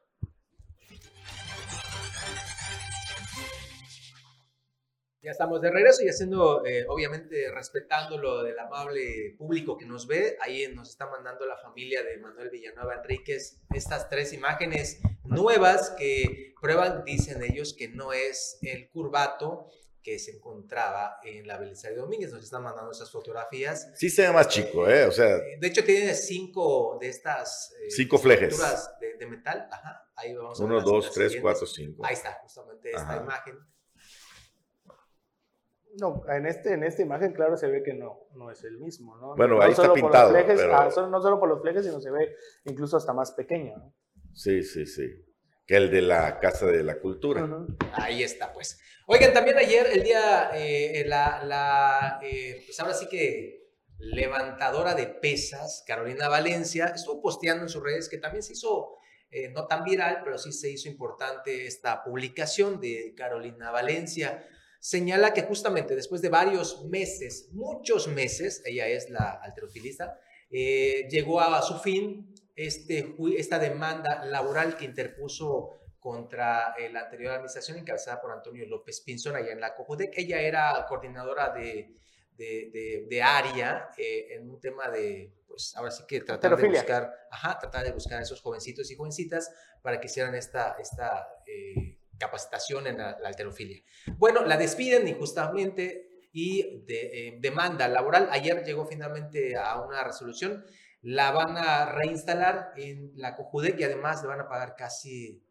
Ya 5.22 5.30
estamos 5.30 5.62
de 5.62 5.70
regreso 5.70 6.02
y 6.04 6.08
haciendo, 6.10 6.66
eh, 6.66 6.84
obviamente, 6.86 7.50
respetando 7.50 8.18
lo 8.18 8.42
del 8.42 8.58
amable 8.58 9.34
público 9.38 9.78
que 9.78 9.86
nos 9.86 10.06
ve. 10.06 10.36
Ahí 10.42 10.68
nos 10.74 10.90
está 10.90 11.06
mandando 11.06 11.46
la 11.46 11.56
familia 11.56 12.02
de 12.02 12.18
Manuel 12.18 12.50
Villanueva 12.50 12.96
Enríquez 12.96 13.62
estas 13.70 14.10
tres 14.10 14.34
imágenes 14.34 15.00
nuevas 15.24 15.94
que 15.96 16.52
prueban, 16.60 17.04
dicen 17.04 17.42
ellos, 17.42 17.72
que 17.72 17.88
no 17.88 18.12
es 18.12 18.58
el 18.60 18.90
curvato 18.90 19.70
que 20.04 20.18
se 20.18 20.32
encontraba 20.32 21.18
en 21.24 21.46
la 21.46 21.56
Belisario 21.56 22.02
Domínguez. 22.02 22.30
Nos 22.30 22.44
están 22.44 22.62
mandando 22.62 22.92
esas 22.92 23.10
fotografías. 23.10 23.90
Sí 23.96 24.10
se 24.10 24.22
ve 24.22 24.32
más 24.32 24.48
chico, 24.48 24.86
¿eh? 24.86 25.06
O 25.06 25.10
sea... 25.10 25.36
Eh, 25.38 25.56
de 25.58 25.66
hecho, 25.66 25.82
tiene 25.82 26.14
cinco 26.14 26.98
de 27.00 27.08
estas... 27.08 27.74
Eh, 27.82 27.90
cinco 27.90 28.18
flejes. 28.18 28.58
De, 29.00 29.16
de, 29.16 29.26
metal. 29.26 29.66
Ajá. 29.72 30.06
Ahí 30.14 30.34
vamos 30.34 30.60
Uno, 30.60 30.82
dos, 30.82 31.10
tres, 31.10 31.36
cuatro, 31.40 31.66
cinco. 31.66 32.04
Ahí 32.04 32.12
está, 32.12 32.38
justamente 32.42 32.90
esta 32.90 33.16
imagen. 33.16 33.58
No, 35.98 36.22
en, 36.28 36.46
este, 36.46 36.74
en 36.74 36.82
esta 36.84 37.02
imagen, 37.02 37.32
claro, 37.32 37.56
se 37.56 37.68
ve 37.68 37.82
que 37.82 37.94
no, 37.94 38.26
no 38.34 38.50
es 38.50 38.62
el 38.64 38.78
mismo, 38.78 39.16
¿no? 39.16 39.36
Bueno, 39.36 39.62
ahí 39.62 39.70
está 39.70 39.92
pintado. 39.92 40.36
Ah, 40.72 40.90
no 41.08 41.22
solo 41.22 41.40
por 41.40 41.48
los 41.48 41.62
flejes, 41.62 41.84
sino 41.84 42.00
se 42.00 42.10
ve 42.10 42.34
incluso 42.64 42.96
hasta 42.96 43.12
más 43.14 43.32
pequeño, 43.32 43.76
¿no? 43.76 43.94
Sí, 44.34 44.62
sí, 44.62 44.84
sí. 44.84 45.04
Que 45.66 45.76
el 45.76 45.90
de 45.90 46.02
la 46.02 46.38
Casa 46.40 46.66
de 46.66 46.82
la 46.82 46.98
Cultura. 46.98 47.48
Ahí 47.94 48.22
está, 48.22 48.52
pues. 48.52 48.78
Oigan, 49.06 49.34
también 49.34 49.58
ayer, 49.58 49.86
el 49.92 50.02
día, 50.02 50.50
eh, 50.54 51.04
la, 51.06 52.18
eh, 52.22 52.62
pues 52.64 52.80
ahora 52.80 52.94
sí 52.94 53.06
que 53.06 53.72
levantadora 53.98 54.94
de 54.94 55.06
pesas, 55.06 55.84
Carolina 55.86 56.28
Valencia, 56.28 56.86
estuvo 56.86 57.20
posteando 57.20 57.64
en 57.64 57.68
sus 57.68 57.82
redes 57.82 58.08
que 58.08 58.16
también 58.18 58.42
se 58.42 58.54
hizo, 58.54 58.96
eh, 59.30 59.50
no 59.50 59.66
tan 59.66 59.84
viral, 59.84 60.20
pero 60.24 60.38
sí 60.38 60.52
se 60.52 60.70
hizo 60.70 60.88
importante 60.88 61.66
esta 61.66 62.02
publicación 62.02 62.80
de 62.80 63.14
Carolina 63.14 63.70
Valencia. 63.70 64.46
Señala 64.80 65.34
que 65.34 65.42
justamente 65.42 65.94
después 65.94 66.22
de 66.22 66.30
varios 66.30 66.84
meses, 66.86 67.48
muchos 67.52 68.08
meses, 68.08 68.62
ella 68.64 68.86
es 68.88 69.10
la 69.10 69.32
alterofilista, 69.42 70.18
llegó 70.50 71.40
a 71.40 71.60
su 71.62 71.78
fin 71.78 72.33
este, 72.56 73.14
esta 73.36 73.58
demanda 73.58 74.24
laboral 74.24 74.76
que 74.76 74.84
interpuso 74.84 75.80
contra 75.98 76.74
la 76.92 77.00
anterior 77.00 77.32
administración 77.32 77.78
encabezada 77.78 78.20
por 78.20 78.30
Antonio 78.30 78.66
López 78.66 79.00
Pinzón 79.00 79.36
allá 79.36 79.52
en 79.52 79.60
la 79.60 79.74
COJUDEC. 79.74 80.12
Ella 80.18 80.40
era 80.40 80.84
coordinadora 80.86 81.48
de, 81.48 81.94
de, 82.36 83.06
de, 83.08 83.22
área 83.22 83.88
eh, 83.96 84.34
en 84.34 84.50
un 84.50 84.60
tema 84.60 84.88
de, 84.90 85.32
pues 85.46 85.74
ahora 85.76 85.90
sí 85.90 86.04
que 86.06 86.20
tratar 86.20 86.56
de 86.56 86.68
buscar, 86.68 87.12
ajá, 87.30 87.58
tratar 87.58 87.84
de 87.84 87.92
buscar 87.92 88.18
a 88.18 88.22
esos 88.22 88.40
jovencitos 88.40 88.90
y 88.90 88.96
jovencitas 88.96 89.50
para 89.82 90.00
que 90.00 90.06
hicieran 90.06 90.34
esta, 90.34 90.76
esta 90.80 91.28
eh, 91.46 91.98
capacitación 92.18 92.86
en 92.86 92.98
la, 92.98 93.16
alterofilia. 93.24 93.82
Bueno, 94.16 94.44
la 94.44 94.56
despiden 94.56 95.06
injustamente 95.06 96.08
y 96.32 96.84
de, 96.84 97.28
eh, 97.28 97.38
demanda 97.40 97.86
laboral. 97.88 98.28
Ayer 98.30 98.64
llegó 98.64 98.86
finalmente 98.86 99.56
a 99.56 99.80
una 99.80 100.02
resolución. 100.02 100.66
La 101.04 101.30
van 101.30 101.56
a 101.56 101.92
reinstalar 101.92 102.72
en 102.76 103.12
la 103.14 103.36
COJUDEC 103.36 103.78
y 103.78 103.84
además 103.84 104.22
le 104.22 104.28
van 104.28 104.40
a 104.40 104.48
pagar 104.48 104.74
casi 104.74 105.44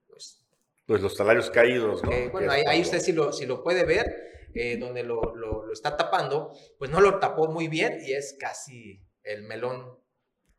pues 0.86 1.02
los 1.02 1.16
salarios 1.16 1.50
caídos, 1.50 2.04
¿no? 2.04 2.12
bueno, 2.32 2.52
ahí, 2.52 2.82
usted 2.82 3.00
si 3.00 3.14
lo, 3.14 3.32
si 3.32 3.46
lo 3.46 3.64
puede 3.64 3.86
ver, 3.86 4.50
eh, 4.54 4.78
donde 4.78 5.04
lo, 5.04 5.34
lo, 5.34 5.72
está 5.72 5.96
tapando, 5.96 6.54
pues 6.78 6.92
no 6.92 7.00
lo 7.00 7.20
tapó 7.20 7.48
muy 7.48 7.70
bien 7.70 8.00
y 8.04 8.14
es 8.14 8.36
casi 8.38 9.02
el 9.24 9.44
melón 9.44 9.98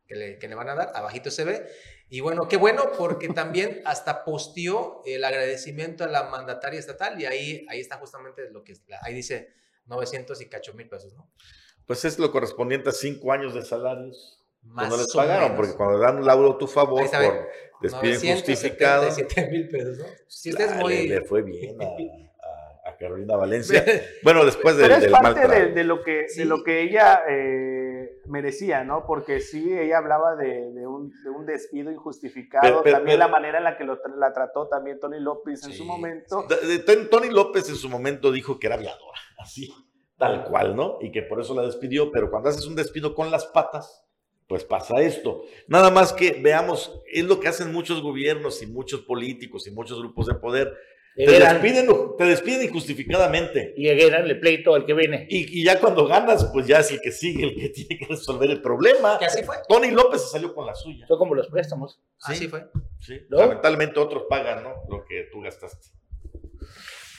que 0.06 0.14
le, 0.14 0.38
que 0.38 0.48
le 0.48 0.54
van 0.54 0.70
a 0.70 0.74
dar, 0.74 0.92
abajito 0.94 1.30
se 1.30 1.44
ve. 1.44 1.66
Y 2.08 2.20
bueno, 2.20 2.48
qué 2.48 2.56
bueno, 2.56 2.92
porque 2.96 3.28
también 3.34 3.82
hasta 3.84 4.24
posteó 4.24 5.02
el 5.04 5.24
agradecimiento 5.24 6.04
a 6.04 6.08
la 6.08 6.24
mandataria 6.24 6.80
estatal 6.80 7.20
y 7.20 7.26
ahí, 7.26 7.66
ahí 7.68 7.80
está 7.80 7.98
justamente 7.98 8.50
lo 8.50 8.64
que, 8.64 8.74
ahí 9.02 9.14
dice 9.14 9.52
900 9.86 10.40
y 10.40 10.48
cacho 10.48 10.72
mil 10.74 10.88
pesos, 10.88 11.12
¿no? 11.14 11.30
Pues 11.86 12.04
es 12.06 12.18
lo 12.18 12.32
correspondiente 12.32 12.88
a 12.88 12.92
cinco 12.92 13.30
años 13.30 13.54
de 13.54 13.62
salarios. 13.62 14.33
Más 14.64 14.88
no 14.88 14.96
les 14.96 15.12
pagaron, 15.12 15.54
porque 15.56 15.74
cuando 15.74 15.98
dan 15.98 16.18
un 16.18 16.26
lauro 16.26 16.52
a 16.52 16.58
tu 16.58 16.66
favor 16.66 17.02
por 17.08 17.48
despido 17.80 18.14
injustificado. 18.14 19.08
mil 19.50 19.68
pesos, 19.68 19.98
¿no? 19.98 20.04
Si 20.26 20.50
usted 20.50 20.64
es 20.64 20.76
muy... 20.76 21.08
Le 21.08 21.22
fue 21.22 21.42
bien 21.42 21.76
a, 21.80 22.88
a, 22.88 22.96
Carolina 22.96 23.36
Valencia. 23.36 23.84
bueno, 24.22 24.44
después 24.44 24.76
de, 24.76 24.84
Pero 24.84 24.96
es 24.96 25.08
parte 25.08 25.46
de, 25.70 25.84
lo 25.84 26.02
que, 26.02 26.26
de 26.34 26.44
lo 26.44 26.64
que 26.64 26.82
ella 26.82 27.22
eh, 27.28 28.20
merecía, 28.26 28.84
¿no? 28.84 29.04
Porque 29.06 29.40
sí, 29.40 29.76
ella 29.78 29.98
hablaba 29.98 30.34
de, 30.34 30.72
de 30.72 30.86
un, 30.86 31.12
un, 31.36 31.46
despido 31.46 31.92
injustificado, 31.92 32.82
también 32.82 33.18
la 33.18 33.28
manera 33.28 33.58
en 33.58 33.64
la 33.64 33.76
que 33.76 33.84
lo, 33.84 34.00
la 34.16 34.32
trató 34.32 34.68
también 34.68 34.98
Tony 34.98 35.20
López 35.20 35.64
en 35.64 35.72
su 35.72 35.84
momento. 35.84 36.46
Tony 37.10 37.30
López 37.30 37.68
en 37.68 37.76
su 37.76 37.88
momento 37.88 38.32
dijo 38.32 38.58
que 38.58 38.66
era 38.66 38.76
aviadora, 38.76 39.18
así 39.38 39.72
tal 40.16 40.44
cual, 40.44 40.76
¿no? 40.76 40.98
Y 41.00 41.10
que 41.10 41.22
por 41.22 41.40
eso 41.40 41.54
la 41.54 41.62
despidió, 41.62 42.10
pero 42.10 42.30
cuando 42.30 42.48
haces 42.48 42.66
un 42.66 42.76
despido 42.76 43.14
con 43.14 43.30
las 43.30 43.46
patas, 43.46 44.03
pues 44.46 44.64
pasa 44.64 45.00
esto. 45.00 45.44
Nada 45.68 45.90
más 45.90 46.12
que 46.12 46.32
veamos, 46.42 47.00
es 47.10 47.24
lo 47.24 47.40
que 47.40 47.48
hacen 47.48 47.72
muchos 47.72 48.02
gobiernos 48.02 48.62
y 48.62 48.66
muchos 48.66 49.02
políticos 49.02 49.66
y 49.66 49.70
muchos 49.70 49.98
grupos 49.98 50.26
de 50.26 50.34
poder. 50.34 50.72
Te 51.16 51.30
despiden, 51.30 51.86
te 52.18 52.24
despiden 52.24 52.64
injustificadamente. 52.64 53.72
Y 53.76 53.84
le 53.84 54.34
pleito 54.34 54.74
al 54.74 54.84
que 54.84 54.94
viene. 54.94 55.26
Y, 55.30 55.60
y, 55.60 55.64
ya 55.64 55.78
cuando 55.78 56.06
ganas, 56.08 56.50
pues 56.52 56.66
ya 56.66 56.80
es 56.80 56.90
el 56.90 57.00
que 57.00 57.12
sigue, 57.12 57.44
el 57.44 57.54
que 57.54 57.68
tiene 57.74 57.98
que 57.98 58.06
resolver 58.06 58.50
el 58.50 58.60
problema. 58.60 59.16
Que 59.18 59.26
así 59.26 59.44
fue. 59.44 59.56
Tony 59.68 59.92
López 59.92 60.22
se 60.22 60.28
salió 60.28 60.52
con 60.52 60.66
la 60.66 60.74
suya. 60.74 61.06
Fue 61.06 61.16
como 61.16 61.36
los 61.36 61.46
préstamos. 61.46 62.00
Así 62.20 62.48
fue. 62.48 62.64
Sí. 62.98 63.20
Lamentablemente 63.28 64.00
otros 64.00 64.24
pagan, 64.28 64.64
¿no? 64.64 64.74
Lo 64.88 65.04
que 65.04 65.28
tú 65.30 65.40
gastaste. 65.40 65.90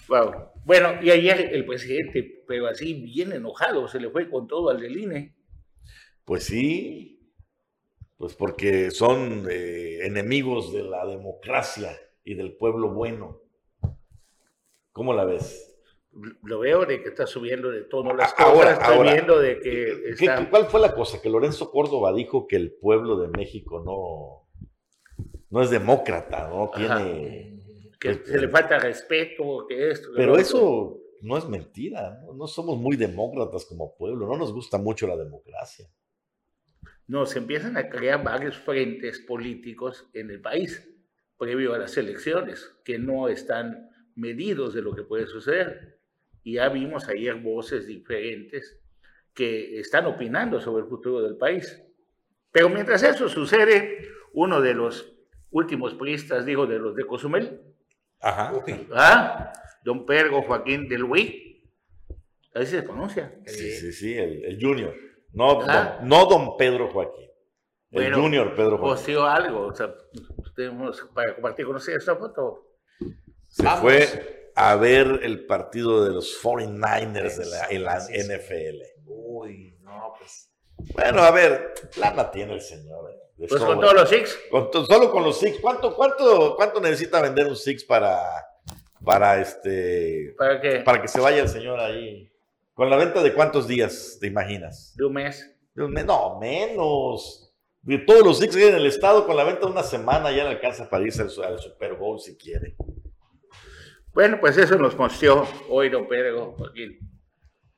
Wow. 0.09 0.51
Bueno, 0.65 1.01
y 1.01 1.11
ayer 1.11 1.51
el 1.53 1.65
presidente, 1.65 2.43
pero 2.47 2.67
así 2.67 2.93
bien 2.93 3.31
enojado, 3.31 3.87
se 3.87 3.99
le 3.99 4.09
fue 4.09 4.29
con 4.29 4.47
todo 4.47 4.69
al 4.69 4.81
del 4.81 4.97
INE. 4.97 5.35
Pues 6.25 6.43
sí, 6.43 7.14
pues 8.17 8.35
porque 8.35 8.91
son 8.91 9.47
eh, 9.49 9.99
enemigos 10.05 10.71
de 10.73 10.83
la 10.83 11.05
democracia 11.05 11.97
y 12.23 12.35
del 12.35 12.55
pueblo 12.55 12.93
bueno. 12.93 13.41
¿Cómo 14.91 15.13
la 15.13 15.25
ves? 15.25 15.77
Lo 16.43 16.59
veo 16.59 16.85
de 16.85 17.01
que 17.01 17.09
está 17.09 17.27
subiendo 17.27 17.69
de 17.69 17.81
tono 17.81 18.13
las 18.13 18.33
cosas, 18.33 18.49
ahora, 18.49 18.71
estoy 18.71 19.11
viendo 19.11 19.37
de 19.37 19.59
que 19.59 20.09
está... 20.11 20.49
¿Cuál 20.49 20.67
fue 20.67 20.79
la 20.79 20.93
cosa? 20.93 21.21
Que 21.21 21.29
Lorenzo 21.29 21.69
Córdoba 21.71 22.13
dijo 22.13 22.47
que 22.47 22.55
el 22.55 22.71
pueblo 22.71 23.17
de 23.19 23.27
México 23.27 23.83
no, 23.83 24.47
no 25.49 25.61
es 25.61 25.69
demócrata, 25.69 26.47
no 26.47 26.71
tiene 26.73 27.55
que 27.99 28.25
se 28.25 28.37
le 28.37 28.49
falta 28.49 28.79
respeto, 28.79 29.65
que 29.67 29.91
esto. 29.91 30.09
Pero 30.15 30.37
eso 30.37 30.99
no 31.21 31.37
es 31.37 31.47
mentira, 31.47 32.21
¿no? 32.33 32.47
somos 32.47 32.77
muy 32.77 32.95
demócratas 32.95 33.65
como 33.65 33.95
pueblo, 33.95 34.27
no 34.27 34.37
nos 34.37 34.53
gusta 34.53 34.77
mucho 34.77 35.07
la 35.07 35.15
democracia. 35.15 35.87
No, 37.07 37.25
se 37.25 37.39
empiezan 37.39 37.77
a 37.77 37.89
crear 37.89 38.23
varios 38.23 38.57
frentes 38.57 39.19
políticos 39.19 40.09
en 40.13 40.31
el 40.31 40.41
país 40.41 40.89
previo 41.37 41.73
a 41.73 41.77
las 41.77 41.97
elecciones 41.97 42.73
que 42.83 42.97
no 42.97 43.27
están 43.27 43.89
medidos 44.15 44.73
de 44.73 44.81
lo 44.81 44.95
que 44.95 45.03
puede 45.03 45.27
suceder. 45.27 45.99
Y 46.43 46.53
ya 46.53 46.69
vimos 46.69 47.07
ayer 47.09 47.35
voces 47.35 47.87
diferentes 47.87 48.79
que 49.33 49.79
están 49.79 50.05
opinando 50.05 50.61
sobre 50.61 50.83
el 50.83 50.89
futuro 50.89 51.21
del 51.21 51.37
país. 51.37 51.81
Pero 52.51 52.69
mientras 52.69 53.03
eso 53.03 53.27
sucede, 53.27 54.07
uno 54.33 54.61
de 54.61 54.73
los 54.73 55.13
últimos 55.51 55.93
puristas, 55.93 56.45
digo, 56.45 56.65
de 56.65 56.79
los 56.79 56.95
de 56.95 57.05
Cozumel, 57.05 57.61
Ajá. 58.19 58.53
¿Ah? 58.93 59.53
Don 59.83 60.05
Pedro 60.05 60.41
Joaquín 60.41 60.87
del 60.87 61.01
Luis. 61.01 61.31
Ahí 62.53 62.65
se 62.65 62.81
pronuncia. 62.81 63.37
Sí, 63.45 63.71
sí, 63.71 63.91
sí, 63.91 64.13
el, 64.17 64.57
Junior. 64.59 64.95
No, 65.35 65.55
don, 65.55 66.07
no 66.07 66.25
don 66.25 66.57
Pedro 66.57 66.89
Joaquín. 66.91 67.29
El 67.91 68.13
Junior 68.13 68.55
Pedro 68.55 68.77
Joaquín. 68.77 68.95
Posteó 68.95 69.25
algo, 69.25 69.67
o 69.67 69.75
sea, 69.75 69.93
tenemos 70.55 71.07
para 71.13 71.33
compartir 71.33 71.65
con 71.65 71.75
ustedes 71.75 71.99
esta 71.99 72.15
foto. 72.15 72.65
Se 73.47 73.67
fue 73.67 74.51
a 74.55 74.75
ver 74.75 75.19
el 75.23 75.45
partido 75.45 76.03
de 76.03 76.13
los 76.13 76.41
49ers 76.41 77.37
de 77.37 77.45
la, 77.45 77.67
en 77.69 77.83
la 77.83 77.97
NFL. 77.97 78.81
Uy, 79.05 79.77
no, 79.81 80.13
pues. 80.17 80.51
Bueno, 80.93 81.21
a 81.21 81.31
ver, 81.31 81.73
lana 81.97 82.31
tiene 82.31 82.53
el 82.53 82.61
señor. 82.61 83.11
¿eh? 83.11 83.47
Pues 83.49 83.61
con 83.61 83.79
todos 83.79 83.93
los 83.93 84.09
Six. 84.09 84.39
solo 84.87 85.11
con 85.11 85.23
los 85.23 85.37
Six. 85.37 85.59
¿Cuánto, 85.59 85.93
cuánto, 85.95 86.55
cuánto 86.55 86.79
necesita 86.79 87.21
vender 87.21 87.47
un 87.47 87.55
Six 87.55 87.83
para, 87.83 88.21
para 89.03 89.41
este. 89.41 90.33
¿Para 90.37 90.61
qué? 90.61 90.79
Para 90.79 91.01
que 91.01 91.07
se 91.09 91.19
vaya 91.19 91.41
el 91.41 91.49
señor 91.49 91.79
ahí. 91.79 92.31
¿Con 92.75 92.89
la 92.89 92.97
venta 92.97 93.23
de 93.23 93.33
cuántos 93.33 93.69
días 93.69 94.17
te 94.19 94.27
imaginas? 94.27 94.93
De 94.97 95.05
un 95.05 95.13
mes. 95.13 95.49
De 95.73 95.85
un 95.85 95.93
mes, 95.93 96.05
no, 96.05 96.37
menos. 96.41 97.55
De 97.81 97.99
todos 97.99 98.25
los 98.25 98.41
hay 98.41 98.63
en 98.63 98.75
el 98.75 98.85
estado, 98.85 99.25
con 99.25 99.37
la 99.37 99.45
venta 99.45 99.61
de 99.61 99.71
una 99.71 99.81
semana 99.81 100.29
ya 100.31 100.43
le 100.43 100.49
alcanza 100.49 100.89
para 100.89 101.05
irse 101.05 101.21
al, 101.21 101.29
Super 101.29 101.93
Bowl 101.93 102.19
si 102.19 102.35
quiere. 102.35 102.75
Bueno, 104.11 104.39
pues 104.41 104.57
eso 104.57 104.77
nos 104.77 104.93
posteó 104.93 105.47
hoy 105.69 105.87
don 105.87 106.05
Pedro 106.09 106.53
Joaquín. 106.57 106.99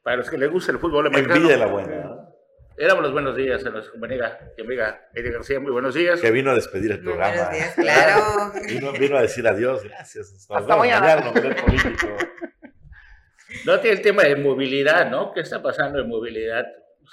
Para 0.01 0.17
los 0.17 0.31
que 0.31 0.37
les 0.39 0.49
gusta 0.49 0.71
el 0.71 0.79
fútbol 0.79 1.05
americano. 1.05 1.47
de 1.47 1.57
la 1.57 1.67
buena. 1.67 2.33
Éramos 2.75 3.03
los 3.03 3.13
buenos 3.13 3.35
días 3.35 3.63
a 3.67 3.69
nuestra 3.69 3.91
compañera 3.91 4.51
y 4.57 4.61
amiga 4.61 5.09
Eddie 5.13 5.31
García. 5.31 5.59
Muy 5.59 5.71
buenos 5.71 5.93
días. 5.93 6.19
Que 6.19 6.31
vino 6.31 6.49
a 6.49 6.55
despedir 6.55 6.91
el 6.93 7.01
programa. 7.01 7.35
Buenos 7.35 7.53
días, 7.53 7.75
claro. 7.75 8.51
Vino, 8.99 9.17
a 9.17 9.21
decir 9.21 9.47
adiós. 9.47 9.83
Gracias. 9.83 10.47
Hasta, 10.49 10.75
mañana. 10.75 11.23
No 13.65 13.79
tiene 13.79 13.97
el 13.97 14.01
tema 14.01 14.23
de 14.23 14.35
movilidad, 14.35 15.09
¿no? 15.09 15.31
¿Qué 15.33 15.41
está 15.41 15.61
pasando 15.61 15.99
en 15.99 16.07
movilidad? 16.07 16.65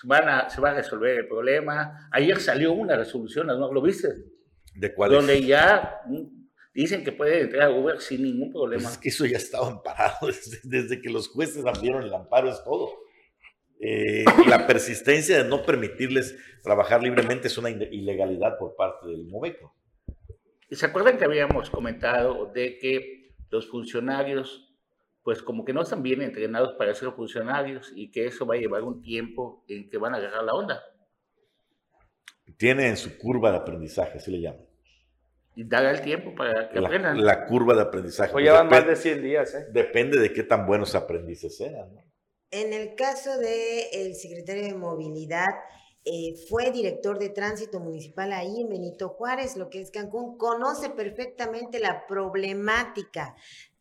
Van 0.05 0.29
a, 0.29 0.51
se 0.51 0.61
va 0.61 0.71
a 0.71 0.75
resolver 0.75 1.19
el 1.19 1.29
problema. 1.29 2.09
Ayer 2.13 2.41
salió 2.41 2.73
una 2.73 2.97
resolución, 2.97 3.47
¿no 3.47 3.73
lo 3.73 3.83
viste? 3.83 4.09
¿De 4.75 4.93
cuál 4.93 5.13
Donde 5.13 5.43
ya 5.43 6.01
dicen 6.75 7.05
que 7.05 7.13
puede 7.13 7.43
entrar 7.43 7.71
Uber 7.71 8.01
sin 8.01 8.23
ningún 8.23 8.53
problema. 8.53 8.83
Pues 8.83 8.95
es 8.95 8.99
que 8.99 9.09
eso 9.11 9.27
ya 9.27 9.37
estaba 9.37 9.69
amparado 9.69 10.17
desde, 10.27 10.59
desde 10.65 11.01
que 11.01 11.11
los 11.11 11.29
jueces 11.29 11.65
abrieron 11.65 12.03
el 12.03 12.13
amparo, 12.13 12.51
es 12.51 12.63
todo. 12.65 13.05
Eh, 13.81 14.25
la 14.49 14.67
persistencia 14.67 15.43
de 15.43 15.49
no 15.49 15.63
permitirles 15.63 16.37
trabajar 16.63 17.03
libremente 17.03 17.49
es 17.49 17.59
una 17.59 17.71
ilegalidad 17.71 18.57
por 18.59 18.75
parte 18.77 19.09
del 19.09 19.27
Moveco. 19.27 19.77
¿Y 20.71 20.77
se 20.77 20.87
acuerdan 20.87 21.19
que 21.19 21.25
habíamos 21.25 21.71
comentado 21.71 22.51
de 22.53 22.79
que 22.79 23.35
los 23.51 23.69
funcionarios, 23.69 24.74
pues 25.25 25.43
como 25.43 25.65
que 25.65 25.73
no 25.73 25.83
están 25.83 26.03
bien 26.03 26.21
entrenados 26.21 26.75
para 26.75 26.95
ser 26.95 27.11
funcionarios 27.13 27.91
y 27.97 28.11
que 28.11 28.27
eso 28.27 28.47
va 28.47 28.55
a 28.55 28.59
llevar 28.59 28.83
un 28.83 29.01
tiempo 29.01 29.65
en 29.67 29.89
que 29.89 29.97
van 29.97 30.15
a 30.15 30.19
agarrar 30.19 30.45
la 30.45 30.53
onda? 30.53 30.83
Tienen 32.59 32.97
su 32.99 33.17
curva 33.17 33.51
de 33.51 33.57
aprendizaje, 33.57 34.19
así 34.19 34.31
le 34.31 34.43
llaman. 34.43 34.67
Y 35.57 35.65
da 35.65 35.91
el 35.91 36.03
tiempo 36.03 36.35
para 36.35 36.69
que 36.69 36.79
aprendan. 36.79 37.25
La 37.25 37.47
curva 37.47 37.75
de 37.75 37.83
aprendizaje. 37.83 38.33
Pues 38.33 38.45
llevan 38.45 38.69
más 38.69 38.87
de 38.87 38.97
100 38.97 39.23
días, 39.23 39.55
¿eh? 39.55 39.67
Depende 39.73 40.19
de 40.19 40.33
qué 40.33 40.43
tan 40.43 40.67
buenos 40.67 40.95
aprendices 40.95 41.57
sean, 41.57 41.95
¿no? 41.95 42.05
En 42.51 42.73
el 42.73 42.95
caso 42.95 43.39
del 43.39 44.15
secretario 44.15 44.65
de 44.65 44.75
Movilidad, 44.75 45.49
eh, 46.07 46.35
fue 46.51 46.71
director 46.71 47.19
de 47.19 47.31
tránsito 47.31 47.81
municipal 47.81 48.31
ahí 48.33 48.61
en 48.61 48.69
Benito 48.69 49.09
Juárez, 49.09 49.57
lo 49.57 49.71
que 49.71 49.81
es 49.81 49.91
Cancún, 49.91 50.37
conoce 50.37 50.91
perfectamente 50.91 51.79
la 51.79 52.07
problemática, 52.07 53.35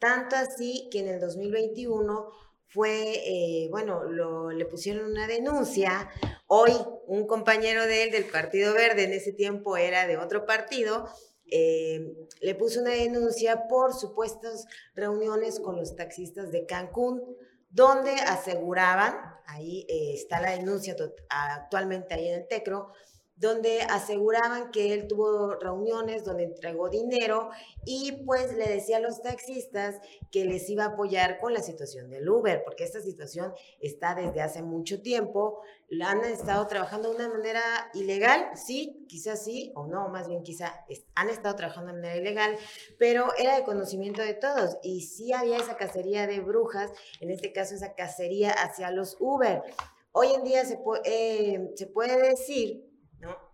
tanto 0.04 0.36
así 0.36 0.90
que 0.92 1.00
en 1.00 1.08
el 1.08 1.22
2021 1.22 2.30
fue, 2.68 3.22
eh, 3.26 3.70
bueno, 3.72 4.04
le 4.52 4.66
pusieron 4.66 5.10
una 5.10 5.28
denuncia. 5.28 6.10
Hoy 6.48 6.74
un 7.08 7.26
compañero 7.26 7.86
de 7.86 8.04
él 8.04 8.12
del 8.12 8.26
Partido 8.26 8.74
Verde, 8.74 9.06
en 9.06 9.14
ese 9.14 9.32
tiempo 9.32 9.78
era 9.78 10.06
de 10.06 10.18
otro 10.18 10.46
partido, 10.46 11.08
eh, 11.50 12.18
le 12.42 12.56
puso 12.56 12.82
una 12.82 12.90
denuncia 12.90 13.70
por 13.70 13.94
supuestas 13.94 14.66
reuniones 14.94 15.62
con 15.62 15.78
los 15.78 15.96
taxistas 15.96 16.52
de 16.52 16.66
Cancún 16.66 17.38
donde 17.70 18.12
aseguraban, 18.12 19.16
ahí 19.48 19.86
eh, 19.88 20.16
está 20.16 20.42
la 20.42 20.52
denuncia 20.52 20.98
actualmente 21.30 22.14
ahí 22.14 22.28
en 22.28 22.42
el 22.42 22.48
TECRO, 22.48 22.92
donde 23.36 23.82
aseguraban 23.82 24.72
que 24.72 24.94
él 24.94 25.08
tuvo 25.08 25.56
reuniones 25.56 26.24
donde 26.24 26.44
entregó 26.44 26.90
dinero 26.90 27.50
y 27.86 28.12
pues 28.26 28.56
le 28.56 28.68
decía 28.68 28.98
a 28.98 29.00
los 29.00 29.22
taxistas 29.22 30.00
que 30.32 30.46
les 30.46 30.70
iba 30.70 30.84
a 30.84 30.88
apoyar 30.90 31.40
con 31.40 31.54
la 31.54 31.62
situación 31.62 32.10
del 32.10 32.30
Uber, 32.30 32.64
porque 32.64 32.84
esta 32.84 33.02
situación 33.02 33.54
está 33.80 34.14
desde 34.14 34.42
hace 34.42 34.62
mucho 34.62 35.02
tiempo, 35.02 35.62
la 35.90 36.12
han 36.12 36.24
estado 36.26 36.66
trabajando 36.68 37.10
de 37.10 37.16
una 37.16 37.30
manera 37.30 37.62
ilegal, 37.94 38.52
sí, 38.56 39.06
quizás 39.08 39.44
sí, 39.44 39.72
o 39.76 39.88
no, 39.88 40.10
más 40.10 40.28
bien 40.28 40.44
quizá 40.44 40.86
han 41.16 41.30
estado 41.30 41.56
trabajando 41.56 41.92
de 41.92 42.00
manera 42.00 42.18
ilegal, 42.18 42.56
pero 42.98 43.28
era 43.38 43.58
de 43.58 43.64
conocimiento 43.64 44.22
de 44.22 44.34
todos. 44.34 44.78
Y 44.84 45.02
sí 45.02 45.34
había 45.34 45.58
esa 45.58 45.78
cacería 45.78 46.28
de 46.28 46.40
brujas, 46.40 46.92
en 47.20 47.30
este 47.30 47.52
caso 47.52 47.76
esa 47.76 47.94
cacería 47.96 48.52
hacia 48.52 48.92
los 48.92 49.18
Uber. 49.20 49.64
Hoy 50.12 50.34
en 50.34 50.44
día 50.44 50.64
se, 50.66 50.80
eh, 51.06 51.72
se 51.76 51.88
puede 51.88 52.30
decir 52.30 52.93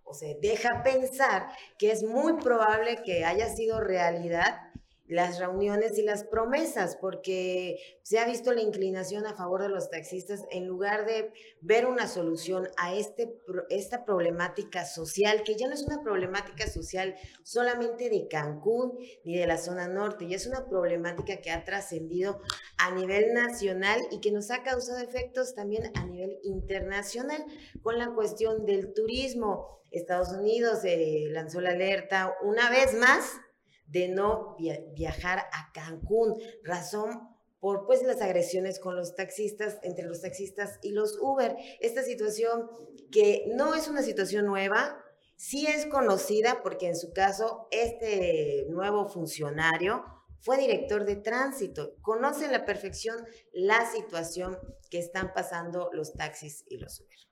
o 0.10 0.14
se 0.14 0.38
deja 0.42 0.82
pensar 0.84 1.48
que 1.78 1.92
es 1.92 2.04
muy 2.04 2.34
probable 2.42 3.02
que 3.04 3.26
haya 3.26 3.48
sido 3.50 3.80
realidad 3.80 4.70
las 5.10 5.40
reuniones 5.40 5.98
y 5.98 6.04
las 6.04 6.24
promesas, 6.24 6.96
porque 6.96 7.80
se 8.04 8.20
ha 8.20 8.26
visto 8.28 8.54
la 8.54 8.62
inclinación 8.62 9.26
a 9.26 9.34
favor 9.34 9.64
de 9.64 9.70
los 9.70 9.90
taxistas 9.90 10.46
en 10.52 10.68
lugar 10.68 11.08
de 11.08 11.34
ver 11.62 11.88
una 11.88 12.08
solución 12.08 12.68
a 12.78 12.94
este, 12.94 13.36
esta 13.70 14.06
problemática 14.06 14.86
social, 14.86 15.42
que 15.44 15.56
ya 15.56 15.68
no 15.68 15.74
es 15.74 15.82
una 15.82 16.04
problemática 16.04 16.68
social 16.68 17.16
solamente 17.42 18.12
de 18.12 18.28
Cancún 18.28 19.00
ni 19.24 19.36
de 19.36 19.48
la 19.48 19.58
zona 19.58 19.88
norte, 19.88 20.28
ya 20.28 20.36
es 20.36 20.46
una 20.46 20.68
problemática 20.70 21.38
que 21.42 21.50
ha 21.50 21.66
trascendido 21.66 22.40
a 22.78 22.92
nivel 22.92 23.34
nacional 23.34 24.00
y 24.12 24.20
que 24.22 24.32
nos 24.32 24.52
ha 24.52 24.62
causado 24.62 25.00
efectos 25.00 25.56
también 25.56 25.92
a 25.96 26.06
nivel 26.06 26.38
internacional 26.44 27.44
con 27.82 27.98
la 27.98 28.14
cuestión 28.14 28.64
del 28.68 28.94
turismo. 28.94 29.79
Estados 29.92 30.30
Unidos 30.30 30.80
eh, 30.84 31.28
lanzó 31.30 31.62
la 31.62 31.72
alerta 31.72 32.36
una 32.44 32.70
vez 32.70 32.94
más 32.94 33.40
de 33.88 34.08
no 34.08 34.56
viajar 34.96 35.40
a 35.52 35.72
Cancún, 35.74 36.40
razón 36.64 37.28
por 37.60 37.86
pues 37.86 38.04
las 38.04 38.22
agresiones 38.22 38.80
con 38.80 38.96
los 38.96 39.16
taxistas, 39.16 39.80
entre 39.84 40.06
los 40.06 40.22
taxistas 40.22 40.80
y 40.82 40.92
los 40.92 41.18
Uber. 41.20 41.56
Esta 41.82 42.04
situación 42.04 42.70
que 43.12 43.46
no 43.56 43.76
es 43.76 43.88
una 43.88 44.02
situación 44.02 44.46
nueva, 44.46 45.04
sí 45.36 45.68
es 45.68 45.86
conocida 45.86 46.62
porque 46.64 46.88
en 46.88 46.96
su 46.96 47.12
caso 47.12 47.68
este 47.72 48.66
nuevo 48.70 49.08
funcionario 49.08 50.06
fue 50.42 50.58
director 50.58 51.04
de 51.06 51.18
tránsito, 51.18 51.96
conoce 52.02 52.46
a 52.46 52.52
la 52.52 52.66
perfección 52.66 53.18
la 53.52 53.90
situación 53.92 54.58
que 54.90 55.00
están 55.00 55.34
pasando 55.34 55.90
los 55.92 56.14
taxis 56.14 56.64
y 56.68 56.78
los 56.78 57.02
Uber. 57.02 57.29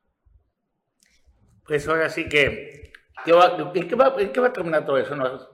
Pues 1.68 1.88
ahora 1.88 2.10
sí 2.10 2.30
que, 2.30 2.94
¿en, 3.26 3.88
qué 3.88 3.96
va, 3.96 4.08
a 4.48 4.54
terminar 4.54 4.86
todo 4.86 4.98
eso? 4.98 5.16
¿Nos, 5.16 5.50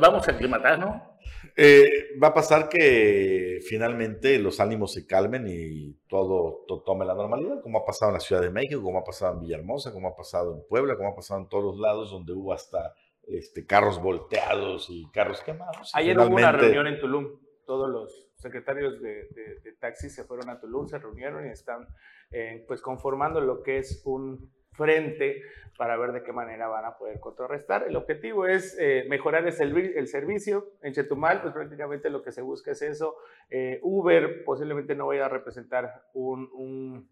vamos 0.00 0.26
a 0.26 0.32
aclimatar, 0.32 0.78
no? 0.78 1.18
Eh, 1.54 2.18
va 2.22 2.28
a 2.28 2.34
pasar 2.34 2.68
que 2.68 3.58
finalmente 3.68 4.38
los 4.38 4.58
ánimos 4.58 4.94
se 4.94 5.06
calmen 5.06 5.46
y 5.46 5.92
todo, 6.08 6.64
tome 6.84 7.04
la 7.04 7.14
normalidad, 7.14 7.60
como 7.62 7.78
ha 7.78 7.84
pasado 7.84 8.10
en 8.10 8.14
la 8.14 8.20
Ciudad 8.20 8.40
de 8.40 8.50
México, 8.50 8.82
como 8.82 8.98
ha 8.98 9.04
pasado 9.04 9.34
en 9.34 9.40
Villahermosa, 9.40 9.92
como 9.92 10.08
ha 10.08 10.16
pasado 10.16 10.54
en 10.54 10.66
Puebla, 10.66 10.96
como 10.96 11.10
ha 11.10 11.14
pasado 11.16 11.40
en 11.40 11.48
todos 11.48 11.64
los 11.64 11.78
lados 11.78 12.10
donde 12.10 12.32
hubo 12.32 12.54
hasta 12.54 12.94
este, 13.26 13.66
carros 13.66 14.00
volteados 14.00 14.86
y 14.88 15.10
carros 15.10 15.42
quemados. 15.42 15.90
Ayer 15.94 16.18
hubo 16.18 16.34
una 16.34 16.52
reunión 16.52 16.86
en 16.86 16.98
Tulum, 16.98 17.38
todos 17.66 17.90
los 17.90 18.30
secretarios 18.36 19.00
de, 19.00 19.28
de, 19.62 19.72
taxi 19.78 20.08
se 20.08 20.24
fueron 20.24 20.48
a 20.48 20.58
Tulum, 20.58 20.88
se 20.88 20.98
reunieron 20.98 21.46
y 21.46 21.50
están 21.50 21.86
eh, 22.30 22.64
pues 22.66 22.80
conformando 22.80 23.40
lo 23.40 23.62
que 23.62 23.78
es 23.78 24.02
un 24.06 24.50
frente 24.72 25.42
para 25.76 25.96
ver 25.96 26.12
de 26.12 26.22
qué 26.22 26.32
manera 26.32 26.68
van 26.68 26.84
a 26.84 26.98
poder 26.98 27.20
contrarrestar. 27.20 27.84
El 27.88 27.96
objetivo 27.96 28.46
es 28.46 28.76
eh, 28.78 29.06
mejorar 29.08 29.46
el, 29.46 29.76
el, 29.96 30.06
servicio. 30.08 30.72
En 30.82 30.92
Chetumal, 30.92 31.40
pues 31.40 31.54
prácticamente 31.54 32.10
lo 32.10 32.22
que 32.22 32.32
se 32.32 32.42
busca 32.42 32.72
es 32.72 32.82
eso. 32.82 33.16
Eh, 33.48 33.78
Uber 33.82 34.44
posiblemente 34.44 34.94
no 34.94 35.06
vaya 35.06 35.26
a 35.26 35.28
representar 35.30 36.04
un 36.12 37.08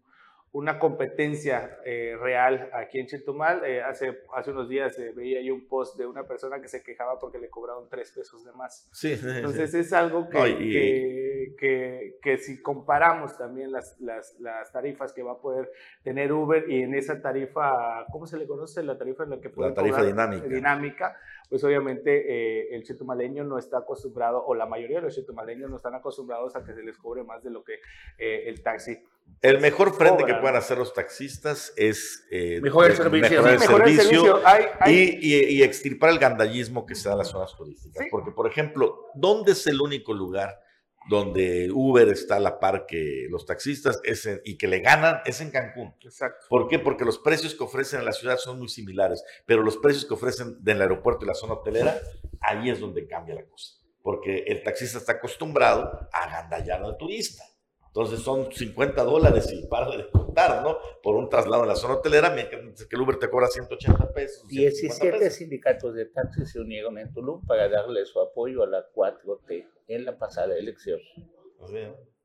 una 0.51 0.79
competencia 0.79 1.77
eh, 1.85 2.15
real 2.19 2.69
aquí 2.73 2.99
en 2.99 3.07
Chetumal. 3.07 3.63
Eh, 3.65 3.81
hace, 3.81 4.19
hace 4.35 4.51
unos 4.51 4.67
días 4.67 4.97
eh, 4.97 5.11
veía 5.15 5.41
yo 5.41 5.53
un 5.53 5.67
post 5.67 5.97
de 5.97 6.07
una 6.07 6.25
persona 6.25 6.59
que 6.59 6.67
se 6.67 6.81
quejaba 6.81 7.19
porque 7.19 7.37
le 7.37 7.49
cobraron 7.49 7.87
tres 7.87 8.11
pesos 8.11 8.43
de 8.43 8.51
más. 8.53 8.89
Sí, 8.91 9.13
Entonces 9.21 9.73
es 9.73 9.93
algo 9.93 10.27
que, 10.27 10.39
que, 10.39 11.28
que, 11.55 12.37
si 12.39 12.61
comparamos 12.61 13.37
también 13.37 13.71
las, 13.71 13.99
las, 13.99 14.39
las, 14.39 14.71
tarifas 14.71 15.13
que 15.13 15.23
va 15.23 15.33
a 15.33 15.37
poder 15.37 15.71
tener 16.03 16.31
Uber 16.31 16.69
y 16.69 16.83
en 16.83 16.95
esa 16.95 17.21
tarifa, 17.21 18.05
¿cómo 18.11 18.27
se 18.27 18.37
le 18.37 18.47
conoce? 18.47 18.83
La 18.83 18.97
tarifa 18.97 19.23
en 19.23 19.31
la 19.31 19.39
que 19.39 19.49
puede 19.49 19.69
La 19.69 19.75
tarifa 19.75 20.03
dinámica. 20.03 20.47
dinámica 20.47 21.17
pues 21.49 21.63
obviamente 21.63 22.75
el 22.75 22.83
chetumaleño 22.83 23.43
no 23.43 23.57
está 23.57 23.79
acostumbrado, 23.79 24.45
o 24.45 24.53
la 24.53 24.67
mayoría 24.67 24.97
de 24.97 25.05
los 25.05 25.15
chetumaleños 25.15 25.67
no 25.67 25.77
están 25.77 25.95
acostumbrados 25.95 26.55
a 26.55 26.63
que 26.63 26.73
se 26.73 26.83
les 26.83 26.95
cobre 26.97 27.23
más 27.23 27.43
de 27.43 27.49
lo 27.49 27.63
que 27.63 27.79
el 28.19 28.61
taxi 28.61 28.99
el 29.41 29.61
mejor 29.61 29.93
frente 29.93 30.25
que 30.25 30.33
puedan 30.35 30.57
hacer 30.57 30.77
los 30.77 30.93
taxistas 30.93 31.71
es 31.77 32.25
eh, 32.29 32.59
mejorar 32.61 32.91
el 32.91 32.97
servicio, 32.97 34.41
Y, 34.85 35.63
extirpar 35.63 36.09
el 36.09 36.19
gandallismo 36.19 36.85
que 36.85 36.95
se 36.95 37.07
da 37.07 37.13
en 37.13 37.19
las 37.19 37.29
zonas 37.29 37.55
turísticas. 37.55 38.05
Porque, 38.11 38.31
por 38.31 38.47
ejemplo, 38.47 39.07
¿dónde 39.15 39.53
es 39.53 39.65
el 39.67 39.79
único 39.79 40.13
lugar 40.13 40.59
donde 41.07 41.69
Uber 41.71 42.07
está 42.09 42.35
a 42.35 42.39
la 42.39 42.59
par 42.59 42.85
que 42.85 43.27
los 43.29 43.45
taxistas 43.45 44.01
y 44.43 44.57
que 44.57 44.67
le 44.67 44.79
ganan? 44.79 45.21
Es 45.25 45.41
en 45.41 45.51
Cancún. 45.51 45.93
Exacto. 46.01 46.45
¿Por 46.49 46.67
qué? 46.67 46.79
Porque 46.79 47.05
los 47.05 47.19
precios 47.19 47.55
que 47.55 47.63
ofrecen 47.63 47.99
en 47.99 48.05
la 48.05 48.11
ciudad 48.11 48.37
son 48.37 48.59
muy 48.59 48.69
similares, 48.69 49.23
pero 49.45 49.63
los 49.63 49.77
precios 49.77 50.05
que 50.05 50.13
ofrecen 50.13 50.63
del 50.63 50.81
aeropuerto 50.81 51.25
y 51.25 51.27
la 51.27 51.33
zona 51.33 51.53
hotelera, 51.53 51.99
ahí 52.41 52.69
es 52.69 52.79
donde 52.79 53.07
cambia 53.07 53.35
la 53.35 53.45
cosa. 53.45 53.75
Porque 54.01 54.43
el 54.47 54.63
taxista 54.63 54.97
está 54.97 55.13
acostumbrado 55.13 56.09
a 56.11 56.29
gandallar 56.29 56.83
al 56.83 56.97
turista. 56.97 57.43
Entonces 57.87 58.19
son 58.19 58.51
50 58.51 59.03
dólares 59.03 59.51
y 59.51 59.65
para 59.65 59.89
de 59.89 60.09
contar, 60.11 60.61
¿no? 60.61 60.77
Por 61.01 61.15
un 61.15 61.27
traslado 61.27 61.63
en 61.63 61.69
la 61.69 61.75
zona 61.75 61.95
hotelera, 61.95 62.29
mientras 62.29 62.85
que 62.85 62.95
el 62.95 63.01
Uber 63.01 63.17
te 63.17 63.29
cobra 63.29 63.47
180 63.47 64.13
pesos. 64.13 64.47
17 64.47 65.31
sindicatos 65.31 65.95
de 65.95 66.05
taxis 66.05 66.51
se 66.51 66.59
unieron 66.59 66.99
en 66.99 67.11
Tulum 67.11 67.43
para 67.47 67.67
darle 67.67 68.05
su 68.05 68.19
apoyo 68.21 68.61
a 68.61 68.67
la 68.67 68.85
4T 68.93 69.67
en 69.89 70.05
la 70.05 70.17
pasada 70.17 70.55
elección. 70.55 70.99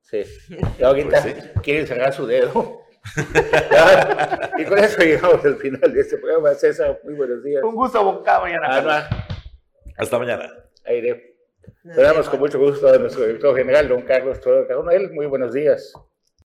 Sí. 0.01 0.23
Y 0.79 0.83
ahorita 0.83 1.23
pues 1.23 1.51
quieren 1.63 1.87
cerrar 1.87 2.13
su 2.13 2.27
dedo. 2.27 2.83
y 4.59 4.65
con 4.65 4.79
eso 4.79 5.03
llegamos 5.03 5.45
al 5.45 5.57
final 5.57 5.93
de 5.93 6.01
este 6.01 6.19
programa. 6.19 6.55
César, 6.55 7.01
muy 7.05 7.15
buenos 7.15 7.43
días. 7.43 7.63
Un 7.65 7.75
gusto, 7.75 8.05
Boca, 8.05 8.41
mañana. 8.41 9.09
Hasta 9.97 10.19
mañana. 10.19 10.53
Aire. 10.85 11.37
Esperamos 11.85 12.29
con 12.29 12.41
mucho 12.41 12.59
gusto 12.59 12.89
a 12.89 12.99
nuestro 12.99 13.25
director 13.25 13.57
general, 13.57 13.89
don 13.89 14.03
Carlos 14.03 14.41
Toro 14.41 14.67
Muy 15.13 15.27
buenos 15.27 15.53
días. 15.53 15.93